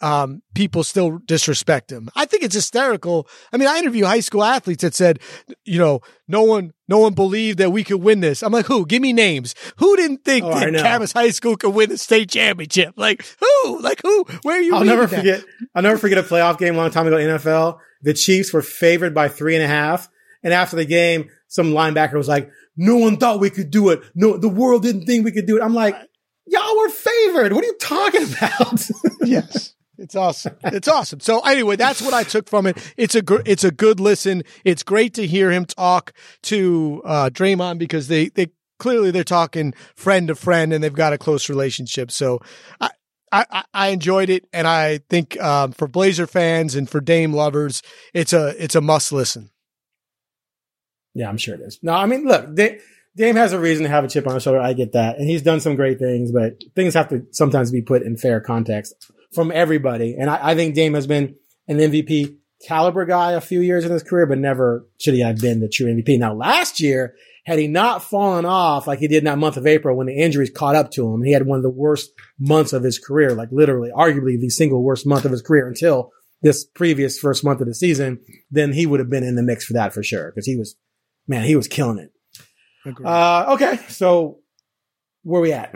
um, 0.00 0.42
people 0.54 0.84
still 0.84 1.18
disrespect 1.26 1.90
him. 1.90 2.08
I 2.14 2.24
think 2.24 2.42
it's 2.44 2.54
hysterical. 2.54 3.26
I 3.52 3.56
mean, 3.56 3.68
I 3.68 3.78
interview 3.78 4.04
high 4.04 4.20
school 4.20 4.44
athletes 4.44 4.82
that 4.82 4.94
said, 4.94 5.18
you 5.64 5.78
know, 5.78 6.00
no 6.28 6.42
one, 6.42 6.72
no 6.88 6.98
one 6.98 7.14
believed 7.14 7.58
that 7.58 7.70
we 7.72 7.82
could 7.82 8.00
win 8.02 8.20
this. 8.20 8.42
I'm 8.42 8.52
like, 8.52 8.66
who? 8.66 8.86
Give 8.86 9.02
me 9.02 9.12
names. 9.12 9.54
Who 9.78 9.96
didn't 9.96 10.24
think 10.24 10.44
Oh, 10.44 10.52
I 10.52 10.66
that 10.66 10.72
know. 10.72 10.82
Camas 10.82 11.12
High 11.12 11.30
School 11.30 11.56
could 11.56 11.70
win 11.74 11.88
the 11.90 11.98
state 11.98 12.30
championship? 12.30 12.94
Like 12.96 13.24
who? 13.40 13.80
Like 13.80 14.00
who? 14.02 14.24
Where 14.42 14.58
are 14.58 14.62
you? 14.62 14.74
I'll 14.74 14.84
never 14.84 15.06
that? 15.06 15.16
forget. 15.16 15.44
I'll 15.74 15.82
never 15.82 15.98
forget 15.98 16.18
a 16.18 16.22
playoff 16.22 16.58
game 16.58 16.74
a 16.74 16.78
long 16.78 16.90
time 16.90 17.06
ago 17.06 17.16
in 17.16 17.28
NFL. 17.28 17.78
The 18.02 18.14
Chiefs 18.14 18.52
were 18.52 18.62
favored 18.62 19.14
by 19.14 19.28
three 19.28 19.56
and 19.56 19.64
a 19.64 19.68
half, 19.68 20.08
and 20.44 20.52
after 20.54 20.76
the 20.76 20.84
game, 20.84 21.28
some 21.48 21.72
linebacker 21.72 22.14
was 22.14 22.28
like, 22.28 22.48
"No 22.76 22.96
one 22.96 23.16
thought 23.16 23.40
we 23.40 23.50
could 23.50 23.70
do 23.72 23.88
it. 23.88 24.00
No, 24.14 24.36
the 24.36 24.48
world 24.48 24.82
didn't 24.82 25.06
think 25.06 25.24
we 25.24 25.32
could 25.32 25.46
do 25.46 25.56
it." 25.56 25.62
I'm 25.62 25.74
like, 25.74 25.96
"Y'all 26.46 26.76
were 26.78 26.88
favored. 26.90 27.52
What 27.52 27.64
are 27.64 27.66
you 27.66 27.76
talking 27.80 28.22
about?" 28.22 28.88
yes. 29.22 29.74
It's 29.98 30.14
awesome. 30.14 30.54
It's 30.64 30.86
awesome. 30.88 31.20
So 31.20 31.40
anyway, 31.40 31.76
that's 31.76 32.00
what 32.00 32.14
I 32.14 32.22
took 32.22 32.48
from 32.48 32.66
it. 32.66 32.76
It's 32.96 33.14
a 33.16 33.22
gr- 33.22 33.42
it's 33.44 33.64
a 33.64 33.70
good 33.72 33.98
listen. 33.98 34.44
It's 34.64 34.82
great 34.84 35.12
to 35.14 35.26
hear 35.26 35.50
him 35.50 35.64
talk 35.64 36.12
to 36.44 37.02
uh, 37.04 37.30
Draymond 37.30 37.78
because 37.78 38.06
they 38.08 38.28
they 38.28 38.48
clearly 38.78 39.10
they're 39.10 39.24
talking 39.24 39.74
friend 39.96 40.28
to 40.28 40.36
friend 40.36 40.72
and 40.72 40.82
they've 40.84 40.92
got 40.92 41.12
a 41.12 41.18
close 41.18 41.48
relationship. 41.48 42.10
So 42.12 42.40
I 42.80 42.90
I, 43.32 43.64
I- 43.74 43.88
enjoyed 43.88 44.30
it, 44.30 44.46
and 44.52 44.66
I 44.66 44.98
think 45.10 45.38
um, 45.40 45.72
for 45.72 45.88
Blazer 45.88 46.26
fans 46.26 46.74
and 46.76 46.88
for 46.88 47.00
Dame 47.00 47.32
lovers, 47.32 47.82
it's 48.14 48.32
a 48.32 48.54
it's 48.62 48.74
a 48.76 48.80
must 48.80 49.10
listen. 49.12 49.50
Yeah, 51.14 51.28
I'm 51.28 51.38
sure 51.38 51.54
it 51.56 51.60
is. 51.62 51.80
No, 51.82 51.92
I 51.94 52.06
mean, 52.06 52.24
look, 52.24 52.54
Da- 52.54 52.78
Dame 53.16 53.34
has 53.36 53.52
a 53.52 53.58
reason 53.58 53.82
to 53.82 53.90
have 53.90 54.04
a 54.04 54.08
chip 54.08 54.26
on 54.28 54.34
his 54.34 54.44
shoulder. 54.44 54.60
I 54.60 54.74
get 54.74 54.92
that. 54.92 55.18
And 55.18 55.28
he's 55.28 55.42
done 55.42 55.58
some 55.58 55.74
great 55.74 55.98
things, 55.98 56.30
but 56.30 56.52
things 56.76 56.94
have 56.94 57.08
to 57.08 57.26
sometimes 57.32 57.72
be 57.72 57.82
put 57.82 58.02
in 58.02 58.16
fair 58.16 58.40
context 58.40 59.10
from 59.34 59.52
everybody. 59.52 60.16
And 60.18 60.30
I, 60.30 60.50
I 60.50 60.54
think 60.54 60.74
Dame 60.74 60.94
has 60.94 61.06
been 61.06 61.36
an 61.66 61.78
MVP 61.78 62.36
caliber 62.66 63.04
guy 63.04 63.32
a 63.32 63.40
few 63.40 63.60
years 63.60 63.84
in 63.84 63.92
his 63.92 64.02
career, 64.02 64.26
but 64.26 64.38
never 64.38 64.86
should 65.00 65.14
he 65.14 65.20
have 65.20 65.40
been 65.40 65.60
the 65.60 65.68
true 65.68 65.86
MVP. 65.86 66.18
Now, 66.18 66.34
last 66.34 66.80
year, 66.80 67.14
had 67.44 67.58
he 67.58 67.68
not 67.68 68.02
fallen 68.02 68.44
off 68.44 68.86
like 68.86 68.98
he 68.98 69.08
did 69.08 69.18
in 69.18 69.24
that 69.24 69.38
month 69.38 69.56
of 69.56 69.66
April 69.66 69.96
when 69.96 70.06
the 70.06 70.16
injuries 70.16 70.50
caught 70.50 70.74
up 70.74 70.90
to 70.92 71.12
him, 71.12 71.22
he 71.22 71.32
had 71.32 71.46
one 71.46 71.56
of 71.56 71.62
the 71.62 71.70
worst 71.70 72.10
months 72.38 72.72
of 72.72 72.82
his 72.82 72.98
career, 72.98 73.34
like 73.34 73.48
literally, 73.52 73.90
arguably 73.94 74.38
the 74.38 74.50
single 74.50 74.82
worst 74.82 75.06
month 75.06 75.24
of 75.24 75.30
his 75.30 75.42
career 75.42 75.66
until 75.66 76.10
this 76.42 76.64
previous 76.64 77.18
first 77.18 77.44
month 77.44 77.60
of 77.60 77.66
the 77.66 77.74
season, 77.74 78.20
then 78.50 78.72
he 78.72 78.86
would 78.86 79.00
have 79.00 79.10
been 79.10 79.24
in 79.24 79.34
the 79.34 79.42
mix 79.42 79.64
for 79.64 79.72
that 79.72 79.92
for 79.92 80.02
sure. 80.02 80.30
Cause 80.32 80.46
he 80.46 80.56
was, 80.56 80.76
man, 81.26 81.44
he 81.44 81.56
was 81.56 81.68
killing 81.68 81.98
it. 81.98 82.12
Uh, 83.04 83.46
okay. 83.54 83.76
So 83.88 84.38
where 85.22 85.40
we 85.40 85.52
at? 85.52 85.74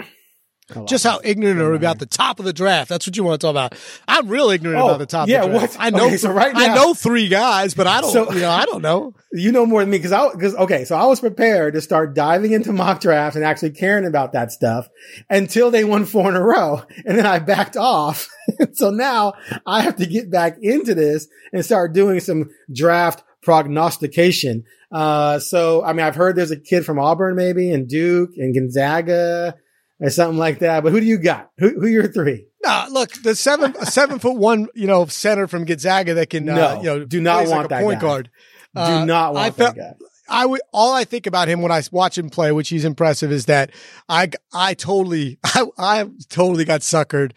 Just 0.87 1.05
how 1.05 1.20
ignorant 1.22 1.61
are 1.61 1.70
we 1.70 1.77
about 1.77 1.98
the 1.98 2.07
top 2.07 2.38
of 2.38 2.46
the 2.46 2.53
draft? 2.53 2.88
That's 2.88 3.07
what 3.07 3.14
you 3.16 3.25
want 3.25 3.40
to 3.40 3.44
talk 3.46 3.51
about. 3.53 3.75
I'm 4.09 4.29
real 4.29 4.48
ignorant 4.48 4.81
Oh, 4.81 4.87
about 4.87 5.01
the 5.01 5.07
top. 5.07 5.29
yeah, 5.29 5.42
of 5.44 5.53
the 5.53 5.59
draft. 5.59 5.77
what? 5.77 5.85
I 5.85 5.90
know. 5.90 6.07
Okay, 6.07 6.16
so 6.16 6.33
right 6.33 6.53
I 6.55 6.75
know 6.75 6.94
three 6.94 7.29
guys, 7.29 7.75
but 7.75 7.87
I 7.87 8.01
don't. 8.01 8.12
So- 8.12 8.33
you 8.33 8.40
know, 8.40 8.51
I 8.51 8.64
don't 8.64 8.81
know. 8.83 9.14
You 9.35 9.51
know 9.51 9.64
more 9.64 9.81
than 9.81 9.88
me 9.88 9.96
because 9.96 10.12
I 10.12 10.31
because 10.31 10.55
okay, 10.57 10.85
so 10.85 10.94
I 10.94 11.07
was 11.07 11.18
prepared 11.20 11.72
to 11.72 11.81
start 11.81 12.14
diving 12.14 12.53
into 12.53 12.70
mock 12.70 13.01
drafts 13.01 13.35
and 13.35 13.42
actually 13.46 13.70
caring 13.70 14.05
about 14.05 14.33
that 14.35 14.53
stuff 14.53 14.90
until 15.31 15.70
they 15.70 15.85
won 15.85 16.05
four 16.05 16.29
in 16.29 16.37
a 16.37 16.42
row, 16.42 16.83
and 17.07 17.16
then 17.18 17.25
I 17.25 17.38
backed 17.38 17.79
off. 17.79 18.29
so 18.75 18.90
now 18.90 19.33
I 19.64 19.81
have 19.81 19.96
to 19.96 20.07
get 20.07 20.31
back 20.31 20.59
into 20.61 20.94
this 20.94 21.29
and 21.51 21.64
start 21.64 21.94
doing 21.94 22.20
some 22.20 22.51
draft 22.70 23.25
prognostication. 23.42 24.64
Uh, 24.92 25.38
so 25.38 25.83
I 25.83 25.94
mean, 25.94 26.05
I've 26.05 26.14
heard 26.14 26.37
there's 26.37 26.51
a 26.51 26.57
kid 26.61 26.85
from 26.85 26.98
Auburn 26.98 27.35
maybe 27.35 27.70
and 27.72 27.88
Duke 27.88 28.33
and 28.37 28.55
Gonzaga 28.55 29.55
or 30.02 30.10
something 30.10 30.38
like 30.38 30.58
that. 30.58 30.82
But 30.82 30.92
who 30.92 31.00
do 31.00 31.06
you 31.06 31.16
got? 31.18 31.48
Who 31.58 31.70
who 31.70 31.86
are 31.86 31.88
your 31.88 32.12
three? 32.12 32.46
No, 32.62 32.86
look, 32.90 33.12
the 33.22 33.34
seven 33.34 33.74
a 33.80 33.86
seven 33.86 34.18
foot 34.18 34.36
one, 34.36 34.68
you 34.74 34.86
know, 34.86 35.06
center 35.06 35.46
from 35.48 35.64
Gonzaga 35.64 36.12
that 36.14 36.28
can, 36.30 36.48
uh, 36.48 36.54
No, 36.54 36.76
you 36.78 36.82
know, 36.84 37.04
do 37.06 37.20
not 37.20 37.46
want 37.48 37.50
like 37.50 37.64
a 37.64 37.68
that 37.70 37.82
point 37.82 38.00
guy. 38.00 38.06
guard. 38.06 38.30
Do 38.74 38.80
Uh, 38.82 39.04
not 39.06 39.32
want 39.34 39.46
I 39.46 39.50
that 39.50 39.76
guy. 39.76 39.94
I 40.28 40.46
would 40.46 40.60
all 40.72 40.92
I 40.92 41.04
think 41.04 41.26
about 41.26 41.48
him 41.48 41.60
when 41.62 41.72
I 41.72 41.82
watch 41.90 42.16
him 42.16 42.30
play, 42.30 42.52
which 42.52 42.68
he's 42.68 42.84
impressive, 42.84 43.32
is 43.32 43.46
that 43.46 43.70
I 44.08 44.30
I 44.52 44.74
totally 44.74 45.38
I 45.44 45.64
I 45.78 46.08
totally 46.28 46.64
got 46.64 46.80
suckered 46.82 47.32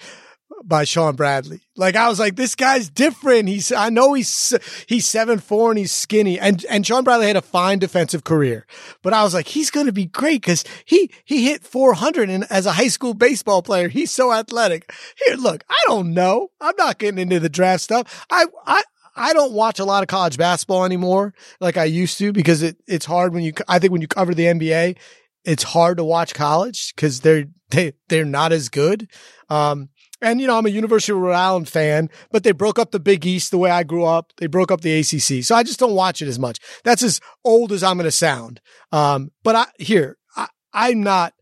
by 0.68 0.84
Shawn 0.84 1.16
Bradley. 1.16 1.62
Like 1.78 1.96
I 1.96 2.10
was 2.10 2.20
like, 2.20 2.36
this 2.36 2.56
guy's 2.56 2.90
different. 2.90 3.48
He's 3.48 3.72
I 3.72 3.90
know 3.90 4.14
he's 4.14 4.54
he's 4.88 5.06
seven 5.06 5.40
four 5.40 5.72
and 5.72 5.78
he's 5.78 5.92
skinny, 5.92 6.40
and 6.40 6.66
and 6.70 6.86
Shawn 6.86 7.04
Bradley 7.04 7.28
had 7.28 7.36
a 7.36 7.42
fine 7.42 7.80
defensive 7.80 8.24
career, 8.24 8.66
but 9.02 9.14
I 9.14 9.24
was 9.24 9.34
like, 9.34 9.48
he's 9.48 9.70
going 9.70 9.86
to 9.86 9.92
be 9.92 10.06
great 10.06 10.42
because 10.42 10.64
he 10.86 11.12
he 11.24 11.46
hit 11.46 11.64
four 11.64 11.94
hundred 11.94 12.30
and 12.30 12.46
as 12.50 12.66
a 12.66 12.74
high 12.74 12.88
school 12.88 13.14
baseball 13.14 13.62
player, 13.62 13.88
he's 13.88 14.12
so 14.12 14.34
athletic. 14.34 14.92
Here, 15.26 15.36
look, 15.36 15.64
I 15.70 15.78
don't 15.86 16.14
know. 16.14 16.52
I'm 16.60 16.76
not 16.78 16.98
getting 16.98 17.20
into 17.20 17.40
the 17.40 17.50
draft 17.50 17.84
stuff. 17.84 18.26
I 18.30 18.46
I. 18.66 18.84
I 19.18 19.32
don't 19.32 19.54
watch 19.54 19.80
a 19.80 19.86
lot 19.86 20.04
of 20.04 20.10
college 20.10 20.38
basketball 20.38 20.84
anymore 20.84 21.34
like 21.62 21.78
I 21.78 21.86
used 21.86 22.18
to 22.18 22.34
because 22.34 22.62
it, 22.62 22.76
it's 22.86 23.06
hard 23.06 23.34
when 23.34 23.44
you, 23.44 23.54
I 23.66 23.80
think 23.80 23.94
when 23.94 24.02
you 24.02 24.10
cover 24.10 24.34
the 24.34 24.44
NBA, 24.44 24.98
it's 25.46 25.64
hard 25.64 26.00
to 26.00 26.04
watch 26.04 26.34
college 26.34 26.94
because 26.94 27.22
they're, 27.22 27.46
they, 27.70 27.94
they're 28.10 28.26
not 28.26 28.52
as 28.52 28.68
good. 28.68 29.08
Um, 29.50 29.88
and 30.22 30.40
you 30.42 30.48
know, 30.48 30.58
I'm 30.58 30.66
a 30.66 30.70
University 30.70 31.12
of 31.12 31.20
Rhode 31.20 31.34
Island 31.34 31.68
fan, 31.70 32.10
but 32.32 32.44
they 32.44 32.52
broke 32.52 32.80
up 32.80 32.92
the 32.92 33.00
Big 33.00 33.26
East 33.26 33.52
the 33.52 33.58
way 33.58 33.70
I 33.70 33.84
grew 33.84 34.04
up. 34.06 34.32
They 34.38 34.48
broke 34.48 34.72
up 34.72 34.82
the 34.82 35.00
ACC. 35.00 35.44
So 35.44 35.56
I 35.56 35.64
just 35.64 35.80
don't 35.80 35.96
watch 35.96 36.22
it 36.22 36.28
as 36.28 36.40
much. 36.40 36.60
That's 36.84 37.04
as 37.04 37.20
old 37.44 37.72
as 37.72 37.84
I'm 37.84 37.98
going 37.98 38.06
to 38.06 38.12
sound. 38.12 38.62
Um, 38.92 39.32
but 39.44 39.56
I, 39.56 39.66
here, 39.78 40.18
I, 40.36 40.48
I'm 40.74 41.04
not, 41.04 41.34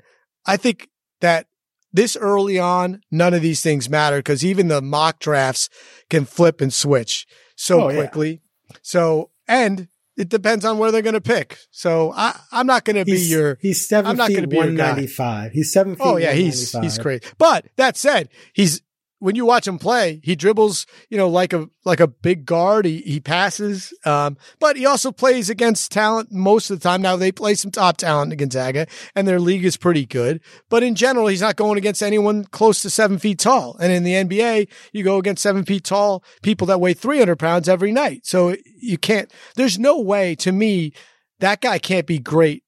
I 0.46 0.58
think 0.58 0.90
that 1.22 1.48
this 1.92 2.18
early 2.18 2.58
on, 2.60 3.02
none 3.12 3.34
of 3.34 3.42
these 3.44 3.62
things 3.62 3.90
matter 3.90 4.18
because 4.18 4.44
even 4.44 4.68
the 4.68 4.82
mock 4.82 5.20
drafts 5.20 5.70
can 6.10 6.26
flip 6.26 6.60
and 6.60 6.74
switch 6.74 7.28
so 7.56 7.84
Oh, 7.84 7.90
yeah. 7.90 7.96
quickly. 7.98 8.42
So, 8.82 9.30
and 9.48 9.88
it 10.18 10.30
depends 10.30 10.66
on 10.66 10.78
where 10.78 10.92
they're 10.92 11.02
going 11.02 11.14
to 11.14 11.22
pick. 11.22 11.58
So 11.72 12.14
I, 12.16 12.40
I'm 12.52 12.68
not 12.68 12.86
going 12.86 12.98
to 12.98 13.06
be 13.06 13.20
your, 13.20 13.58
he's 13.62 13.88
7 13.88 14.10
I'm 14.10 14.18
not 14.18 14.28
feet 14.28 14.50
be 14.50 14.56
your 14.56 14.66
guy. 14.66 14.90
195. 14.90 15.52
He's 15.52 15.72
seven 15.72 15.94
oh, 15.94 15.96
feet. 15.96 16.12
Oh 16.12 16.18
yeah, 16.18 16.34
he's 16.34 16.72
he's 16.80 16.98
great. 16.98 17.34
But 17.38 17.66
that 17.78 17.98
said, 17.98 18.30
he's 18.54 18.82
when 19.24 19.36
you 19.36 19.46
watch 19.46 19.66
him 19.66 19.80
play, 19.80 20.20
he 20.22 20.36
dribbles, 20.36 20.86
you 21.10 21.18
know, 21.18 21.30
like 21.30 21.54
a 21.54 21.70
like 21.86 22.02
a 22.02 22.08
big 22.08 22.46
guard. 22.46 22.86
He 22.86 22.98
he 23.02 23.22
passes, 23.22 23.94
um, 24.06 24.36
but 24.60 24.76
he 24.76 24.86
also 24.86 25.14
plays 25.14 25.50
against 25.50 25.94
talent 25.94 26.30
most 26.30 26.70
of 26.70 26.78
the 26.78 26.84
time. 26.84 27.02
Now 27.02 27.16
they 27.16 27.32
play 27.32 27.56
some 27.56 27.72
top 27.72 27.96
talent 27.96 28.34
in 28.34 28.38
Gonzaga, 28.38 28.86
and 29.16 29.26
their 29.26 29.40
league 29.40 29.64
is 29.64 29.78
pretty 29.78 30.06
good. 30.06 30.42
But 30.70 30.84
in 30.84 30.94
general, 30.94 31.28
he's 31.28 31.40
not 31.40 31.56
going 31.56 31.78
against 31.78 32.04
anyone 32.04 32.44
close 32.44 32.82
to 32.82 32.90
seven 32.90 33.18
feet 33.18 33.40
tall. 33.40 33.78
And 33.80 33.94
in 33.94 34.04
the 34.04 34.14
NBA, 34.14 34.68
you 34.92 35.06
go 35.06 35.20
against 35.20 35.42
seven 35.42 35.64
feet 35.64 35.86
tall 35.86 36.22
people 36.42 36.68
that 36.68 36.82
weigh 36.82 36.94
three 36.94 37.20
hundred 37.20 37.40
pounds 37.40 37.70
every 37.70 37.94
night. 37.94 38.26
So 38.26 38.58
you 38.76 38.98
can't. 38.98 39.32
There's 39.56 39.80
no 39.80 40.02
way 40.02 40.36
to 40.36 40.52
me 40.52 40.92
that 41.40 41.62
guy 41.62 41.80
can't 41.80 42.08
be 42.08 42.20
great 42.20 42.64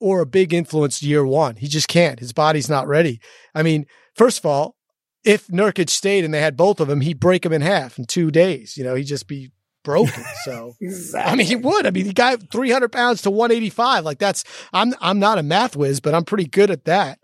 or 0.00 0.20
a 0.20 0.26
big 0.26 0.52
influence 0.52 1.04
year 1.04 1.24
one. 1.24 1.54
He 1.56 1.68
just 1.68 1.88
can't. 1.88 2.18
His 2.18 2.32
body's 2.32 2.68
not 2.68 2.88
ready. 2.88 3.20
I 3.54 3.62
mean, 3.62 3.86
first 4.16 4.38
of 4.38 4.46
all, 4.46 4.76
if 5.24 5.48
Nurkic 5.48 5.88
stayed 5.90 6.24
and 6.24 6.32
they 6.32 6.40
had 6.40 6.56
both 6.56 6.80
of 6.80 6.88
them, 6.88 7.00
he'd 7.00 7.20
break 7.20 7.44
him 7.44 7.52
in 7.52 7.62
half 7.62 7.98
in 7.98 8.04
two 8.04 8.30
days. 8.30 8.76
You 8.76 8.84
know, 8.84 8.94
he'd 8.94 9.04
just 9.04 9.26
be 9.26 9.50
broken. 9.82 10.24
So, 10.44 10.74
I 11.18 11.34
mean, 11.34 11.46
he 11.46 11.56
would. 11.56 11.86
I 11.86 11.90
mean, 11.90 12.04
he 12.04 12.12
got 12.12 12.50
300 12.50 12.90
pounds 12.92 13.22
to 13.22 13.30
185. 13.30 14.04
Like 14.04 14.18
that's, 14.18 14.44
I'm, 14.72 14.94
I'm 15.00 15.18
not 15.18 15.38
a 15.38 15.42
math 15.42 15.76
whiz, 15.76 16.00
but 16.00 16.14
I'm 16.14 16.24
pretty 16.24 16.46
good 16.46 16.70
at 16.70 16.84
that. 16.84 17.18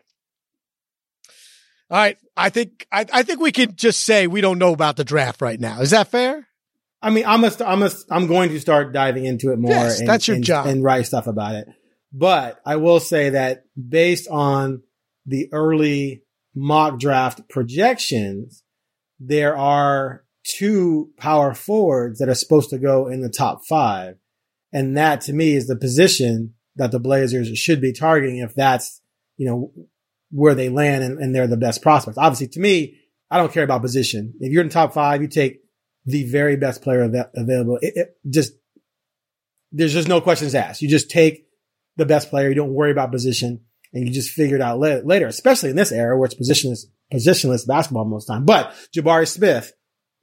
All 1.90 1.98
right. 1.98 2.16
I 2.36 2.50
think, 2.50 2.86
I, 2.92 3.04
I 3.12 3.22
think 3.22 3.40
we 3.40 3.52
could 3.52 3.76
just 3.76 4.00
say 4.00 4.26
we 4.26 4.40
don't 4.40 4.58
know 4.58 4.72
about 4.72 4.96
the 4.96 5.04
draft 5.04 5.42
right 5.42 5.58
now. 5.58 5.80
Is 5.80 5.90
that 5.90 6.08
fair? 6.08 6.46
I 7.02 7.10
mean, 7.10 7.24
I'm 7.26 7.44
a, 7.44 7.50
I'm 7.64 7.82
a, 7.82 7.90
I'm 8.10 8.26
going 8.26 8.50
to 8.50 8.60
start 8.60 8.92
diving 8.92 9.24
into 9.24 9.52
it 9.52 9.58
more. 9.58 9.72
Yes, 9.72 10.00
and, 10.00 10.08
that's 10.08 10.28
your 10.28 10.36
and- 10.36 10.44
job. 10.44 10.66
and 10.66 10.84
write 10.84 11.06
stuff 11.06 11.26
about 11.26 11.54
it. 11.54 11.66
But 12.12 12.60
I 12.66 12.76
will 12.76 12.98
say 13.00 13.30
that 13.30 13.62
based 13.76 14.28
on 14.28 14.82
the 15.26 15.48
early 15.52 16.24
mock 16.54 16.98
draft 16.98 17.48
projections, 17.48 18.62
there 19.18 19.56
are 19.56 20.24
two 20.44 21.10
power 21.16 21.54
forwards 21.54 22.18
that 22.18 22.28
are 22.28 22.34
supposed 22.34 22.70
to 22.70 22.78
go 22.78 23.06
in 23.06 23.20
the 23.20 23.28
top 23.28 23.60
five. 23.68 24.16
And 24.72 24.96
that 24.96 25.20
to 25.22 25.32
me 25.32 25.54
is 25.54 25.66
the 25.66 25.76
position 25.76 26.54
that 26.76 26.92
the 26.92 27.00
Blazers 27.00 27.48
should 27.58 27.80
be 27.80 27.92
targeting 27.92 28.38
if 28.38 28.54
that's, 28.54 29.00
you 29.36 29.46
know, 29.46 29.72
where 30.30 30.54
they 30.54 30.68
land 30.68 31.04
and, 31.04 31.18
and 31.18 31.34
they're 31.34 31.46
the 31.46 31.56
best 31.56 31.82
prospects. 31.82 32.18
Obviously 32.18 32.48
to 32.48 32.60
me, 32.60 32.96
I 33.30 33.36
don't 33.38 33.52
care 33.52 33.64
about 33.64 33.82
position. 33.82 34.34
If 34.40 34.52
you're 34.52 34.62
in 34.62 34.68
the 34.68 34.74
top 34.74 34.94
five, 34.94 35.22
you 35.22 35.28
take 35.28 35.60
the 36.06 36.24
very 36.24 36.56
best 36.56 36.82
player 36.82 37.04
av- 37.04 37.30
available. 37.34 37.78
It, 37.82 37.92
it 37.96 38.16
just, 38.28 38.54
there's 39.72 39.92
just 39.92 40.08
no 40.08 40.20
questions 40.20 40.54
asked. 40.54 40.82
You 40.82 40.88
just 40.88 41.10
take 41.10 41.46
the 41.96 42.06
best 42.06 42.30
player. 42.30 42.48
You 42.48 42.54
don't 42.54 42.74
worry 42.74 42.90
about 42.90 43.12
position 43.12 43.60
and 43.92 44.06
you 44.06 44.12
just 44.12 44.30
figure 44.30 44.56
it 44.56 44.62
out 44.62 44.78
la- 44.78 45.00
later, 45.04 45.26
especially 45.26 45.70
in 45.70 45.76
this 45.76 45.92
era 45.92 46.16
where 46.18 46.26
it's 46.26 46.34
positionless, 46.34 46.84
positionless 47.12 47.66
basketball 47.66 48.04
most 48.04 48.26
time. 48.26 48.44
But 48.44 48.72
Jabari 48.96 49.26
Smith, 49.28 49.72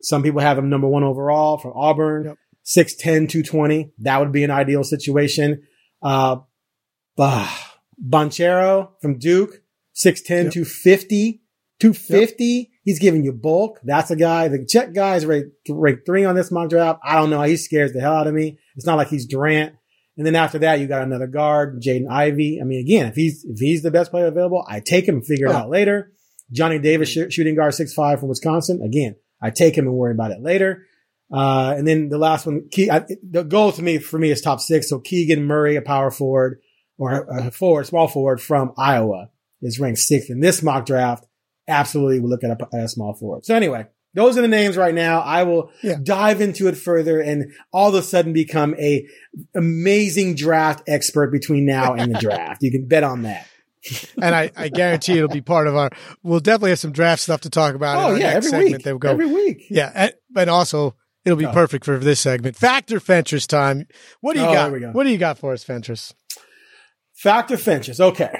some 0.02 0.24
people 0.24 0.42
have 0.42 0.58
him 0.58 0.70
number 0.70 0.88
one 0.88 1.04
overall 1.04 1.58
from 1.58 1.74
Auburn, 1.76 2.26
Yep. 2.26 2.38
6'10, 2.66 3.30
220. 3.30 3.92
That 4.00 4.20
would 4.20 4.32
be 4.32 4.44
an 4.44 4.52
ideal 4.52 4.84
situation. 4.84 5.64
Uh, 6.02 6.38
bah, 7.16 7.50
Banchero 8.04 8.90
from 9.02 9.18
Duke, 9.20 9.62
6'10, 9.96 10.46
Yep. 10.46 10.54
250. 10.54 11.42
250. 11.80 12.72
He's 12.84 13.00
giving 13.00 13.24
you 13.24 13.32
bulk. 13.34 13.80
That's 13.84 14.10
a 14.12 14.16
guy. 14.16 14.48
The 14.48 14.66
Chet 14.66 14.94
guy 14.94 15.16
is 15.16 15.26
ranked, 15.26 15.52
ranked 15.70 16.06
three 16.06 16.26
on 16.26 16.36
this 16.36 16.52
mock 16.52 16.70
draft. 16.70 17.00
I 17.04 17.16
don't 17.16 17.30
know. 17.30 17.42
He 17.44 17.56
scares 17.58 17.94
the 17.94 18.00
hell 18.02 18.14
out 18.16 18.28
of 18.28 18.34
me. 18.34 18.58
It's 18.76 18.86
not 18.86 18.96
like 18.98 19.10
he's 19.10 19.26
Durant. 19.28 19.74
And 20.18 20.26
then 20.26 20.36
after 20.36 20.60
that, 20.60 20.80
you 20.80 20.88
got 20.88 21.04
another 21.04 21.28
guard, 21.28 21.82
Jaden 21.82 22.10
Ivey. 22.10 22.60
I 22.60 22.64
mean, 22.66 22.80
again, 22.80 23.06
if 23.08 23.16
he's 23.16 23.46
if 23.46 23.60
he's 23.60 23.84
the 23.84 23.92
best 23.92 24.10
player 24.12 24.26
available, 24.26 24.66
I 24.68 24.80
take 24.80 25.08
him 25.08 25.22
figure 25.22 25.48
it 25.48 25.52
Oh. 25.52 25.58
out 25.58 25.70
later. 25.70 26.12
Johnny 26.52 26.80
Davis, 26.80 27.10
sh- 27.10 27.30
shooting 27.32 27.56
guard, 27.56 27.74
six 27.76 27.94
five 27.94 28.20
from 28.20 28.30
Wisconsin. 28.30 28.82
Again, 28.82 29.16
I 29.42 29.52
take 29.52 29.78
him 29.78 29.86
and 29.86 29.96
worry 29.96 30.14
about 30.14 30.32
it 30.32 30.42
later. 30.42 30.86
Uh, 31.32 31.76
and 31.78 31.86
then 31.88 32.10
the 32.10 32.18
last 32.18 32.46
one, 32.46 32.70
Ke- 32.74 32.90
I, 32.90 33.06
the 33.30 33.44
goal 33.44 33.72
to 33.74 33.82
me 33.82 33.98
for 34.00 34.18
me 34.18 34.32
is 34.32 34.42
top 34.42 34.60
six. 34.62 34.90
So 34.90 35.00
Keegan 35.00 35.44
Murray, 35.44 35.76
a 35.76 35.82
power 35.82 36.10
forward 36.10 36.62
or 36.98 37.12
a 37.30 37.52
forward, 37.52 37.86
small 37.86 38.08
forward 38.08 38.42
from 38.42 38.72
Iowa, 38.78 39.30
is 39.62 39.80
ranked 39.80 40.00
sixth 40.00 40.30
in 40.30 40.40
this 40.40 40.64
mock 40.64 40.86
draft. 40.86 41.26
Absolutely, 41.68 42.22
we'll 42.22 42.30
look 42.30 42.44
at 42.46 42.52
a, 42.52 42.68
at 42.76 42.86
a 42.86 42.88
small 42.90 43.14
forward. 43.14 43.46
So 43.46 43.54
anyway, 43.54 43.88
those 44.18 44.38
are 44.38 44.42
the 44.42 44.48
names 44.50 44.76
right 44.76 44.94
now. 44.96 45.22
I 45.22 45.44
will 45.44 45.72
Yeah. 45.82 45.96
dive 46.04 46.42
into 46.42 46.68
it 46.68 46.76
further 46.76 47.22
and 47.22 47.54
all 47.72 47.88
of 47.90 47.96
a 47.96 48.02
sudden 48.02 48.34
become 48.34 48.76
a 48.80 49.06
amazing 49.56 50.36
draft 50.36 50.84
expert 50.88 51.32
between 51.32 51.66
now 51.66 51.94
and 51.94 52.14
the 52.14 52.20
draft. 52.28 52.64
You 52.64 52.72
can 52.72 52.88
bet 52.88 53.04
on 53.04 53.22
that. 53.22 53.48
and 54.22 54.36
I, 54.36 54.52
I 54.58 54.70
guarantee 54.70 55.14
it'll 55.18 55.30
be 55.30 55.40
part 55.42 55.68
of 55.68 55.76
our. 55.76 55.92
We'll 56.24 56.40
definitely 56.42 56.72
have 56.72 56.80
some 56.80 56.92
draft 56.92 57.22
stuff 57.22 57.42
to 57.42 57.50
talk 57.50 57.76
about. 57.76 57.98
in 58.00 58.04
Oh 58.04 58.08
our 58.14 58.18
yeah, 58.20 58.34
next 58.34 58.48
every 58.48 58.50
segment 58.50 58.72
week. 58.74 58.84
that 58.84 58.92
will 58.92 59.00
go. 59.00 59.12
Every 59.12 59.28
week. 59.28 59.64
Yeah, 59.70 59.92
and, 59.94 60.14
but 60.32 60.50
also 60.50 60.96
it'll 61.24 61.38
be 61.38 61.46
Oh. 61.46 61.54
perfect 61.54 61.86
for 61.86 61.98
this 62.00 62.20
segment. 62.20 62.56
Factor 62.58 63.00
Fentress 63.00 63.46
time. 63.48 63.86
What 64.22 64.34
do 64.34 64.40
you 64.42 64.48
Oh, 64.48 64.54
got? 64.54 64.78
go. 64.80 64.92
What 64.92 65.04
do 65.06 65.10
you 65.12 65.18
got 65.18 65.38
for 65.38 65.54
us, 65.54 65.64
Fentress? 65.64 66.14
Factor 67.14 67.56
Finches. 67.58 68.02
Okay. 68.02 68.32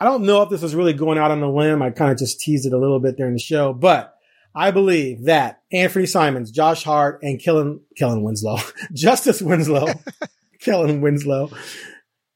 I 0.00 0.04
don't 0.06 0.24
know 0.24 0.42
if 0.42 0.48
this 0.50 0.62
was 0.62 0.74
really 0.74 0.94
going 0.94 1.18
out 1.18 1.30
on 1.30 1.42
a 1.42 1.52
limb. 1.52 1.82
I 1.82 1.90
kind 1.90 2.10
of 2.10 2.16
just 2.18 2.40
teased 2.40 2.66
it 2.66 2.72
a 2.72 2.78
little 2.78 3.00
bit 3.00 3.16
during 3.16 3.34
the 3.34 3.38
show, 3.38 3.72
but 3.74 4.14
I 4.54 4.70
believe 4.70 5.24
that 5.26 5.62
Anfernee 5.72 6.08
Simons, 6.08 6.50
Josh 6.50 6.82
Hart, 6.82 7.20
and 7.22 7.40
Kellen, 7.42 7.80
Kellen 7.96 8.22
Winslow, 8.22 8.58
Justice 8.92 9.40
Winslow, 9.40 9.86
Kellen 10.60 11.00
Winslow. 11.00 11.50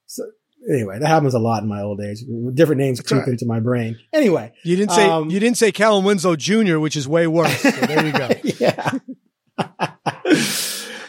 So 0.07 0.25
anyway, 0.71 0.99
that 1.01 1.09
happens 1.09 1.35
a 1.35 1.39
lot 1.39 1.62
in 1.62 1.69
my 1.69 1.83
old 1.83 2.01
age. 2.01 2.19
Different 2.55 2.81
names 2.81 3.01
creep 3.01 3.21
right. 3.21 3.29
into 3.29 3.47
my 3.47 3.61
brain. 3.61 3.99
Anyway. 4.12 4.53
You 4.62 4.77
didn't 4.77 4.93
say 4.93 5.09
Um, 5.09 5.31
you 5.31 5.41
didn't 5.41 5.59
say 5.59 5.73
Kellen 5.73 6.05
Winslow 6.05 6.37
Jr., 6.37 6.79
which 6.79 6.97
is 6.97 7.09
way 7.09 7.27
worse. 7.27 7.61
So 7.61 7.71
there 7.71 8.07
you 8.07 8.12
go. 8.12 8.29
yeah. 8.61 8.99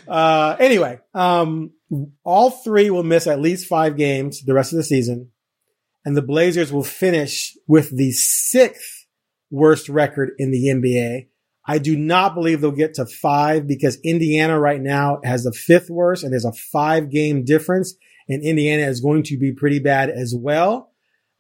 uh, 0.08 0.56
anyway, 0.60 0.99
um, 1.14 1.72
all 2.24 2.49
three 2.49 2.89
will 2.89 3.03
miss 3.03 3.28
at 3.28 3.39
least 3.39 3.68
five 3.68 3.95
games 3.95 4.43
the 4.43 4.53
rest 4.53 4.74
of 4.74 4.78
the 4.78 4.84
season, 4.84 5.32
and 6.03 6.18
the 6.18 6.22
Blazers 6.22 6.72
will 6.72 6.84
finish 6.84 7.56
with 7.68 7.95
the 7.95 8.12
sixth 8.12 8.95
worst 9.50 9.89
record 9.89 10.32
in 10.38 10.52
the 10.52 10.68
NBA. 10.68 11.28
I 11.68 11.80
do 11.80 11.98
not 11.98 12.36
believe 12.36 12.62
they'll 12.62 12.72
get 12.72 12.96
to 12.96 13.06
five 13.06 13.68
because 13.68 13.98
Indiana 14.04 14.60
right 14.60 14.82
now 14.82 15.20
has 15.24 15.43
the 15.43 15.52
fifth 15.52 15.89
worst, 15.89 16.24
and 16.24 16.32
there's 16.32 16.46
a 16.46 16.54
five 16.54 17.10
game 17.10 17.43
difference, 17.43 17.96
and 18.30 18.43
Indiana 18.43 18.84
is 18.84 19.02
going 19.02 19.24
to 19.24 19.38
be 19.38 19.52
pretty 19.52 19.80
bad 19.80 20.10
as 20.10 20.34
well. 20.38 20.91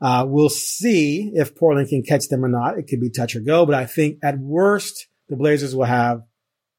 Uh, 0.01 0.25
we'll 0.27 0.49
see 0.49 1.31
if 1.35 1.55
Portland 1.55 1.89
can 1.89 2.03
catch 2.03 2.27
them 2.27 2.43
or 2.43 2.49
not. 2.49 2.77
It 2.77 2.87
could 2.87 2.99
be 2.99 3.09
touch 3.09 3.35
or 3.35 3.39
go, 3.39 3.65
but 3.65 3.75
I 3.75 3.85
think 3.85 4.19
at 4.23 4.37
worst, 4.39 5.07
the 5.29 5.35
Blazers 5.35 5.75
will 5.75 5.85
have, 5.85 6.23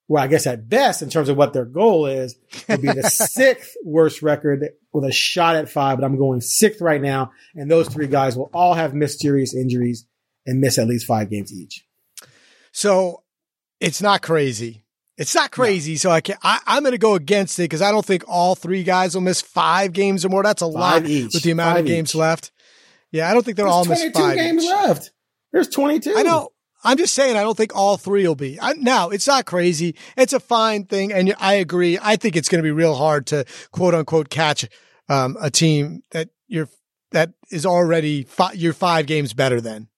well, 0.09 0.22
I 0.22 0.27
guess 0.27 0.47
at 0.47 0.68
best, 0.68 1.03
in 1.03 1.09
terms 1.09 1.29
of 1.29 1.37
what 1.37 1.53
their 1.53 1.64
goal 1.64 2.07
is, 2.07 2.37
will 2.68 2.79
be 2.79 2.89
the 2.89 3.03
sixth 3.11 3.74
worst 3.85 4.22
record 4.22 4.68
with 4.93 5.05
a 5.05 5.12
shot 5.12 5.57
at 5.57 5.68
five, 5.68 5.99
but 5.99 6.05
I'm 6.05 6.18
going 6.18 6.41
sixth 6.41 6.81
right 6.81 7.01
now. 7.01 7.33
And 7.55 7.70
those 7.70 7.89
three 7.89 8.07
guys 8.07 8.37
will 8.37 8.51
all 8.53 8.74
have 8.74 8.93
mysterious 8.93 9.55
injuries 9.55 10.07
and 10.47 10.61
miss 10.61 10.78
at 10.78 10.86
least 10.86 11.07
five 11.07 11.30
games 11.30 11.53
each. 11.53 11.84
So 12.72 13.22
it's 13.80 14.03
not 14.03 14.22
crazy. 14.22 14.84
It's 15.16 15.34
not 15.34 15.51
crazy. 15.51 15.97
So 15.97 16.11
I 16.11 16.20
can 16.20 16.36
I, 16.42 16.61
I'm 16.66 16.82
going 16.82 16.92
to 16.92 16.99
go 16.99 17.14
against 17.14 17.59
it 17.59 17.62
because 17.64 17.82
I 17.82 17.90
don't 17.90 18.05
think 18.05 18.24
all 18.28 18.55
three 18.55 18.82
guys 18.82 19.14
will 19.14 19.22
miss 19.22 19.40
five 19.40 19.92
games 19.92 20.24
or 20.24 20.28
more. 20.28 20.42
That's 20.42 20.62
a 20.62 20.66
lot 20.66 21.07
each. 21.07 21.32
with 21.32 21.42
the 21.42 21.51
amount 21.53 21.78
of 21.78 21.86
games 21.86 22.11
each. 22.11 22.16
left. 22.16 22.53
Yeah, 23.12 23.30
I 23.30 23.34
don't 23.34 23.44
think 23.44 23.57
they'll 23.57 23.68
all 23.68 23.84
There's 23.84 24.03
miss 24.03 24.12
five 24.12 24.36
games 24.36 24.64
each. 24.64 24.70
left. 24.70 25.12
There's 25.53 25.68
22. 25.68 26.14
I 26.16 26.22
know. 26.22 26.51
I'm 26.84 26.99
just 26.99 27.14
saying, 27.14 27.36
I 27.36 27.42
don't 27.42 27.57
think 27.57 27.74
all 27.74 27.97
three 27.97 28.28
will 28.28 28.34
be. 28.34 28.61
I, 28.61 28.74
now, 28.74 29.09
it's 29.09 29.26
not 29.26 29.47
crazy. 29.47 29.97
It's 30.16 30.32
a 30.32 30.38
fine 30.40 30.84
thing. 30.84 31.12
And 31.12 31.34
I 31.40 31.55
agree. 31.55 31.99
I 32.01 32.16
think 32.16 32.36
it's 32.36 32.49
going 32.49 32.59
to 32.59 32.66
be 32.66 32.70
real 32.70 32.94
hard 32.94 33.26
to 33.28 33.44
quote 33.72 33.94
unquote 33.94 34.28
catch 34.28 34.68
um, 35.09 35.36
a 35.40 35.51
team 35.51 36.03
that 36.12 36.28
you're, 36.47 36.68
that 37.12 37.32
is 37.51 37.64
already 37.64 38.24
fi- 38.24 38.53
you're 38.53 38.72
five 38.72 39.07
games 39.07 39.32
better 39.32 39.61
than. 39.61 39.88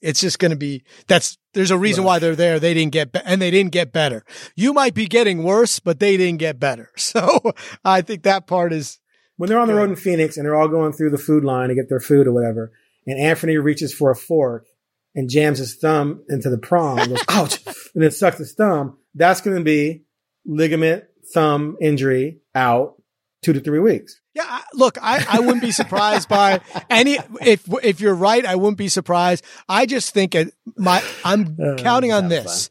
It's 0.00 0.20
just 0.20 0.38
going 0.38 0.50
to 0.50 0.56
be, 0.56 0.82
that's, 1.06 1.36
there's 1.52 1.70
a 1.70 1.78
reason 1.78 2.04
why 2.04 2.18
they're 2.18 2.36
there. 2.36 2.58
They 2.58 2.74
didn't 2.74 2.92
get, 2.92 3.12
be- 3.12 3.20
and 3.24 3.40
they 3.40 3.50
didn't 3.50 3.72
get 3.72 3.92
better. 3.92 4.24
You 4.56 4.72
might 4.72 4.94
be 4.94 5.06
getting 5.06 5.42
worse, 5.42 5.78
but 5.78 5.98
they 6.00 6.16
didn't 6.16 6.38
get 6.38 6.58
better. 6.58 6.90
So 6.96 7.52
I 7.84 8.02
think 8.02 8.22
that 8.22 8.46
part 8.46 8.72
is, 8.72 8.98
when 9.36 9.48
they're 9.48 9.58
on 9.58 9.68
the 9.68 9.74
road 9.74 9.90
in 9.90 9.96
Phoenix 9.96 10.36
and 10.36 10.46
they're 10.46 10.54
all 10.54 10.68
going 10.68 10.92
through 10.92 11.10
the 11.10 11.18
food 11.18 11.44
line 11.44 11.70
to 11.70 11.74
get 11.74 11.88
their 11.88 11.98
food 11.98 12.26
or 12.26 12.32
whatever, 12.32 12.72
and 13.06 13.18
Anfernee 13.18 13.62
reaches 13.62 13.92
for 13.92 14.10
a 14.10 14.16
fork 14.16 14.66
and 15.14 15.28
jams 15.28 15.58
his 15.58 15.76
thumb 15.76 16.22
into 16.28 16.50
the 16.50 16.58
prong, 16.58 17.00
and 17.00 17.08
goes, 17.10 17.24
ouch, 17.28 17.66
and 17.66 18.02
then 18.02 18.10
sucks 18.10 18.38
his 18.38 18.54
thumb, 18.54 18.98
that's 19.14 19.40
going 19.40 19.56
to 19.56 19.64
be 19.64 20.04
ligament 20.46 21.04
thumb 21.34 21.76
injury 21.80 22.40
out 22.54 23.02
two 23.42 23.52
to 23.52 23.60
three 23.60 23.80
weeks. 23.80 24.19
Yeah, 24.40 24.60
look, 24.74 24.98
I, 25.00 25.24
I 25.28 25.40
wouldn't 25.40 25.62
be 25.62 25.72
surprised 25.72 26.28
by 26.28 26.60
any 26.88 27.18
if 27.40 27.64
if 27.82 28.00
you're 28.00 28.14
right, 28.14 28.44
I 28.44 28.54
wouldn't 28.54 28.78
be 28.78 28.88
surprised. 28.88 29.44
I 29.68 29.86
just 29.86 30.12
think 30.14 30.34
it, 30.34 30.54
my 30.76 31.02
I'm 31.24 31.56
Uh, 31.60 31.76
counting 31.76 32.12
on 32.12 32.28
this. 32.28 32.70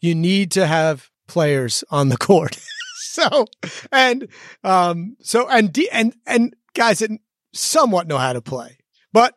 You 0.00 0.14
need 0.14 0.52
to 0.52 0.66
have 0.66 1.10
players 1.26 1.84
on 1.90 2.08
the 2.08 2.16
court. 2.16 2.58
so 2.96 3.46
and 3.92 4.28
um 4.64 5.16
so 5.20 5.48
and 5.48 5.72
D, 5.72 5.88
and 5.90 6.14
and 6.26 6.54
guys 6.74 7.00
that 7.00 7.10
somewhat 7.52 8.06
know 8.06 8.18
how 8.18 8.32
to 8.32 8.40
play. 8.40 8.78
But 9.12 9.36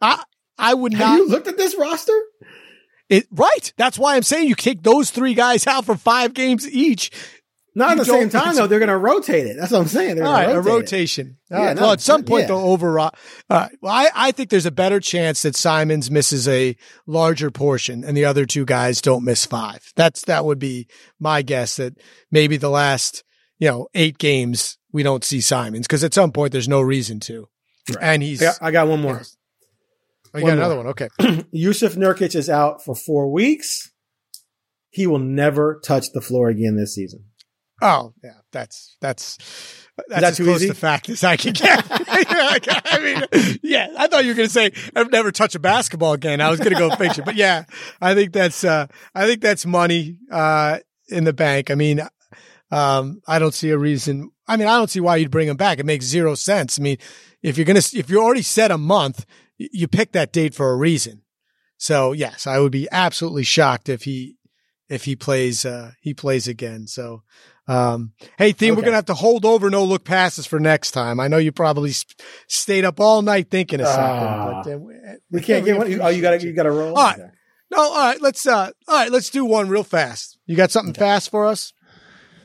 I 0.00 0.22
I 0.58 0.74
would 0.74 0.92
Have 0.94 1.00
not 1.00 1.08
Have 1.08 1.18
you 1.18 1.28
looked 1.28 1.48
at 1.48 1.56
this 1.56 1.76
roster? 1.76 2.18
it 3.08 3.26
right. 3.30 3.72
That's 3.76 3.98
why 3.98 4.16
I'm 4.16 4.22
saying 4.22 4.48
you 4.48 4.54
kick 4.56 4.82
those 4.82 5.10
three 5.10 5.34
guys 5.34 5.66
out 5.66 5.84
for 5.84 5.96
five 5.96 6.32
games 6.32 6.68
each. 6.70 7.10
Not 7.74 7.92
at 7.92 7.98
the 7.98 8.04
same 8.04 8.28
time, 8.28 8.54
though. 8.54 8.66
They're 8.66 8.78
going 8.78 8.88
to 8.90 8.98
rotate 8.98 9.46
it. 9.46 9.56
That's 9.58 9.72
what 9.72 9.80
I'm 9.80 9.86
saying. 9.88 10.16
They're 10.16 10.26
All 10.26 10.32
right, 10.32 10.46
to 10.46 10.58
a 10.58 10.60
rotation. 10.60 11.38
All 11.50 11.58
Yeah, 11.58 11.66
right. 11.68 11.76
no, 11.76 11.82
well, 11.82 11.92
at 11.92 12.00
some 12.02 12.22
point 12.24 12.42
yeah. 12.42 12.48
they'll 12.48 12.58
over. 12.58 12.98
All 12.98 13.10
right. 13.48 13.70
Well, 13.80 13.92
I, 13.92 14.08
I 14.14 14.32
think 14.32 14.50
there's 14.50 14.66
a 14.66 14.70
better 14.70 15.00
chance 15.00 15.42
that 15.42 15.56
Simons 15.56 16.10
misses 16.10 16.46
a 16.46 16.76
larger 17.06 17.50
portion 17.50 18.04
and 18.04 18.14
the 18.16 18.26
other 18.26 18.44
two 18.44 18.66
guys 18.66 19.00
don't 19.00 19.24
miss 19.24 19.46
five. 19.46 19.90
That's 19.96 20.22
that 20.26 20.44
would 20.44 20.58
be 20.58 20.86
my 21.18 21.40
guess 21.40 21.76
that 21.76 21.94
maybe 22.30 22.58
the 22.58 22.68
last 22.70 23.24
you 23.58 23.68
know 23.68 23.88
eight 23.94 24.18
games 24.18 24.76
we 24.92 25.02
don't 25.02 25.24
see 25.24 25.40
Simons 25.40 25.86
because 25.86 26.04
at 26.04 26.12
some 26.12 26.30
point 26.32 26.52
there's 26.52 26.68
no 26.68 26.82
reason 26.82 27.20
to, 27.20 27.48
and 28.02 28.22
he's. 28.22 28.42
I 28.42 28.44
got, 28.44 28.58
I 28.60 28.70
got 28.70 28.88
one 28.88 29.00
more. 29.00 29.22
Oh, 30.34 30.38
you 30.38 30.44
one 30.44 30.56
got 30.56 30.58
another 30.58 30.74
more. 30.74 30.84
one. 30.84 30.90
Okay. 30.90 31.08
Jusuf 31.54 31.96
Nurkic 31.96 32.34
is 32.34 32.50
out 32.50 32.84
for 32.84 32.94
four 32.94 33.32
weeks. 33.32 33.90
He 34.90 35.06
will 35.06 35.18
never 35.18 35.80
touch 35.82 36.12
the 36.12 36.20
floor 36.20 36.50
again 36.50 36.76
this 36.76 36.94
season. 36.94 37.24
Oh 37.84 38.14
yeah, 38.22 38.34
that's 38.52 38.96
that's 39.00 39.36
that's 40.08 40.22
that 40.22 40.22
as 40.22 40.36
close 40.36 40.62
easy? 40.62 40.68
to 40.68 40.74
fact 40.74 41.08
as 41.08 41.24
I 41.24 41.36
can 41.36 41.52
get. 41.52 41.84
I 41.90 42.98
mean, 43.02 43.58
yeah, 43.60 43.88
I 43.98 44.06
thought 44.06 44.22
you 44.22 44.30
were 44.30 44.36
going 44.36 44.48
to 44.48 44.52
say 44.52 44.70
I've 44.94 45.10
never 45.10 45.32
touched 45.32 45.56
a 45.56 45.58
basketball 45.58 46.12
again. 46.12 46.40
I 46.40 46.48
was 46.48 46.60
going 46.60 46.72
to 46.72 46.78
go 46.78 46.94
fiction, 46.94 47.24
but 47.24 47.34
yeah, 47.34 47.64
I 48.00 48.14
think 48.14 48.32
that's 48.32 48.62
uh, 48.62 48.86
I 49.16 49.26
think 49.26 49.40
that's 49.40 49.66
money 49.66 50.18
uh, 50.30 50.78
in 51.08 51.24
the 51.24 51.32
bank. 51.32 51.72
I 51.72 51.74
mean, 51.74 52.00
um, 52.70 53.20
I 53.26 53.40
don't 53.40 53.52
see 53.52 53.70
a 53.70 53.78
reason. 53.78 54.30
I 54.46 54.56
mean, 54.56 54.68
I 54.68 54.78
don't 54.78 54.88
see 54.90 55.00
why 55.00 55.16
you'd 55.16 55.32
bring 55.32 55.48
him 55.48 55.56
back. 55.56 55.80
It 55.80 55.86
makes 55.86 56.04
zero 56.04 56.36
sense. 56.36 56.78
I 56.78 56.82
mean, 56.82 56.98
if 57.42 57.58
you're 57.58 57.66
gonna 57.66 57.80
if 57.80 58.08
you 58.08 58.22
already 58.22 58.42
set 58.42 58.70
a 58.70 58.78
month, 58.78 59.26
you 59.58 59.88
pick 59.88 60.12
that 60.12 60.32
date 60.32 60.54
for 60.54 60.70
a 60.70 60.76
reason. 60.76 61.22
So 61.78 62.12
yes, 62.12 62.46
I 62.46 62.60
would 62.60 62.72
be 62.72 62.86
absolutely 62.92 63.42
shocked 63.42 63.88
if 63.88 64.04
he 64.04 64.36
if 64.88 65.04
he 65.04 65.16
plays 65.16 65.64
uh, 65.64 65.92
he 66.00 66.14
plays 66.14 66.46
again. 66.46 66.86
So. 66.86 67.24
Um, 67.68 68.12
hey, 68.38 68.52
Theme, 68.52 68.74
we're 68.74 68.82
going 68.82 68.92
to 68.92 68.96
have 68.96 69.06
to 69.06 69.14
hold 69.14 69.44
over 69.44 69.70
no 69.70 69.84
look 69.84 70.04
passes 70.04 70.46
for 70.46 70.58
next 70.58 70.90
time. 70.90 71.20
I 71.20 71.28
know 71.28 71.38
you 71.38 71.52
probably 71.52 71.90
s- 71.90 72.04
stayed 72.48 72.84
up 72.84 72.98
all 73.00 73.22
night 73.22 73.50
thinking 73.50 73.80
of 73.80 73.86
something, 73.86 74.04
Ah. 74.04 74.62
but 74.64 74.72
uh, 74.74 74.78
we, 74.78 74.94
We 75.30 75.40
can't 75.40 75.64
get 75.64 75.78
one. 75.78 76.00
Oh, 76.00 76.08
you 76.08 76.20
got 76.22 76.40
to 76.40 76.46
you 76.46 76.52
got 76.52 76.64
to 76.64 76.70
roll. 76.72 76.96
All 76.96 77.04
right. 77.04 77.18
No, 77.70 77.78
all 77.80 77.96
right. 77.96 78.20
Let's, 78.20 78.46
uh, 78.46 78.70
all 78.88 78.94
right. 78.98 79.10
Let's 79.10 79.30
do 79.30 79.44
one 79.44 79.68
real 79.68 79.84
fast. 79.84 80.38
You 80.46 80.56
got 80.56 80.70
something 80.70 80.92
fast 80.94 81.30
for 81.30 81.46
us? 81.46 81.72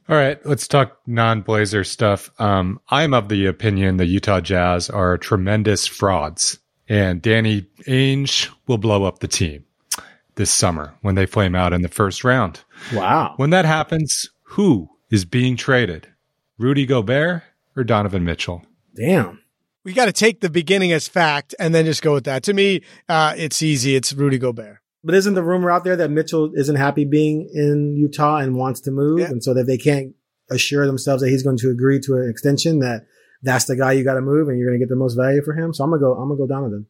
All 0.09 0.15
right, 0.15 0.39
let's 0.45 0.69
talk 0.69 0.99
non-Blazer 1.05 1.83
stuff. 1.83 2.29
Um, 2.39 2.79
I'm 2.87 3.13
of 3.13 3.27
the 3.27 3.45
opinion 3.47 3.97
the 3.97 4.05
Utah 4.05 4.39
Jazz 4.39 4.89
are 4.89 5.17
tremendous 5.17 5.85
frauds, 5.85 6.59
and 6.87 7.21
Danny 7.21 7.63
Ainge 7.87 8.47
will 8.67 8.77
blow 8.77 9.03
up 9.03 9.19
the 9.19 9.27
team 9.27 9.65
this 10.35 10.49
summer 10.49 10.93
when 11.01 11.15
they 11.15 11.25
flame 11.25 11.55
out 11.55 11.73
in 11.73 11.81
the 11.81 11.89
first 11.89 12.23
round. 12.23 12.61
Wow. 12.93 13.33
When 13.35 13.49
that 13.49 13.65
happens, 13.65 14.29
who 14.43 14.89
is 15.09 15.25
being 15.25 15.55
traded? 15.55 16.07
Rudy 16.57 16.85
Gobert 16.85 17.43
or 17.75 17.83
Donovan 17.83 18.23
Mitchell? 18.25 18.63
Damn. 18.95 19.41
we 19.83 19.93
got 19.93 20.05
to 20.05 20.11
take 20.11 20.41
the 20.41 20.49
beginning 20.49 20.91
as 20.91 21.07
fact 21.07 21.53
and 21.59 21.73
then 21.73 21.85
just 21.85 22.01
go 22.01 22.13
with 22.13 22.23
that. 22.25 22.43
To 22.43 22.53
me, 22.53 22.81
uh, 23.07 23.33
it's 23.37 23.61
easy. 23.61 23.95
It's 23.95 24.11
Rudy 24.13 24.37
Gobert. 24.37 24.79
But 25.03 25.15
isn't 25.15 25.35
the 25.35 25.43
rumor 25.43 25.71
out 25.71 25.83
there 25.83 25.95
that 25.95 26.09
Mitchell 26.11 26.51
isn't 26.55 26.75
happy 26.75 27.05
being 27.05 27.49
in 27.53 27.95
Utah 27.95 28.37
and 28.37 28.55
wants 28.55 28.81
to 28.81 28.91
move, 28.91 29.19
Yeah. 29.19 29.27
and 29.27 29.41
so 29.43 29.53
that 29.53 29.63
they 29.65 29.77
can't 29.77 30.13
assure 30.49 30.85
themselves 30.87 31.21
that 31.21 31.29
he's 31.29 31.43
going 31.43 31.57
to 31.57 31.69
agree 31.69 31.99
to 32.01 32.15
an 32.15 32.29
extension 32.29 32.79
that 32.79 33.05
that's 33.43 33.65
the 33.65 33.75
guy 33.75 33.91
you 33.93 34.03
got 34.03 34.15
to 34.15 34.21
move 34.21 34.49
and 34.49 34.57
you're 34.57 34.67
going 34.67 34.79
to 34.79 34.83
get 34.83 34.89
the 34.89 34.95
most 34.97 35.13
value 35.15 35.41
for 35.43 35.53
him. 35.53 35.73
So 35.73 35.83
I'm 35.83 35.91
gonna 35.91 36.01
go. 36.01 36.13
I'm 36.13 36.27
gonna 36.27 36.37
go 36.39 36.47
Donovan. 36.47 36.87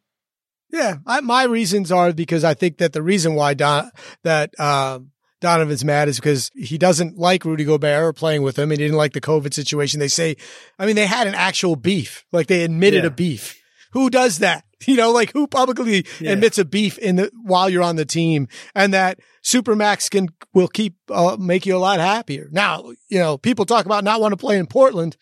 Yeah, 0.72 0.97
I, 1.05 1.20
my 1.22 1.43
reasons 1.43 1.91
are 1.91 2.11
because 2.13 2.43
I 2.43 2.53
think 2.53 2.78
that 2.78 2.93
the 2.93 3.01
reason 3.03 3.36
why 3.36 3.53
Don 3.53 3.91
that 4.24 4.57
um, 4.59 5.11
Donovan's 5.39 5.85
mad 5.85 6.07
is 6.09 6.17
because 6.17 6.49
he 6.55 6.77
doesn't 6.77 7.17
like 7.17 7.45
Rudy 7.45 7.63
Gobert 7.63 8.03
or 8.03 8.13
playing 8.13 8.41
with 8.41 8.57
him. 8.57 8.71
He 8.71 8.77
didn't 8.77 8.97
like 8.97 9.13
the 9.13 9.21
COVID 9.21 9.53
situation. 9.53 9.99
They 9.99 10.07
say, 10.07 10.35
I 10.79 10.85
mean, 10.85 10.95
they 10.95 11.05
had 11.05 11.27
an 11.27 11.35
actual 11.35 11.75
beef, 11.75 12.25
like 12.31 12.47
they 12.47 12.63
admitted 12.63 13.03
Yeah. 13.03 13.07
a 13.07 13.11
beef. 13.11 13.61
Who 13.93 14.09
does 14.09 14.39
that? 14.39 14.63
You 14.85 14.95
know, 14.95 15.11
like 15.11 15.31
who 15.33 15.47
publicly 15.47 16.05
Yeah. 16.19 16.33
admits 16.33 16.59
a 16.59 16.65
beef 16.65 16.99
in 16.99 17.15
the 17.15 17.31
while 17.41 17.67
you're 17.67 17.81
on 17.81 17.95
the 17.95 18.05
team, 18.05 18.47
and 18.75 18.93
that 18.93 19.19
Supermax 19.43 20.07
can 20.07 20.27
will 20.53 20.67
keep 20.67 20.93
uh, 21.09 21.35
make 21.39 21.65
you 21.65 21.75
a 21.75 21.79
lot 21.79 21.99
happier. 21.99 22.47
Now, 22.51 22.91
you 23.09 23.17
know, 23.17 23.39
people 23.39 23.65
talk 23.65 23.88
about 23.88 24.03
not 24.03 24.21
want 24.21 24.33
to 24.33 24.38
play 24.38 24.59
in 24.59 24.67
Portland. 24.67 25.17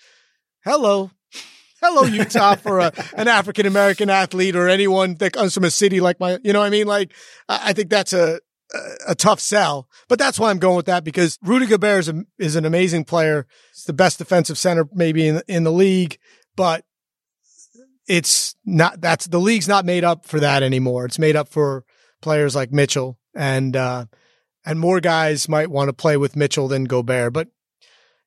Hello, 0.66 1.10
hello 1.82 2.04
Utah 2.04 2.56
for 2.66 2.80
a, 2.80 2.92
an 3.16 3.30
African 3.30 3.66
American 3.66 4.10
athlete 4.10 4.58
or 4.58 4.68
anyone 4.68 5.16
that 5.20 5.32
comes 5.32 5.54
from 5.54 5.64
a 5.64 5.72
city 5.72 6.02
like 6.02 6.20
my, 6.20 6.38
you 6.44 6.52
know 6.52 6.60
what 6.60 6.66
I 6.66 6.70
mean? 6.72 6.88
Like, 6.88 7.14
I 7.48 7.72
think 7.72 7.90
that's 7.90 8.12
a, 8.12 8.40
a 9.08 9.16
tough 9.16 9.40
sell, 9.40 9.88
but 10.08 10.20
that's 10.20 10.40
why 10.40 10.50
I'm 10.50 10.60
going 10.60 10.76
with 10.76 10.88
that 10.88 11.04
because 11.04 11.38
Rudy 11.44 11.66
Gobert 11.66 12.00
is, 12.00 12.10
a, 12.10 12.24
is 12.38 12.56
an 12.56 12.66
amazing 12.66 13.06
player. 13.06 13.48
He's 13.74 13.84
the 13.86 13.94
best 13.94 14.18
defensive 14.18 14.58
center 14.58 14.88
maybe 14.94 15.28
in, 15.28 15.42
in 15.48 15.64
the 15.64 15.72
league, 15.72 16.18
but 16.56 16.84
it's 18.08 18.56
not, 18.66 19.02
that's 19.02 19.28
the 19.28 19.40
league's 19.40 19.68
not 19.68 19.86
made 19.86 20.04
up 20.04 20.26
for 20.26 20.40
that 20.40 20.64
anymore. 20.64 21.06
It's 21.06 21.20
made 21.20 21.36
up 21.36 21.50
for 21.50 21.86
players 22.22 22.56
like 22.56 22.72
Mitchell 22.72 23.20
and, 23.36 23.76
uh, 23.76 24.06
and 24.66 24.80
more 24.80 25.00
guys 25.00 25.48
might 25.48 25.70
want 25.70 25.90
to 25.90 25.94
play 25.94 26.18
with 26.18 26.36
Mitchell 26.36 26.68
than 26.68 26.86
Gobert, 26.86 27.34
but 27.34 27.50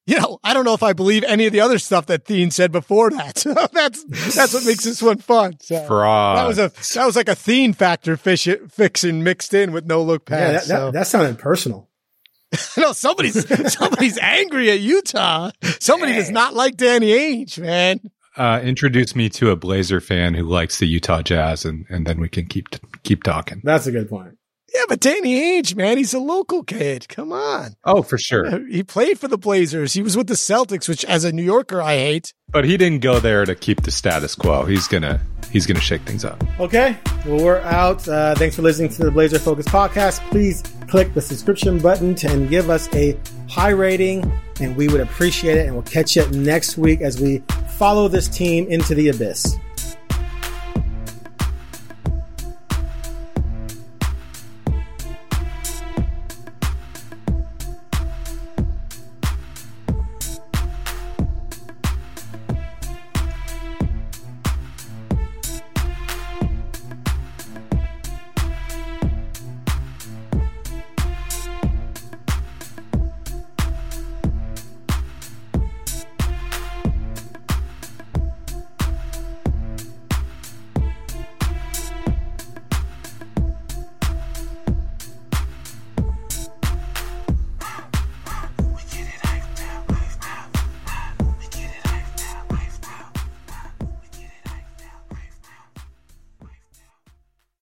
you 0.08 0.18
know, 0.18 0.40
I 0.42 0.54
don't 0.54 0.64
know 0.64 0.72
if 0.72 0.82
I 0.82 0.94
believe 0.94 1.22
any 1.24 1.46
of 1.46 1.52
the 1.52 1.60
other 1.60 1.78
stuff 1.78 2.06
that 2.06 2.24
Thien 2.24 2.50
said 2.50 2.72
before 2.72 3.10
that. 3.10 3.38
So 3.48 3.54
that's 3.72 4.04
that's 4.34 4.52
what 4.52 4.64
makes 4.64 4.84
this 4.84 5.00
one 5.00 5.18
fun. 5.18 5.58
So 5.60 5.84
Fraud. 5.86 6.38
that 6.38 6.46
was 6.46 6.58
a 6.58 6.72
that 6.94 7.06
was 7.06 7.14
like 7.14 7.28
a 7.28 7.34
Thien 7.34 7.74
factor 7.74 8.16
fish 8.16 8.48
fixing 8.68 9.22
mixed 9.22 9.54
in 9.54 9.70
with 9.72 9.86
no 9.86 10.02
look 10.02 10.24
pass. 10.24 10.40
Yeah, 10.40 10.52
that, 10.52 10.62
so. 10.62 10.84
that, 10.86 10.92
that 10.94 11.06
sounded 11.06 11.38
personal. 11.38 11.88
no, 12.76 12.92
somebody's 12.92 13.46
somebody's 13.72 14.18
angry 14.18 14.70
at 14.70 14.80
Utah. 14.80 15.50
Somebody 15.78 16.14
does 16.14 16.30
not 16.30 16.54
like 16.54 16.76
Danny 16.76 17.10
Ainge, 17.10 17.58
man. 17.58 18.00
Uh, 18.36 18.60
introduce 18.62 19.14
me 19.14 19.28
to 19.28 19.50
a 19.50 19.56
Blazer 19.56 20.00
fan 20.00 20.34
who 20.34 20.44
likes 20.44 20.78
the 20.78 20.86
Utah 20.86 21.22
Jazz, 21.22 21.64
and, 21.64 21.86
and 21.88 22.06
then 22.06 22.20
we 22.20 22.28
can 22.28 22.46
keep 22.46 22.68
keep 23.02 23.22
talking. 23.22 23.60
That's 23.64 23.86
a 23.86 23.92
good 23.92 24.08
point. 24.08 24.37
Yeah, 24.78 24.84
but 24.88 25.00
Danny 25.00 25.60
Ainge, 25.60 25.74
man, 25.74 25.96
he's 25.96 26.14
a 26.14 26.20
local 26.20 26.62
kid. 26.62 27.08
Come 27.08 27.32
on. 27.32 27.74
Oh, 27.82 28.02
for 28.02 28.16
sure. 28.16 28.64
He 28.68 28.84
played 28.84 29.18
for 29.18 29.26
the 29.26 29.36
Blazers. 29.36 29.92
He 29.92 30.02
was 30.02 30.16
with 30.16 30.28
the 30.28 30.34
Celtics, 30.34 30.88
which 30.88 31.04
as 31.06 31.24
a 31.24 31.32
New 31.32 31.42
Yorker 31.42 31.82
I 31.82 31.96
hate. 31.96 32.32
But 32.48 32.64
he 32.64 32.76
didn't 32.76 33.00
go 33.00 33.18
there 33.18 33.44
to 33.44 33.56
keep 33.56 33.82
the 33.82 33.90
status 33.90 34.36
quo. 34.36 34.64
He's 34.66 34.86
gonna 34.86 35.20
he's 35.50 35.66
gonna 35.66 35.80
shake 35.80 36.02
things 36.02 36.24
up. 36.24 36.44
Okay, 36.60 36.96
well 37.26 37.44
we're 37.44 37.58
out. 37.62 38.06
Uh, 38.06 38.36
thanks 38.36 38.54
for 38.54 38.62
listening 38.62 38.90
to 38.90 39.02
the 39.02 39.10
Blazer 39.10 39.40
Focus 39.40 39.66
podcast. 39.66 40.20
Please 40.30 40.62
click 40.86 41.12
the 41.12 41.20
subscription 41.20 41.80
button 41.80 42.14
to, 42.14 42.30
and 42.30 42.48
give 42.48 42.70
us 42.70 42.88
a 42.94 43.18
high 43.48 43.70
rating, 43.70 44.30
and 44.60 44.76
we 44.76 44.86
would 44.86 45.00
appreciate 45.00 45.58
it. 45.58 45.66
And 45.66 45.74
we'll 45.74 45.82
catch 45.82 46.14
you 46.14 46.24
next 46.28 46.78
week 46.78 47.00
as 47.00 47.20
we 47.20 47.42
follow 47.78 48.06
this 48.06 48.28
team 48.28 48.68
into 48.68 48.94
the 48.94 49.08
abyss. 49.08 49.58